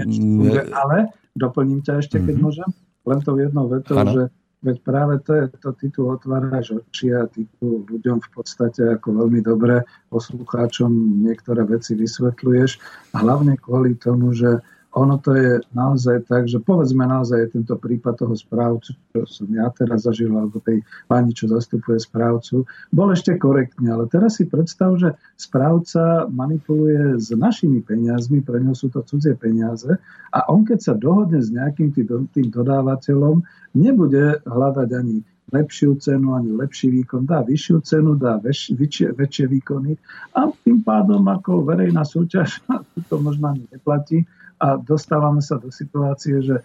ale 0.70 1.10
doplním 1.34 1.82
ťa 1.82 1.98
ešte, 1.98 2.22
keď 2.22 2.38
mm-hmm. 2.38 2.42
môžem, 2.46 2.70
len 3.06 3.18
to 3.26 3.30
jednou 3.38 3.66
vetou, 3.66 3.96
že 4.06 4.22
veď 4.60 4.76
práve 4.84 5.14
to 5.24 5.32
je 5.34 5.44
to, 5.60 5.70
ty 5.72 5.86
tu 5.88 6.00
otváraš 6.08 6.76
oči 6.76 7.16
a 7.16 7.24
ty 7.26 7.48
tu 7.58 7.84
ľuďom 7.88 8.20
v 8.20 8.28
podstate 8.32 8.84
ako 8.96 9.24
veľmi 9.24 9.40
dobre 9.40 9.84
poslucháčom 10.12 10.92
niektoré 11.24 11.64
veci 11.64 11.96
vysvetľuješ. 11.96 12.70
A 13.16 13.24
hlavne 13.24 13.56
kvôli 13.56 13.96
tomu, 13.96 14.36
že 14.36 14.60
ono 14.90 15.22
to 15.22 15.38
je 15.38 15.62
naozaj 15.70 16.26
tak, 16.26 16.50
že 16.50 16.58
povedzme 16.58 17.06
naozaj 17.06 17.54
tento 17.54 17.78
prípad 17.78 18.26
toho 18.26 18.34
správcu, 18.34 18.90
čo 19.14 19.22
som 19.22 19.46
ja 19.54 19.70
teraz 19.70 20.02
zažil, 20.02 20.34
alebo 20.34 20.58
tej 20.58 20.82
pani, 21.06 21.30
čo 21.30 21.46
zastupuje 21.46 22.02
správcu, 22.02 22.66
bol 22.90 23.14
ešte 23.14 23.38
korektný, 23.38 23.86
ale 23.86 24.10
teraz 24.10 24.42
si 24.42 24.50
predstav, 24.50 24.98
že 24.98 25.14
správca 25.38 26.26
manipuluje 26.26 27.22
s 27.22 27.30
našimi 27.30 27.86
peniazmi, 27.86 28.42
pre 28.42 28.58
ňo 28.58 28.74
sú 28.74 28.90
to 28.90 29.06
cudzie 29.06 29.38
peniaze 29.38 29.94
a 30.34 30.38
on 30.50 30.66
keď 30.66 30.78
sa 30.82 30.94
dohodne 30.98 31.38
s 31.38 31.54
nejakým 31.54 31.94
tým 32.34 32.48
dodávateľom, 32.50 33.46
nebude 33.78 34.42
hľadať 34.42 34.90
ani 34.90 35.22
lepšiu 35.50 35.98
cenu, 35.98 36.34
ani 36.34 36.50
lepší 36.54 36.90
výkon, 36.90 37.26
dá 37.26 37.42
vyššiu 37.42 37.78
cenu, 37.82 38.14
dá 38.14 38.38
väč, 38.38 38.70
väčšie, 38.74 39.14
väčšie 39.14 39.46
výkony 39.50 39.98
a 40.34 40.50
tým 40.62 40.82
pádom 40.82 41.26
ako 41.26 41.66
verejná 41.66 42.06
súťaž 42.06 42.62
to 43.10 43.14
možno 43.18 43.54
ani 43.54 43.66
neplatí 43.70 44.26
a 44.60 44.76
dostávame 44.76 45.40
sa 45.40 45.56
do 45.56 45.72
situácie, 45.72 46.44
že 46.44 46.60
e, 46.60 46.62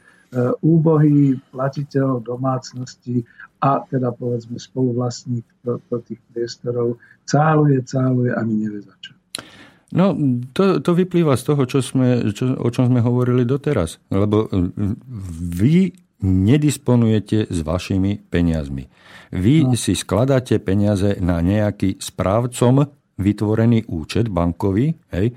úbohý 0.59 1.39
platiteľ 1.55 2.19
domácnosti 2.19 3.23
a 3.63 3.81
teda 3.87 4.11
povedzme 4.11 4.59
spoluvlastník 4.59 5.47
do, 5.63 5.79
do 5.87 5.97
tých 6.03 6.19
priestorov 6.35 6.99
cáluje, 7.23 7.79
cáluje, 7.87 8.35
ani 8.35 8.53
nevie 8.67 8.83
za 8.83 8.95
čo. 8.99 9.11
No, 9.95 10.11
to, 10.51 10.83
to 10.83 10.91
vyplýva 10.91 11.39
z 11.39 11.43
toho, 11.47 11.63
čo 11.63 11.79
sme, 11.79 12.35
čo, 12.35 12.51
o 12.59 12.67
čom 12.67 12.91
sme 12.91 12.99
hovorili 12.99 13.47
doteraz. 13.47 14.03
Lebo 14.11 14.51
vy 15.55 15.95
nedisponujete 16.25 17.47
s 17.47 17.59
vašimi 17.63 18.27
peniazmi. 18.27 18.91
Vy 19.31 19.55
no. 19.71 19.79
si 19.79 19.95
skladáte 19.95 20.59
peniaze 20.59 21.15
na 21.23 21.39
nejaký 21.39 22.01
správcom 22.01 22.83
vytvorený 23.15 23.87
účet 23.87 24.27
bankový. 24.27 24.99
Hej. 25.15 25.27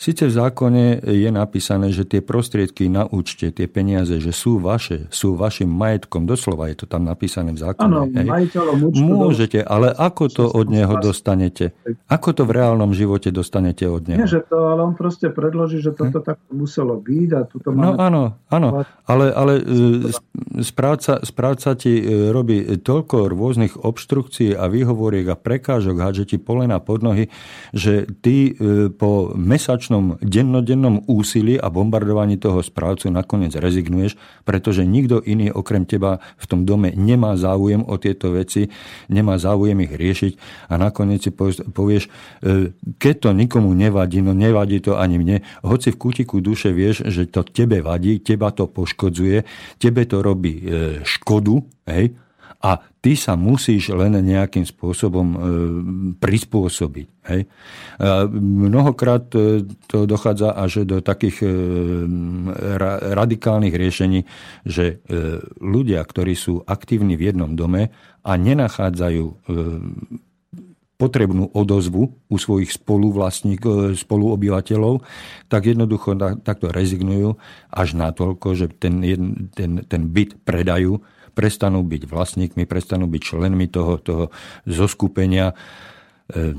Sice 0.00 0.26
v 0.26 0.32
zákone 0.32 1.04
je 1.04 1.30
napísané, 1.30 1.92
že 1.92 2.08
tie 2.08 2.24
prostriedky 2.24 2.88
na 2.88 3.04
účte, 3.04 3.52
tie 3.52 3.68
peniaze, 3.68 4.16
že 4.16 4.32
sú 4.32 4.58
vaše, 4.58 5.06
sú 5.12 5.36
vašim 5.36 5.68
majetkom, 5.68 6.24
doslova 6.24 6.72
je 6.72 6.82
to 6.82 6.86
tam 6.88 7.04
napísané 7.04 7.52
v 7.52 7.60
zákone. 7.60 7.92
Áno, 7.92 8.08
majiteľom 8.08 8.78
účtu. 8.90 9.04
Môžete, 9.04 9.58
ale 9.60 9.92
ako 9.92 10.24
to 10.32 10.44
od 10.48 10.66
neho 10.72 10.96
dostanete? 10.98 11.76
Ako 12.08 12.32
to 12.32 12.42
v 12.48 12.52
reálnom 12.56 12.96
živote 12.96 13.28
dostanete 13.28 13.84
od 13.86 14.08
neho? 14.08 14.24
Nie, 14.24 14.30
že 14.30 14.42
to, 14.44 14.56
ale 14.56 14.80
on 14.88 14.94
proste 14.96 15.28
predloží, 15.30 15.84
že 15.84 15.92
toto 15.92 16.24
tak 16.24 16.40
muselo 16.48 16.96
byť 16.96 17.28
a 17.36 17.40
tuto 17.44 17.68
No 17.76 17.92
áno, 18.00 18.40
áno, 18.48 18.88
ale, 19.04 19.26
ale 19.36 19.52
e, 19.60 19.64
správca, 20.64 21.20
správca 21.20 21.76
ti 21.76 22.00
e, 22.00 22.32
robí 22.32 22.80
toľko 22.80 23.28
rôznych 23.28 23.76
obštrukcií 23.76 24.56
a 24.56 24.64
výhovoriek 24.70 25.28
a 25.28 25.36
prekážok, 25.36 26.00
hádže 26.00 26.24
ti 26.24 26.36
polena 26.40 26.80
pod 26.80 27.04
nohy, 27.04 27.28
že 27.76 28.08
ty 28.24 28.56
e, 28.56 28.88
po 29.26 29.34
mesačnom 29.34 30.22
dennodennom 30.22 31.02
úsilí 31.10 31.58
a 31.58 31.66
bombardovaní 31.66 32.38
toho 32.38 32.62
správcu 32.62 33.10
nakoniec 33.10 33.58
rezignuješ, 33.58 34.14
pretože 34.46 34.86
nikto 34.86 35.18
iný 35.18 35.50
okrem 35.50 35.82
teba 35.82 36.22
v 36.38 36.44
tom 36.46 36.62
dome 36.62 36.94
nemá 36.94 37.34
záujem 37.34 37.82
o 37.82 37.98
tieto 37.98 38.30
veci, 38.30 38.70
nemá 39.10 39.34
záujem 39.42 39.82
ich 39.82 39.90
riešiť 39.90 40.32
a 40.70 40.78
nakoniec 40.78 41.26
si 41.26 41.34
povieš, 41.74 42.06
e, 42.06 42.70
keď 43.02 43.14
to 43.18 43.28
nikomu 43.34 43.74
nevadí, 43.74 44.22
no 44.22 44.30
nevadí 44.30 44.78
to 44.78 44.94
ani 44.94 45.18
mne, 45.18 45.36
hoci 45.66 45.90
v 45.90 45.98
kútiku 45.98 46.38
duše 46.38 46.70
vieš, 46.70 47.02
že 47.10 47.26
to 47.26 47.42
tebe 47.42 47.82
vadí, 47.82 48.22
teba 48.22 48.54
to 48.54 48.70
poškodzuje, 48.70 49.42
tebe 49.82 50.06
to 50.06 50.22
robí 50.22 50.62
e, 50.62 51.02
škodu, 51.02 51.66
hej, 51.90 52.14
a 52.60 52.80
ty 53.04 53.14
sa 53.14 53.36
musíš 53.36 53.92
len 53.92 54.16
nejakým 54.16 54.64
spôsobom 54.64 55.26
e, 55.28 55.38
prispôsobiť. 56.16 57.08
Hej. 57.28 57.40
A 58.00 58.24
mnohokrát 58.66 59.28
e, 59.36 59.62
to 59.86 60.08
dochádza 60.08 60.56
až 60.56 60.88
do 60.88 61.04
takých 61.04 61.44
e, 61.44 61.48
radikálnych 63.12 63.74
riešení, 63.76 64.24
že 64.64 65.04
ľudia, 65.60 66.00
ktorí 66.02 66.34
sú 66.34 66.64
aktívni 66.64 67.14
v 67.14 67.32
jednom 67.32 67.52
dome 67.54 67.92
a 68.24 68.32
nenachádzajú 68.34 69.24
potrebnú 70.96 71.52
odozvu 71.52 72.08
u 72.08 72.36
svojich 72.40 72.72
spoluvlastníkov, 72.72 74.00
spoluobyvateľov, 74.00 75.04
tak 75.52 75.68
jednoducho 75.68 76.16
takto 76.40 76.72
rezignujú 76.72 77.36
až 77.68 77.88
natoľko, 78.00 78.56
že 78.56 78.66
ten, 78.72 79.04
ten, 79.52 79.84
ten 79.84 80.02
byt 80.08 80.40
predajú 80.42 81.04
prestanú 81.36 81.84
byť 81.84 82.08
vlastníkmi, 82.08 82.64
prestanú 82.64 83.04
byť 83.04 83.20
členmi 83.20 83.68
toho, 83.68 84.00
toho 84.00 84.24
zoskupenia 84.64 85.52
e, 86.32 86.56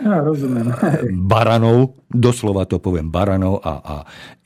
ja, 0.00 0.24
rozumiem. 0.24 0.72
baranov, 1.28 2.00
doslova 2.08 2.64
to 2.64 2.80
poviem, 2.80 3.12
baranov 3.12 3.60
a, 3.60 3.74
a 3.84 3.96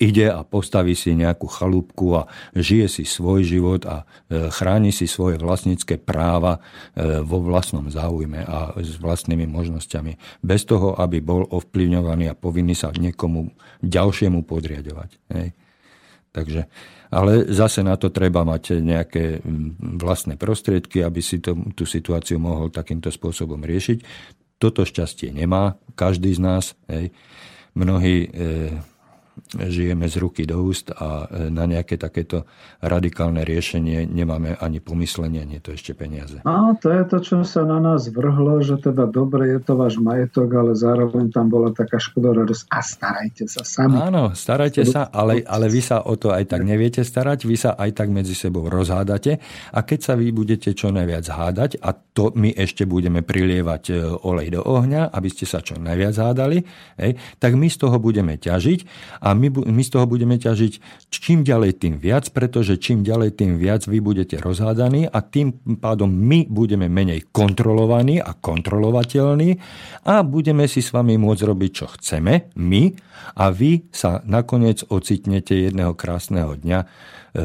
ide 0.02 0.26
a 0.26 0.42
postaví 0.42 0.98
si 0.98 1.14
nejakú 1.14 1.46
chalúbku 1.46 2.18
a 2.18 2.26
žije 2.58 2.90
si 2.90 3.06
svoj 3.06 3.46
život 3.46 3.86
a 3.86 4.02
e, 4.26 4.50
chráni 4.50 4.90
si 4.90 5.06
svoje 5.06 5.38
vlastnícke 5.38 6.02
práva 6.02 6.58
vo 7.22 7.38
vlastnom 7.38 7.86
záujme 7.86 8.42
a 8.42 8.74
s 8.82 8.98
vlastnými 8.98 9.46
možnosťami. 9.46 10.42
Bez 10.42 10.66
toho, 10.66 10.98
aby 10.98 11.22
bol 11.22 11.46
ovplyvňovaný 11.46 12.34
a 12.34 12.38
povinný 12.38 12.74
sa 12.74 12.90
niekomu 12.90 13.54
ďalšiemu 13.78 14.42
podriadovať. 14.42 15.10
Hej. 15.38 15.48
Takže 16.34 16.66
ale 17.14 17.46
zase 17.46 17.86
na 17.86 17.94
to 17.94 18.10
treba 18.10 18.42
mať 18.42 18.82
nejaké 18.82 19.38
mm, 19.38 20.02
vlastné 20.02 20.34
prostriedky, 20.34 21.06
aby 21.06 21.22
si 21.22 21.38
to, 21.38 21.54
tú 21.78 21.86
situáciu 21.86 22.42
mohol 22.42 22.74
takýmto 22.74 23.14
spôsobom 23.14 23.62
riešiť. 23.62 24.02
Toto 24.58 24.82
šťastie 24.82 25.30
nemá 25.30 25.78
každý 25.94 26.34
z 26.34 26.40
nás. 26.42 26.64
Hej. 26.90 27.14
Mnohí 27.78 28.26
e, 28.26 28.28
žijeme 29.54 30.06
z 30.06 30.16
ruky 30.18 30.42
do 30.46 30.62
úst 30.62 30.90
a 30.94 31.26
e, 31.26 31.50
na 31.50 31.66
nejaké 31.66 31.98
takéto 31.98 32.46
radikálne 32.82 33.42
riešenie 33.42 34.06
nemáme 34.06 34.54
ani 34.58 34.78
pomyslenie, 34.78 35.42
nie 35.46 35.58
to 35.58 35.74
ešte 35.74 35.94
peniaze. 35.94 36.42
A 36.46 36.74
to 36.78 36.90
je 36.90 37.02
to, 37.06 37.18
čo 37.22 37.36
sa 37.42 37.66
na 37.66 37.78
nás 37.82 38.10
vrhlo, 38.10 38.62
že 38.62 38.78
teda 38.78 39.06
dobre 39.10 39.54
je 39.54 39.60
to 39.62 39.72
váš 39.74 39.98
majetok, 39.98 40.48
ale 40.54 40.72
zároveň 40.78 41.30
tam 41.34 41.50
bola 41.50 41.74
taká 41.74 41.98
škodoradosť 41.98 42.64
a 42.70 42.78
starajte 42.82 43.44
sa 43.50 43.62
sami. 43.62 43.98
Áno, 43.98 44.34
starajte 44.34 44.82
sa, 44.86 45.10
ale, 45.10 45.42
ale 45.46 45.66
vy 45.70 45.80
sa 45.82 46.02
o 46.02 46.14
to 46.14 46.30
aj 46.30 46.50
tak 46.50 46.62
neviete 46.62 47.02
starať, 47.02 47.46
vy 47.46 47.56
sa 47.58 47.70
aj 47.74 47.90
tak 47.94 48.08
medzi 48.10 48.34
sebou 48.34 48.66
rozhádate 48.70 49.42
a 49.74 49.78
keď 49.82 49.98
sa 50.02 50.12
vy 50.14 50.30
budete 50.30 50.74
čo 50.74 50.94
najviac 50.94 51.26
hádať 51.26 51.70
a 51.82 51.94
to 51.94 52.30
my 52.34 52.54
ešte 52.54 52.86
budeme 52.86 53.22
prilievať 53.22 53.82
e, 53.90 53.94
olej 54.22 54.58
do 54.58 54.62
ohňa, 54.62 55.10
aby 55.10 55.28
ste 55.30 55.46
sa 55.46 55.58
čo 55.58 55.78
najviac 55.78 56.14
hádali, 56.14 56.62
hej, 56.98 57.18
tak 57.42 57.58
my 57.58 57.66
z 57.66 57.76
toho 57.82 57.96
budeme 57.98 58.38
ťažiť 58.38 58.80
a 59.24 59.32
my, 59.32 59.48
my 59.64 59.82
z 59.82 59.90
toho 59.90 60.04
budeme 60.04 60.36
ťažiť 60.36 60.72
čím 61.08 61.40
ďalej 61.48 61.80
tým 61.80 61.96
viac, 61.96 62.28
pretože 62.28 62.76
čím 62.76 63.00
ďalej 63.00 63.40
tým 63.40 63.56
viac 63.56 63.88
vy 63.88 64.04
budete 64.04 64.36
rozhádaní 64.36 65.08
a 65.08 65.24
tým 65.24 65.56
pádom 65.80 66.12
my 66.12 66.44
budeme 66.52 66.92
menej 66.92 67.32
kontrolovaní 67.32 68.20
a 68.20 68.36
kontrolovateľní 68.36 69.56
a 70.04 70.20
budeme 70.20 70.68
si 70.68 70.84
s 70.84 70.92
vami 70.92 71.16
môcť 71.16 71.42
robiť, 71.48 71.70
čo 71.72 71.86
chceme, 71.96 72.52
my, 72.60 72.82
a 73.40 73.48
vy 73.48 73.88
sa 73.88 74.20
nakoniec 74.28 74.84
ocitnete 74.92 75.56
jedného 75.56 75.96
krásneho 75.96 76.60
dňa 76.60 76.78
e, 76.84 76.86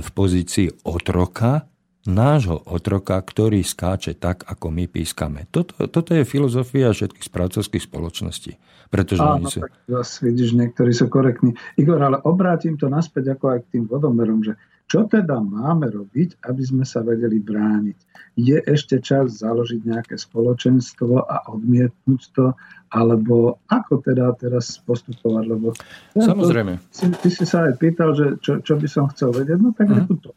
v 0.04 0.10
pozícii 0.12 0.84
otroka, 0.84 1.70
nášho 2.10 2.58
otroka, 2.66 3.22
ktorý 3.22 3.62
skáče 3.62 4.18
tak, 4.18 4.44
ako 4.50 4.74
my 4.74 4.90
pískame. 4.90 5.46
Toto, 5.54 5.78
toto 5.86 6.12
je 6.18 6.26
filozofia 6.26 6.90
všetkých 6.90 7.26
správcovských 7.30 7.86
spoločností. 7.86 8.58
Pretože 8.90 9.22
Áno, 9.22 9.46
sú... 9.46 9.62
tak 9.62 9.78
zase 9.86 10.34
vidíš, 10.34 10.58
niektorí 10.58 10.90
sú 10.98 11.14
korektní. 11.14 11.54
Igor, 11.78 12.02
ale 12.02 12.18
obrátim 12.26 12.74
to 12.74 12.90
naspäť 12.90 13.38
ako 13.38 13.46
aj 13.54 13.60
k 13.70 13.72
tým 13.78 13.86
vodomerom, 13.86 14.42
že 14.42 14.58
čo 14.90 15.06
teda 15.06 15.38
máme 15.38 15.94
robiť, 15.94 16.42
aby 16.50 16.64
sme 16.66 16.82
sa 16.82 17.06
vedeli 17.06 17.38
brániť? 17.38 17.98
Je 18.42 18.58
ešte 18.58 18.98
čas 18.98 19.46
založiť 19.46 19.86
nejaké 19.86 20.18
spoločenstvo 20.18 21.30
a 21.30 21.46
odmietnúť 21.54 22.22
to, 22.34 22.58
alebo 22.90 23.62
ako 23.70 24.02
teda 24.02 24.34
teraz 24.42 24.82
postupovať? 24.82 25.46
Lebo 25.46 25.78
Samozrejme. 26.18 26.82
To, 26.82 27.06
ty 27.22 27.30
si 27.30 27.46
sa 27.46 27.70
aj 27.70 27.78
pýtal, 27.78 28.18
že 28.18 28.42
čo, 28.42 28.66
čo 28.66 28.82
by 28.82 28.88
som 28.90 29.06
chcel 29.14 29.30
vedieť, 29.30 29.62
no 29.62 29.78
tak 29.78 29.94
uh-huh. 29.94 30.10
to. 30.18 30.34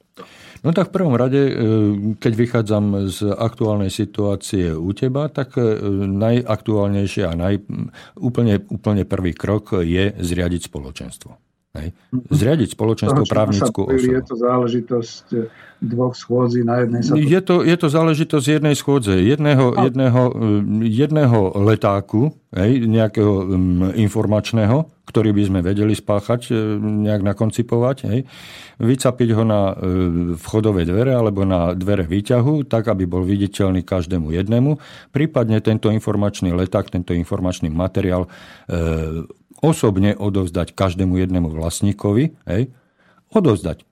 No 0.62 0.70
tak 0.70 0.94
v 0.94 0.94
prvom 0.94 1.18
rade, 1.18 1.42
e, 1.42 1.52
keď 2.22 2.32
vychádzam 2.38 3.10
z 3.10 3.34
aktuálnej 3.34 3.90
situácie 3.90 4.70
u 4.70 4.94
teba, 4.94 5.26
tak 5.26 5.58
e, 5.58 5.74
najaktuálnejšie 6.06 7.22
a 7.26 7.34
naj, 7.34 7.66
úplne, 8.22 8.62
úplne 8.70 9.02
prvý 9.02 9.34
krok 9.34 9.82
je 9.82 10.14
zriadiť 10.14 10.70
spoločenstvo. 10.70 11.51
Hej. 11.72 11.96
Zriadiť 12.28 12.76
spoločenstvo 12.76 13.24
právnickú 13.24 13.88
osobu. 13.88 14.12
Je 14.12 14.20
to 14.20 14.34
záležitosť 14.36 15.24
e, 15.32 15.36
dvoch 15.80 16.12
schôdzí 16.12 16.62
na 16.68 16.84
jednej 16.84 17.00
sa... 17.00 17.16
Je 17.16 17.40
to, 17.40 17.64
je 17.64 17.76
to 17.80 17.88
záležitosť 17.88 18.46
jednej 18.60 18.76
schôdze, 18.78 19.16
jedného, 19.16 19.72
jedného, 19.80 20.22
jedného 20.84 21.38
letáku, 21.64 22.36
hej, 22.54 22.84
nejakého 22.84 23.32
um, 23.48 23.88
informačného, 23.96 24.86
ktorý 25.08 25.34
by 25.34 25.42
sme 25.48 25.60
vedeli 25.66 25.96
spáchať, 25.96 26.40
e, 26.48 26.78
nejak 26.78 27.26
nakoncipovať, 27.26 27.96
hej, 28.06 28.20
vycapiť 28.78 29.28
ho 29.34 29.42
na 29.42 29.60
e, 29.72 29.74
vchodové 30.38 30.86
dvere 30.86 31.12
alebo 31.18 31.42
na 31.42 31.74
dvere 31.74 32.06
výťahu, 32.06 32.64
tak, 32.70 32.86
aby 32.92 33.04
bol 33.04 33.26
viditeľný 33.26 33.82
každému 33.82 34.30
jednému. 34.30 34.78
Prípadne 35.10 35.58
tento 35.58 35.90
informačný 35.90 36.54
leták, 36.54 36.88
tento 36.88 37.10
informačný 37.12 37.68
materiál 37.68 38.30
e, 38.70 39.26
osobne 39.62 40.18
odovzdať 40.18 40.74
každému 40.74 41.16
jednému 41.22 41.48
vlastníkovi, 41.54 42.34
hej, 42.50 42.62
odovzdať. 43.30 43.86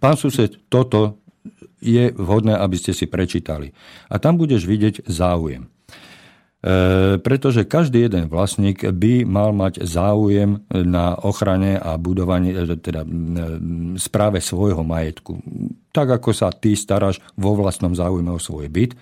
Pán 0.00 0.16
sused, 0.16 0.56
toto 0.72 1.20
je 1.84 2.12
vhodné, 2.12 2.56
aby 2.56 2.76
ste 2.76 2.96
si 2.96 3.04
prečítali. 3.04 3.72
A 4.08 4.16
tam 4.16 4.40
budeš 4.40 4.64
vidieť 4.64 5.04
záujem. 5.04 5.68
E, 6.60 7.16
pretože 7.24 7.64
každý 7.64 8.04
jeden 8.04 8.28
vlastník 8.28 8.84
by 8.84 9.24
mal 9.24 9.56
mať 9.56 9.80
záujem 9.80 10.60
na 10.68 11.16
ochrane 11.16 11.80
a 11.80 11.96
budovaní, 11.96 12.52
e, 12.52 12.76
teda 12.76 13.00
e, 13.00 13.08
správe 13.96 14.44
svojho 14.44 14.84
majetku. 14.84 15.40
Tak 15.88 16.20
ako 16.20 16.36
sa 16.36 16.52
ty 16.52 16.76
staráš 16.76 17.24
vo 17.32 17.56
vlastnom 17.56 17.96
záujme 17.96 18.28
o 18.28 18.40
svoj 18.40 18.68
byt, 18.68 18.92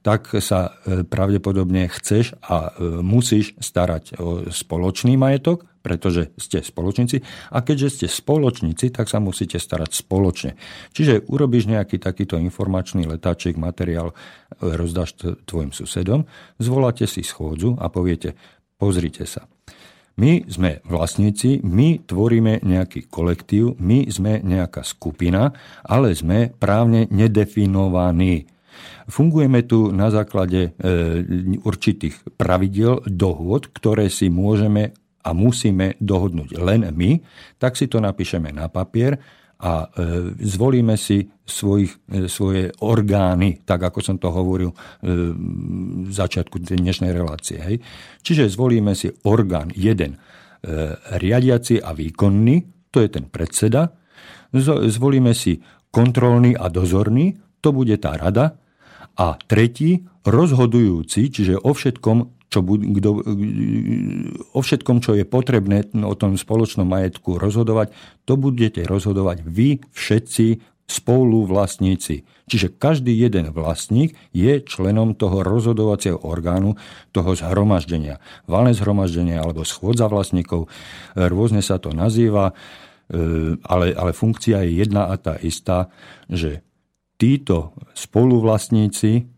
tak 0.00 0.32
sa 0.40 0.74
pravdepodobne 0.84 1.88
chceš 1.92 2.32
a 2.40 2.72
musíš 3.04 3.52
starať 3.60 4.16
o 4.16 4.48
spoločný 4.48 5.20
majetok 5.20 5.70
pretože 5.80 6.32
ste 6.36 6.60
spoločníci 6.60 7.24
a 7.52 7.64
keďže 7.64 7.88
ste 7.88 8.06
spoločníci, 8.06 8.92
tak 8.92 9.08
sa 9.08 9.18
musíte 9.18 9.56
starať 9.56 9.96
spoločne. 9.96 10.60
Čiže 10.92 11.24
urobíš 11.28 11.72
nejaký 11.72 11.96
takýto 11.96 12.36
informačný 12.36 13.08
letáček, 13.08 13.56
materiál, 13.56 14.12
rozdáš 14.60 15.16
tvojim 15.48 15.72
susedom, 15.72 16.28
zvoláte 16.60 17.08
si 17.08 17.24
schôdzu 17.24 17.80
a 17.80 17.88
poviete, 17.88 18.36
pozrite 18.76 19.24
sa. 19.24 19.48
My 20.20 20.44
sme 20.44 20.84
vlastníci, 20.84 21.64
my 21.64 22.04
tvoríme 22.04 22.60
nejaký 22.60 23.08
kolektív, 23.08 23.80
my 23.80 24.04
sme 24.12 24.44
nejaká 24.44 24.84
skupina, 24.84 25.56
ale 25.80 26.12
sme 26.12 26.52
právne 26.52 27.08
nedefinovaní. 27.08 28.44
Fungujeme 29.10 29.66
tu 29.66 29.90
na 29.90 30.08
základe 30.10 30.60
e, 30.60 30.70
určitých 31.60 32.38
pravidel, 32.38 33.02
dohôd, 33.06 33.70
ktoré 33.74 34.06
si 34.06 34.30
môžeme 34.30 34.94
a 35.20 35.36
musíme 35.36 36.00
dohodnúť 36.00 36.56
len 36.56 36.88
my, 36.88 37.20
tak 37.60 37.76
si 37.76 37.90
to 37.90 38.00
napíšeme 38.00 38.54
na 38.54 38.72
papier 38.72 39.20
a 39.60 39.84
e, 39.84 39.86
zvolíme 40.40 40.96
si 40.96 41.26
svojich, 41.44 41.92
e, 42.08 42.30
svoje 42.30 42.72
orgány, 42.80 43.60
tak 43.66 43.84
ako 43.84 43.98
som 44.00 44.16
to 44.16 44.32
hovoril 44.32 44.72
v 45.02 46.12
začiatku 46.12 46.62
dnešnej 46.62 47.12
relácie. 47.12 47.58
Hej. 47.60 47.76
Čiže 48.24 48.48
zvolíme 48.48 48.96
si 48.96 49.12
orgán 49.28 49.74
jeden, 49.74 50.16
riadiaci 51.16 51.80
a 51.80 51.96
výkonný, 51.96 52.88
to 52.92 53.00
je 53.00 53.08
ten 53.08 53.32
predseda. 53.32 53.96
Zvolíme 54.92 55.32
si 55.32 55.56
kontrolný 55.90 56.54
a 56.54 56.70
dozorný, 56.70 57.34
to 57.60 57.70
bude 57.72 57.96
tá 58.00 58.16
rada. 58.16 58.56
A 59.20 59.36
tretí, 59.48 60.08
rozhodujúci, 60.24 61.28
čiže 61.28 61.60
o 61.60 61.72
všetkom 61.76 62.40
čo, 62.50 62.66
kdo, 62.66 63.22
o 64.50 64.60
všetkom, 64.60 64.98
čo 64.98 65.14
je 65.14 65.22
potrebné 65.22 65.86
o 66.02 66.18
tom 66.18 66.34
spoločnom 66.34 66.82
majetku 66.82 67.38
rozhodovať, 67.38 67.94
to 68.26 68.34
budete 68.34 68.82
rozhodovať 68.90 69.46
vy 69.46 69.78
všetci 69.94 70.58
spolu 70.90 71.46
vlastníci. 71.46 72.26
Čiže 72.50 72.74
každý 72.74 73.14
jeden 73.14 73.54
vlastník 73.54 74.18
je 74.34 74.58
členom 74.66 75.14
toho 75.14 75.46
rozhodovacieho 75.46 76.18
orgánu, 76.26 76.74
toho 77.14 77.38
zhromaždenia. 77.38 78.18
Valné 78.50 78.74
zhromaždenie 78.74 79.38
alebo 79.38 79.62
schôdza 79.62 80.10
vlastníkov, 80.10 80.66
rôzne 81.14 81.62
sa 81.62 81.78
to 81.78 81.94
nazýva, 81.94 82.50
e, 82.50 82.54
ale, 83.62 83.94
ale 83.94 84.10
funkcia 84.10 84.66
je 84.66 84.82
jedna 84.82 85.06
a 85.06 85.14
tá 85.14 85.38
istá, 85.38 85.86
že 86.26 86.66
títo 87.20 87.76
spoluvlastníci 87.92 89.28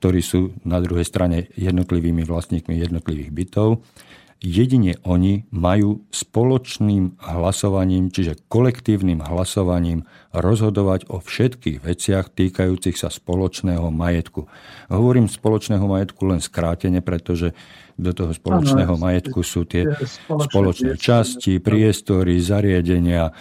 ktorí 0.00 0.24
sú 0.24 0.56
na 0.64 0.80
druhej 0.80 1.04
strane 1.04 1.52
jednotlivými 1.60 2.24
vlastníkmi 2.24 2.72
jednotlivých 2.72 3.30
bytov. 3.36 3.84
Jedine 4.40 4.96
oni 5.04 5.44
majú 5.52 6.08
spoločným 6.08 7.20
hlasovaním, 7.20 8.08
čiže 8.08 8.40
kolektívnym 8.48 9.20
hlasovaním 9.20 10.08
rozhodovať 10.32 11.12
o 11.12 11.20
všetkých 11.20 11.84
veciach 11.84 12.32
týkajúcich 12.32 12.96
sa 12.96 13.12
spoločného 13.12 13.92
majetku. 13.92 14.48
Hovorím 14.88 15.28
spoločného 15.28 15.84
majetku 15.84 16.24
len 16.24 16.40
skrátene, 16.40 17.04
pretože 17.04 17.52
do 18.00 18.16
toho 18.16 18.32
spoločného 18.32 18.96
ano, 18.96 19.02
majetku 19.04 19.44
sú 19.44 19.68
tie 19.68 19.84
spoločné 20.26 20.96
časti, 20.96 21.60
priestory, 21.60 22.40
zariadenia, 22.40 23.28
e, 23.28 23.32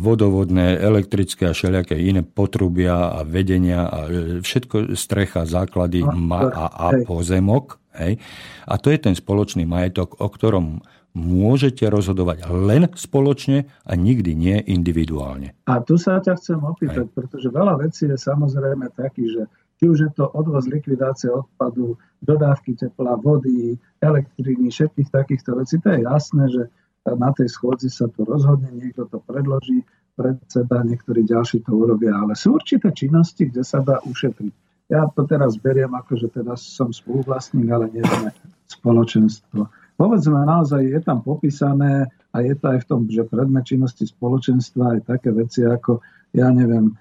vodovodné, 0.00 0.80
elektrické 0.80 1.52
a 1.52 1.54
všelijaké 1.54 1.94
iné 2.00 2.24
potrubia 2.24 3.12
a 3.12 3.20
vedenia 3.22 3.86
a 3.86 3.98
e, 4.08 4.40
všetko 4.40 4.96
strecha, 4.96 5.44
základy 5.44 6.00
a, 6.02 6.10
a, 6.48 6.64
a 6.66 6.86
pozemok. 7.04 7.76
Hej. 7.92 8.16
A 8.64 8.74
to 8.80 8.88
je 8.88 8.98
ten 8.98 9.12
spoločný 9.12 9.68
majetok, 9.68 10.16
o 10.16 10.28
ktorom 10.32 10.80
môžete 11.12 11.84
rozhodovať 11.92 12.48
len 12.48 12.88
spoločne 12.96 13.68
a 13.84 13.92
nikdy 13.92 14.32
nie 14.32 14.56
individuálne. 14.64 15.52
A 15.68 15.84
tu 15.84 16.00
sa 16.00 16.16
ťa 16.24 16.40
chcem 16.40 16.56
opýtať, 16.56 17.04
Hej. 17.08 17.12
pretože 17.12 17.48
veľa 17.52 17.84
vecí 17.84 18.08
je 18.08 18.16
samozrejme 18.16 18.88
taký, 18.96 19.28
že 19.28 19.42
či 19.82 19.90
už 19.90 19.98
je 19.98 20.10
to 20.14 20.30
odvoz, 20.30 20.70
likvidácia 20.70 21.34
odpadu, 21.34 21.98
dodávky 22.22 22.78
tepla, 22.78 23.18
vody, 23.18 23.74
elektriny, 23.98 24.70
všetkých 24.70 25.10
takýchto 25.10 25.58
vecí. 25.58 25.82
To 25.82 25.90
je 25.90 26.06
jasné, 26.06 26.44
že 26.54 26.62
na 27.02 27.34
tej 27.34 27.50
schôdzi 27.50 27.90
sa 27.90 28.06
to 28.06 28.22
rozhodne, 28.22 28.70
niekto 28.78 29.10
to 29.10 29.18
predloží, 29.26 29.82
predseda, 30.14 30.86
niektorí 30.86 31.26
ďalší 31.26 31.66
to 31.66 31.74
urobia, 31.74 32.14
ale 32.14 32.38
sú 32.38 32.62
určité 32.62 32.94
činnosti, 32.94 33.50
kde 33.50 33.66
sa 33.66 33.82
dá 33.82 33.98
ušetriť. 34.06 34.54
Ja 34.86 35.10
to 35.10 35.26
teraz 35.26 35.58
beriem 35.58 35.90
ako, 35.98 36.14
že 36.14 36.30
teda 36.30 36.54
som 36.54 36.94
spoluvlastník, 36.94 37.66
ale 37.66 37.90
nie 37.90 38.06
sme 38.06 38.30
spoločenstvo. 38.70 39.66
Povedzme, 39.98 40.46
naozaj 40.46 40.94
je 40.94 41.00
tam 41.02 41.26
popísané 41.26 42.06
a 42.30 42.38
je 42.38 42.54
to 42.54 42.70
aj 42.70 42.78
v 42.84 42.86
tom, 42.86 43.00
že 43.10 43.26
predmet 43.26 43.66
činnosti 43.66 44.06
spoločenstva 44.06 44.94
aj 44.94 45.10
také 45.10 45.34
veci 45.34 45.66
ako, 45.66 45.98
ja 46.38 46.54
neviem, 46.54 46.94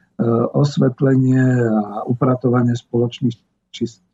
osvetlenie 0.54 1.42
a 1.66 2.06
upratovanie 2.06 2.78
spoločných 2.78 3.38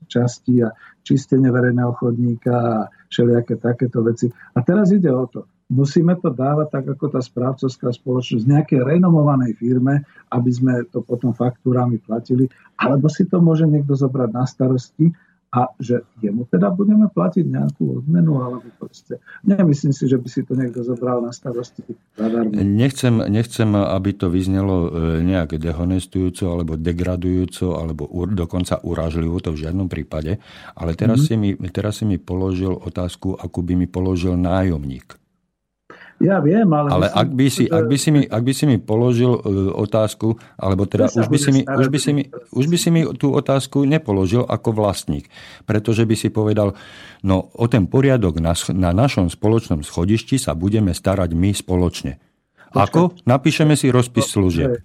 častí 0.07 0.61
a 0.63 0.71
čistenie 1.01 1.49
verejného 1.49 1.91
chodníka 1.97 2.53
a 2.53 2.75
všelijaké 3.09 3.57
takéto 3.57 4.05
veci. 4.05 4.29
A 4.29 4.59
teraz 4.61 4.93
ide 4.93 5.09
o 5.09 5.25
to, 5.27 5.49
musíme 5.67 6.15
to 6.21 6.31
dávať 6.31 6.67
tak, 6.71 6.85
ako 6.95 7.05
tá 7.11 7.19
správcovská 7.19 7.91
spoločnosť 7.91 8.45
nejakej 8.47 8.81
renomovanej 8.85 9.57
firme, 9.59 10.05
aby 10.31 10.51
sme 10.53 10.73
to 10.87 11.03
potom 11.03 11.35
faktúrami 11.35 11.99
platili, 11.99 12.47
alebo 12.79 13.11
si 13.11 13.27
to 13.27 13.43
môže 13.43 13.67
niekto 13.67 13.97
zobrať 13.97 14.29
na 14.31 14.45
starosti 14.47 15.11
a 15.57 15.73
že 15.81 16.05
jemu 16.21 16.45
teda 16.45 16.69
budeme 16.69 17.09
platiť 17.09 17.45
nejakú 17.49 18.05
odmenu, 18.05 18.37
alebo 18.37 18.69
proste. 18.77 19.17
Nemyslím 19.41 19.89
si, 19.89 20.05
že 20.05 20.21
by 20.21 20.27
si 20.29 20.45
to 20.45 20.53
niekto 20.53 20.85
zobral 20.85 21.17
na 21.25 21.33
starosti 21.33 21.81
zadarmo. 22.13 22.53
Nechcem, 22.53 23.25
nechcem, 23.25 23.73
aby 23.73 24.13
to 24.13 24.29
vyznelo 24.29 24.75
e, 24.85 24.89
nejak 25.25 25.57
dehonestujúco, 25.57 26.45
alebo 26.45 26.77
degradujúco, 26.77 27.73
alebo 27.73 28.05
dokonca 28.29 28.77
urážlivo, 28.85 29.41
to 29.41 29.57
v 29.57 29.65
žiadnom 29.65 29.89
prípade. 29.89 30.37
Ale 30.77 30.93
teraz, 30.93 31.25
mm-hmm. 31.25 31.57
si 31.57 31.57
mi, 31.57 31.69
teraz 31.73 31.99
si 31.99 32.05
mi 32.05 32.21
položil 32.21 32.77
otázku, 32.77 33.33
akú 33.33 33.65
by 33.65 33.73
mi 33.73 33.89
položil 33.89 34.37
nájomník. 34.37 35.26
Ja 36.17 36.41
viem, 36.41 36.65
ale... 36.73 36.89
Ale 36.89 37.07
myslím, 37.13 37.21
ak, 37.21 37.29
by 37.29 37.45
si, 37.45 37.63
ak, 37.69 37.85
by 37.85 37.97
si 37.97 38.09
mi, 38.09 38.21
ak 38.25 38.41
by 38.41 38.53
si 38.53 38.65
mi 38.65 38.77
položil 38.81 39.37
uh, 39.37 39.69
otázku, 39.77 40.41
alebo 40.57 40.89
teda 40.89 41.13
už 41.13 41.29
by, 41.29 41.37
si 41.37 41.49
mi, 41.53 41.61
už, 41.61 41.87
by 41.93 41.99
si 42.01 42.11
mi, 42.13 42.23
už 42.33 42.65
by 42.65 42.77
si 42.77 42.89
mi 42.89 43.01
tú 43.21 43.37
otázku 43.37 43.85
nepoložil 43.85 44.41
ako 44.41 44.73
vlastník, 44.73 45.29
pretože 45.69 46.09
by 46.09 46.15
si 46.17 46.33
povedal, 46.33 46.73
no 47.21 47.53
o 47.53 47.65
ten 47.69 47.85
poriadok 47.85 48.41
na, 48.41 48.57
na 48.73 48.97
našom 48.97 49.29
spoločnom 49.29 49.85
schodišti 49.85 50.41
sa 50.41 50.57
budeme 50.57 50.89
starať 50.97 51.37
my 51.37 51.53
spoločne. 51.53 52.17
Ako? 52.73 53.13
Napíšeme 53.29 53.77
si 53.77 53.93
rozpis 53.93 54.33
služieb. 54.33 54.81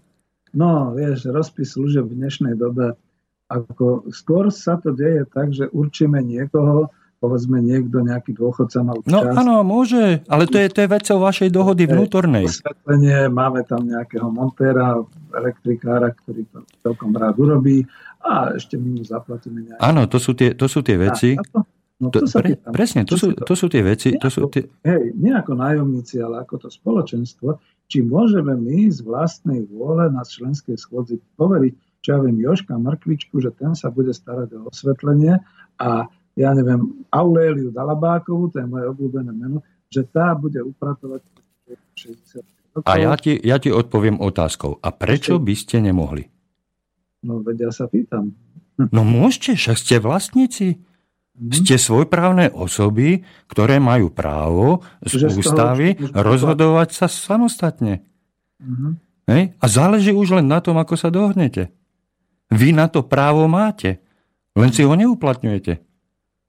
No, 0.52 0.92
vieš, 0.92 1.32
rozpis 1.32 1.72
služieb 1.72 2.12
v 2.12 2.20
dnešnej 2.20 2.60
dobe, 2.60 2.92
ako 3.48 4.04
skôr 4.12 4.52
sa 4.52 4.76
to 4.76 4.92
deje 4.92 5.24
tak, 5.32 5.48
že 5.52 5.64
určíme 5.72 6.20
niekoho, 6.20 6.92
povedzme 7.22 7.62
niekto, 7.62 8.02
nejaký 8.02 8.34
dôchodca 8.34 8.82
mal 8.82 8.98
no, 9.06 9.22
čas. 9.22 9.30
No 9.30 9.38
áno, 9.38 9.54
môže, 9.62 10.26
ale 10.26 10.50
to 10.50 10.58
je, 10.58 10.66
to 10.74 10.82
je 10.82 10.88
vecou 10.90 11.16
vašej 11.22 11.48
dohody 11.54 11.86
vnútornej. 11.86 12.50
Osvetlenie, 12.50 13.30
máme 13.30 13.62
tam 13.62 13.86
nejakého 13.86 14.26
montéra, 14.26 14.98
elektrikára, 15.30 16.10
ktorý 16.10 16.42
to 16.50 16.66
celkom 16.82 17.14
rád 17.14 17.38
urobí 17.38 17.86
a 18.26 18.58
ešte 18.58 18.74
my 18.74 18.98
mu 18.98 19.02
zaplatíme 19.06 19.70
nejaké. 19.70 19.78
Áno, 19.78 20.10
to 20.10 20.18
sú 20.18 20.34
tie, 20.34 20.58
to 20.58 20.66
sú 20.66 20.82
tie 20.82 20.98
veci. 20.98 21.38
No, 22.02 22.10
to, 22.10 22.26
to 22.26 22.42
pre, 22.42 22.58
presne, 22.74 23.06
to, 23.06 23.14
sú, 23.14 23.30
to 23.30 23.54
sú 23.54 23.70
tie 23.70 23.86
veci. 23.86 24.18
to 24.18 24.26
sú 24.26 24.50
tie... 24.50 24.66
Hej, 24.82 25.14
nie 25.14 25.30
ako 25.30 25.54
nájomníci, 25.54 26.18
ale 26.18 26.42
ako 26.42 26.66
to 26.66 26.68
spoločenstvo, 26.74 27.62
či 27.86 28.02
môžeme 28.02 28.58
my 28.58 28.90
z 28.90 29.06
vlastnej 29.06 29.62
vôle 29.70 30.10
na 30.10 30.26
členskej 30.26 30.74
schôdzi 30.74 31.22
poveriť, 31.38 32.02
čo 32.02 32.08
ja 32.10 32.18
viem, 32.18 32.42
Joška 32.42 32.74
Mrkvičku, 32.74 33.38
že 33.38 33.54
ten 33.54 33.78
sa 33.78 33.94
bude 33.94 34.10
starať 34.10 34.58
o 34.58 34.66
osvetlenie 34.66 35.38
a 35.78 36.10
ja 36.32 36.50
neviem, 36.56 37.04
Auléliu 37.12 37.68
Dalabákovú, 37.68 38.48
to 38.52 38.60
je 38.60 38.66
moje 38.66 38.88
obľúbené 38.88 39.32
meno, 39.32 39.60
že 39.92 40.08
tá 40.08 40.32
bude 40.32 40.60
upratovať 40.64 41.20
60 41.92 42.40
rokov. 42.72 42.88
A 42.88 42.92
ja 42.96 43.12
ti, 43.20 43.36
ja 43.36 43.60
ti 43.60 43.68
odpoviem 43.68 44.16
otázkou. 44.16 44.80
A 44.80 44.88
prečo 44.96 45.36
by 45.36 45.54
ste 45.56 45.84
nemohli? 45.84 46.24
No 47.22 47.44
veď 47.44 47.68
ja 47.68 47.70
sa 47.70 47.84
pýtam. 47.86 48.32
No 48.80 49.04
môžete, 49.04 49.54
však 49.54 49.76
ste 49.76 49.96
vlastníci. 50.00 50.80
Mm-hmm. 51.32 51.52
Ste 51.64 51.76
svojprávne 51.80 52.52
osoby, 52.52 53.24
ktoré 53.48 53.80
majú 53.80 54.12
právo 54.12 54.84
z 55.00 55.28
Že 55.28 55.40
ústavy 55.40 55.88
z 55.96 56.12
toho, 56.12 56.20
rozhodovať 56.20 56.88
sa 56.92 57.06
samostatne. 57.08 58.04
Mm-hmm. 58.60 58.92
Hej? 59.32 59.42
A 59.56 59.64
záleží 59.64 60.12
už 60.12 60.40
len 60.40 60.48
na 60.48 60.60
tom, 60.60 60.76
ako 60.76 60.96
sa 60.96 61.08
dohnete. 61.08 61.72
Vy 62.52 62.76
na 62.76 62.88
to 62.88 63.00
právo 63.00 63.48
máte, 63.48 64.04
len 64.52 64.68
si 64.76 64.84
ho 64.84 64.92
neuplatňujete. 64.92 65.91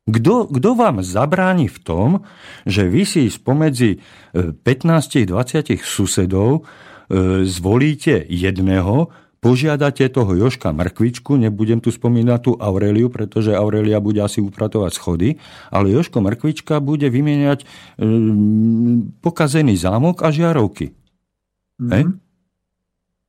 Kto, 0.04 0.52
kto 0.52 0.70
vám 0.76 1.00
zabráni 1.00 1.72
v 1.72 1.80
tom, 1.80 2.10
že 2.68 2.92
vy 2.92 3.08
si 3.08 3.32
spomedzi 3.32 4.04
15-20 4.36 5.32
e, 5.64 5.80
susedov 5.80 6.60
e, 6.60 6.62
zvolíte 7.48 8.20
jedného, 8.28 9.08
požiadate 9.40 10.08
toho 10.12 10.36
Joška 10.36 10.76
Mrkvičku, 10.76 11.40
nebudem 11.40 11.80
tu 11.80 11.88
spomínať 11.92 12.40
tú 12.44 12.52
Aureliu, 12.60 13.08
pretože 13.08 13.56
Aurelia 13.56 14.04
bude 14.04 14.20
asi 14.20 14.44
upratovať 14.44 14.92
schody, 14.92 15.30
ale 15.72 15.92
Joško 15.96 16.20
Mrkvička 16.20 16.84
bude 16.84 17.08
vymieňať 17.08 17.68
um, 18.00 19.12
pokazený 19.20 19.76
zámok 19.76 20.24
a 20.24 20.32
žiarovky. 20.32 20.92
Mm-hmm. 20.92 21.92
Hej? 21.92 22.04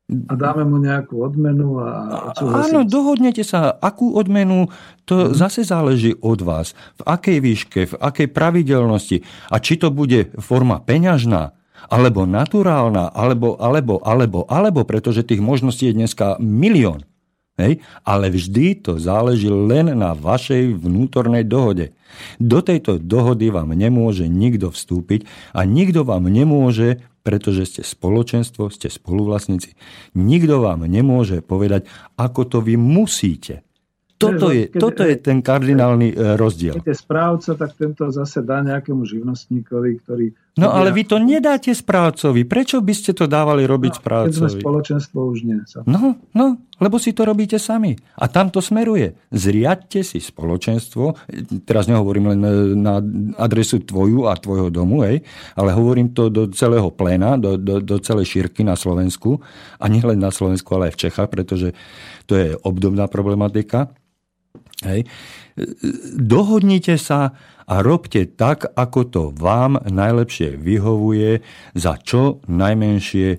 A 0.05 0.37
dáme 0.37 0.69
mu 0.69 0.77
nejakú 0.77 1.25
odmenu 1.25 1.81
a... 1.81 1.89
Áno, 2.37 2.85
dohodnete 2.85 3.41
sa, 3.41 3.73
akú 3.73 4.13
odmenu, 4.13 4.69
to 5.09 5.33
mm. 5.33 5.41
zase 5.41 5.65
záleží 5.65 6.13
od 6.21 6.45
vás. 6.45 6.77
V 7.01 7.09
akej 7.09 7.39
výške, 7.41 7.81
v 7.89 7.95
akej 7.97 8.29
pravidelnosti 8.29 9.25
a 9.49 9.57
či 9.65 9.81
to 9.81 9.89
bude 9.89 10.37
forma 10.37 10.85
peňažná, 10.85 11.57
alebo 11.89 12.29
naturálna, 12.29 13.17
alebo, 13.17 13.57
alebo, 13.57 13.97
alebo, 14.05 14.45
alebo, 14.45 14.85
pretože 14.85 15.25
tých 15.25 15.41
možností 15.41 15.89
je 15.89 15.97
dneska 15.97 16.37
milión. 16.37 17.09
Hej? 17.57 17.81
Ale 18.05 18.29
vždy 18.29 18.85
to 18.85 19.01
záleží 19.01 19.49
len 19.49 19.89
na 19.89 20.13
vašej 20.13 20.85
vnútornej 20.85 21.49
dohode. 21.49 21.97
Do 22.37 22.61
tejto 22.61 23.01
dohody 23.01 23.49
vám 23.49 23.73
nemôže 23.73 24.29
nikto 24.29 24.69
vstúpiť 24.69 25.25
a 25.57 25.65
nikto 25.65 26.05
vám 26.05 26.29
nemôže, 26.29 27.01
pretože 27.25 27.65
ste 27.65 27.83
spoločenstvo, 27.83 28.69
ste 28.69 28.93
spoluvlastníci, 28.93 29.73
nikto 30.13 30.61
vám 30.61 30.85
nemôže 30.85 31.41
povedať, 31.41 31.89
ako 32.21 32.45
to 32.45 32.59
vy 32.61 32.77
musíte. 32.77 33.65
Toto 34.15 34.53
je, 34.53 34.71
keď, 34.71 34.81
toto 34.81 35.03
je 35.03 35.17
ten 35.19 35.43
kardinálny 35.43 36.15
e, 36.15 36.17
rozdiel. 36.39 36.79
Keď 36.79 36.87
je 36.87 36.97
správca, 36.97 37.51
tak 37.59 37.75
tento 37.75 38.07
zase 38.13 38.45
dá 38.47 38.63
nejakému 38.63 39.03
živnostníkovi, 39.03 39.91
ktorý... 40.05 40.27
No 40.55 40.71
ale 40.71 40.95
vy 40.95 41.03
to 41.03 41.19
nedáte 41.19 41.75
správcovi. 41.75 42.47
Prečo 42.47 42.79
by 42.79 42.95
ste 42.95 43.11
to 43.11 43.27
dávali 43.27 43.67
robiť 43.67 43.99
no, 43.99 43.99
správcovi? 43.99 44.55
Keď 44.55 44.63
spoločenstvo 44.63 45.19
už 45.27 45.39
nie. 45.43 45.59
Sa. 45.67 45.83
No, 45.83 46.15
no, 46.31 46.63
lebo 46.79 46.95
si 47.03 47.11
to 47.11 47.27
robíte 47.27 47.59
sami. 47.59 47.99
A 48.15 48.31
tam 48.31 48.55
to 48.55 48.63
smeruje. 48.63 49.19
Zriadte 49.35 50.07
si 50.07 50.23
spoločenstvo. 50.23 51.19
Teraz 51.67 51.91
nehovorím 51.91 52.39
len 52.39 52.41
na 52.79 53.03
adresu 53.35 53.83
tvoju 53.83 54.31
a 54.31 54.39
tvojho 54.39 54.71
domu, 54.71 55.03
hej, 55.03 55.27
ale 55.59 55.75
hovorím 55.75 56.15
to 56.15 56.31
do 56.31 56.47
celého 56.55 56.87
pléna, 56.95 57.35
do, 57.35 57.59
do, 57.59 57.83
do 57.83 57.99
celej 57.99 58.31
šírky 58.39 58.63
na 58.63 58.79
Slovensku. 58.79 59.43
A 59.83 59.91
nie 59.91 60.07
len 60.07 60.23
na 60.23 60.31
Slovensku, 60.31 60.71
ale 60.79 60.95
aj 60.95 60.95
v 60.95 61.03
Čechách, 61.11 61.29
pretože 61.35 61.75
to 62.31 62.39
je 62.39 62.55
obdobná 62.63 63.11
problematika. 63.11 63.91
Hej. 64.87 65.11
Dohodnite 66.15 66.95
sa 66.99 67.35
a 67.65 67.75
robte 67.81 68.29
tak, 68.37 68.69
ako 68.77 69.01
to 69.09 69.23
vám 69.33 69.81
najlepšie 69.81 70.61
vyhovuje 70.61 71.41
za 71.73 71.97
čo 72.01 72.45
najmenšie 72.45 73.29
e, 73.35 73.39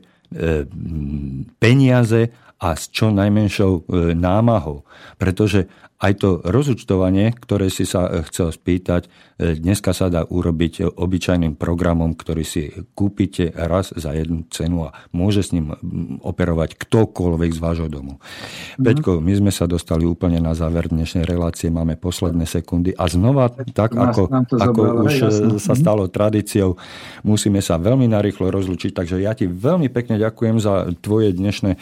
peniaze 1.61 2.33
a 2.59 2.73
s 2.73 2.87
čo 2.87 3.11
najmenšou 3.11 3.71
e, 3.71 3.81
námahou. 4.15 4.87
Pretože 5.19 5.67
aj 5.95 6.13
to 6.19 6.29
rozúčtovanie, 6.43 7.31
ktoré 7.31 7.71
si 7.71 7.87
sa 7.87 8.07
e, 8.07 8.23
chcel 8.27 8.51
spýtať, 8.51 9.07
e, 9.39 9.55
dneska 9.59 9.95
sa 9.95 10.11
dá 10.11 10.27
urobiť 10.27 10.91
obyčajným 10.95 11.55
programom, 11.55 12.15
ktorý 12.15 12.43
si 12.43 12.71
kúpite 12.95 13.51
raz 13.55 13.95
za 13.95 14.11
jednu 14.15 14.47
cenu 14.51 14.87
a 14.87 14.95
môže 15.11 15.43
s 15.43 15.55
ním 15.55 15.75
operovať 16.23 16.79
ktokoľvek 16.79 17.51
z 17.55 17.59
vášho 17.59 17.87
domu. 17.91 18.19
Mm-hmm. 18.19 18.83
Peťko, 18.87 19.11
my 19.19 19.33
sme 19.39 19.51
sa 19.51 19.67
dostali 19.67 20.03
úplne 20.03 20.39
na 20.39 20.51
záver 20.55 20.91
dnešnej 20.91 21.23
relácie, 21.27 21.71
máme 21.71 21.99
posledné 21.99 22.43
sekundy 22.43 22.91
a 22.95 23.07
znova, 23.07 23.51
tak 23.51 23.95
ako, 23.95 24.31
ako 24.51 24.81
už 25.07 25.13
sa 25.59 25.75
mhm. 25.75 25.79
stalo 25.79 26.03
tradíciou, 26.07 26.75
musíme 27.23 27.59
sa 27.59 27.79
veľmi 27.79 28.07
narýchlo 28.11 28.47
rozlučiť, 28.51 28.95
takže 28.95 29.19
ja 29.23 29.31
ti 29.31 29.47
veľmi 29.47 29.87
pekne 29.91 30.19
ďakujem 30.19 30.55
za 30.59 30.91
tvoje 30.99 31.35
dnešné 31.35 31.75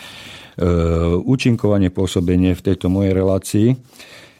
účinkovanie, 1.24 1.90
pôsobenie 1.90 2.54
v 2.54 2.62
tejto 2.62 2.92
mojej 2.92 3.14
relácii. 3.14 3.68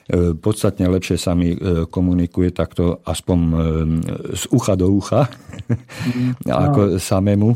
E, 0.04 0.36
podstatne 0.36 0.92
lepšie 0.92 1.16
sa 1.16 1.32
mi 1.32 1.56
e, 1.56 1.88
komunikuje 1.88 2.52
takto 2.52 3.00
aspoň 3.08 3.40
e, 3.40 3.56
z 4.36 4.44
ucha 4.52 4.76
do 4.76 4.92
ucha, 4.92 5.32
mm, 5.32 6.52
ako 6.68 6.82
no. 6.96 7.00
samému. 7.00 7.52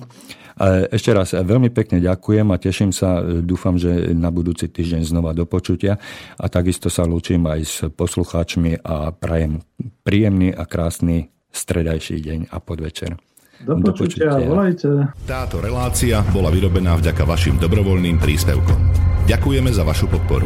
Ešte 0.89 1.13
raz 1.13 1.37
veľmi 1.37 1.69
pekne 1.69 2.01
ďakujem 2.01 2.49
a 2.49 2.57
teším 2.57 2.89
sa, 2.89 3.21
dúfam, 3.21 3.77
že 3.77 4.09
na 4.17 4.33
budúci 4.33 4.65
týždeň 4.65 5.05
znova 5.05 5.29
do 5.29 5.45
počutia 5.45 6.01
a 6.33 6.49
takisto 6.49 6.89
sa 6.89 7.05
lúčim 7.05 7.45
aj 7.45 7.61
s 7.61 7.85
poslucháčmi 7.93 8.81
a 8.81 9.13
prajem 9.13 9.61
príjemný 10.01 10.49
a 10.49 10.65
krásny 10.65 11.29
stredajší 11.53 12.25
deň 12.25 12.39
a 12.49 12.57
podvečer. 12.57 13.26
Do 13.57 13.81
počutia, 13.81 14.37
volajte. 14.37 15.09
Táto 15.25 15.57
relácia 15.57 16.21
bola 16.29 16.53
vyrobená 16.53 16.93
vďaka 16.93 17.25
vašim 17.25 17.57
dobrovoľným 17.57 18.21
príspevkom. 18.21 18.79
Ďakujeme 19.25 19.73
za 19.73 19.81
vašu 19.81 20.05
podporu. 20.05 20.45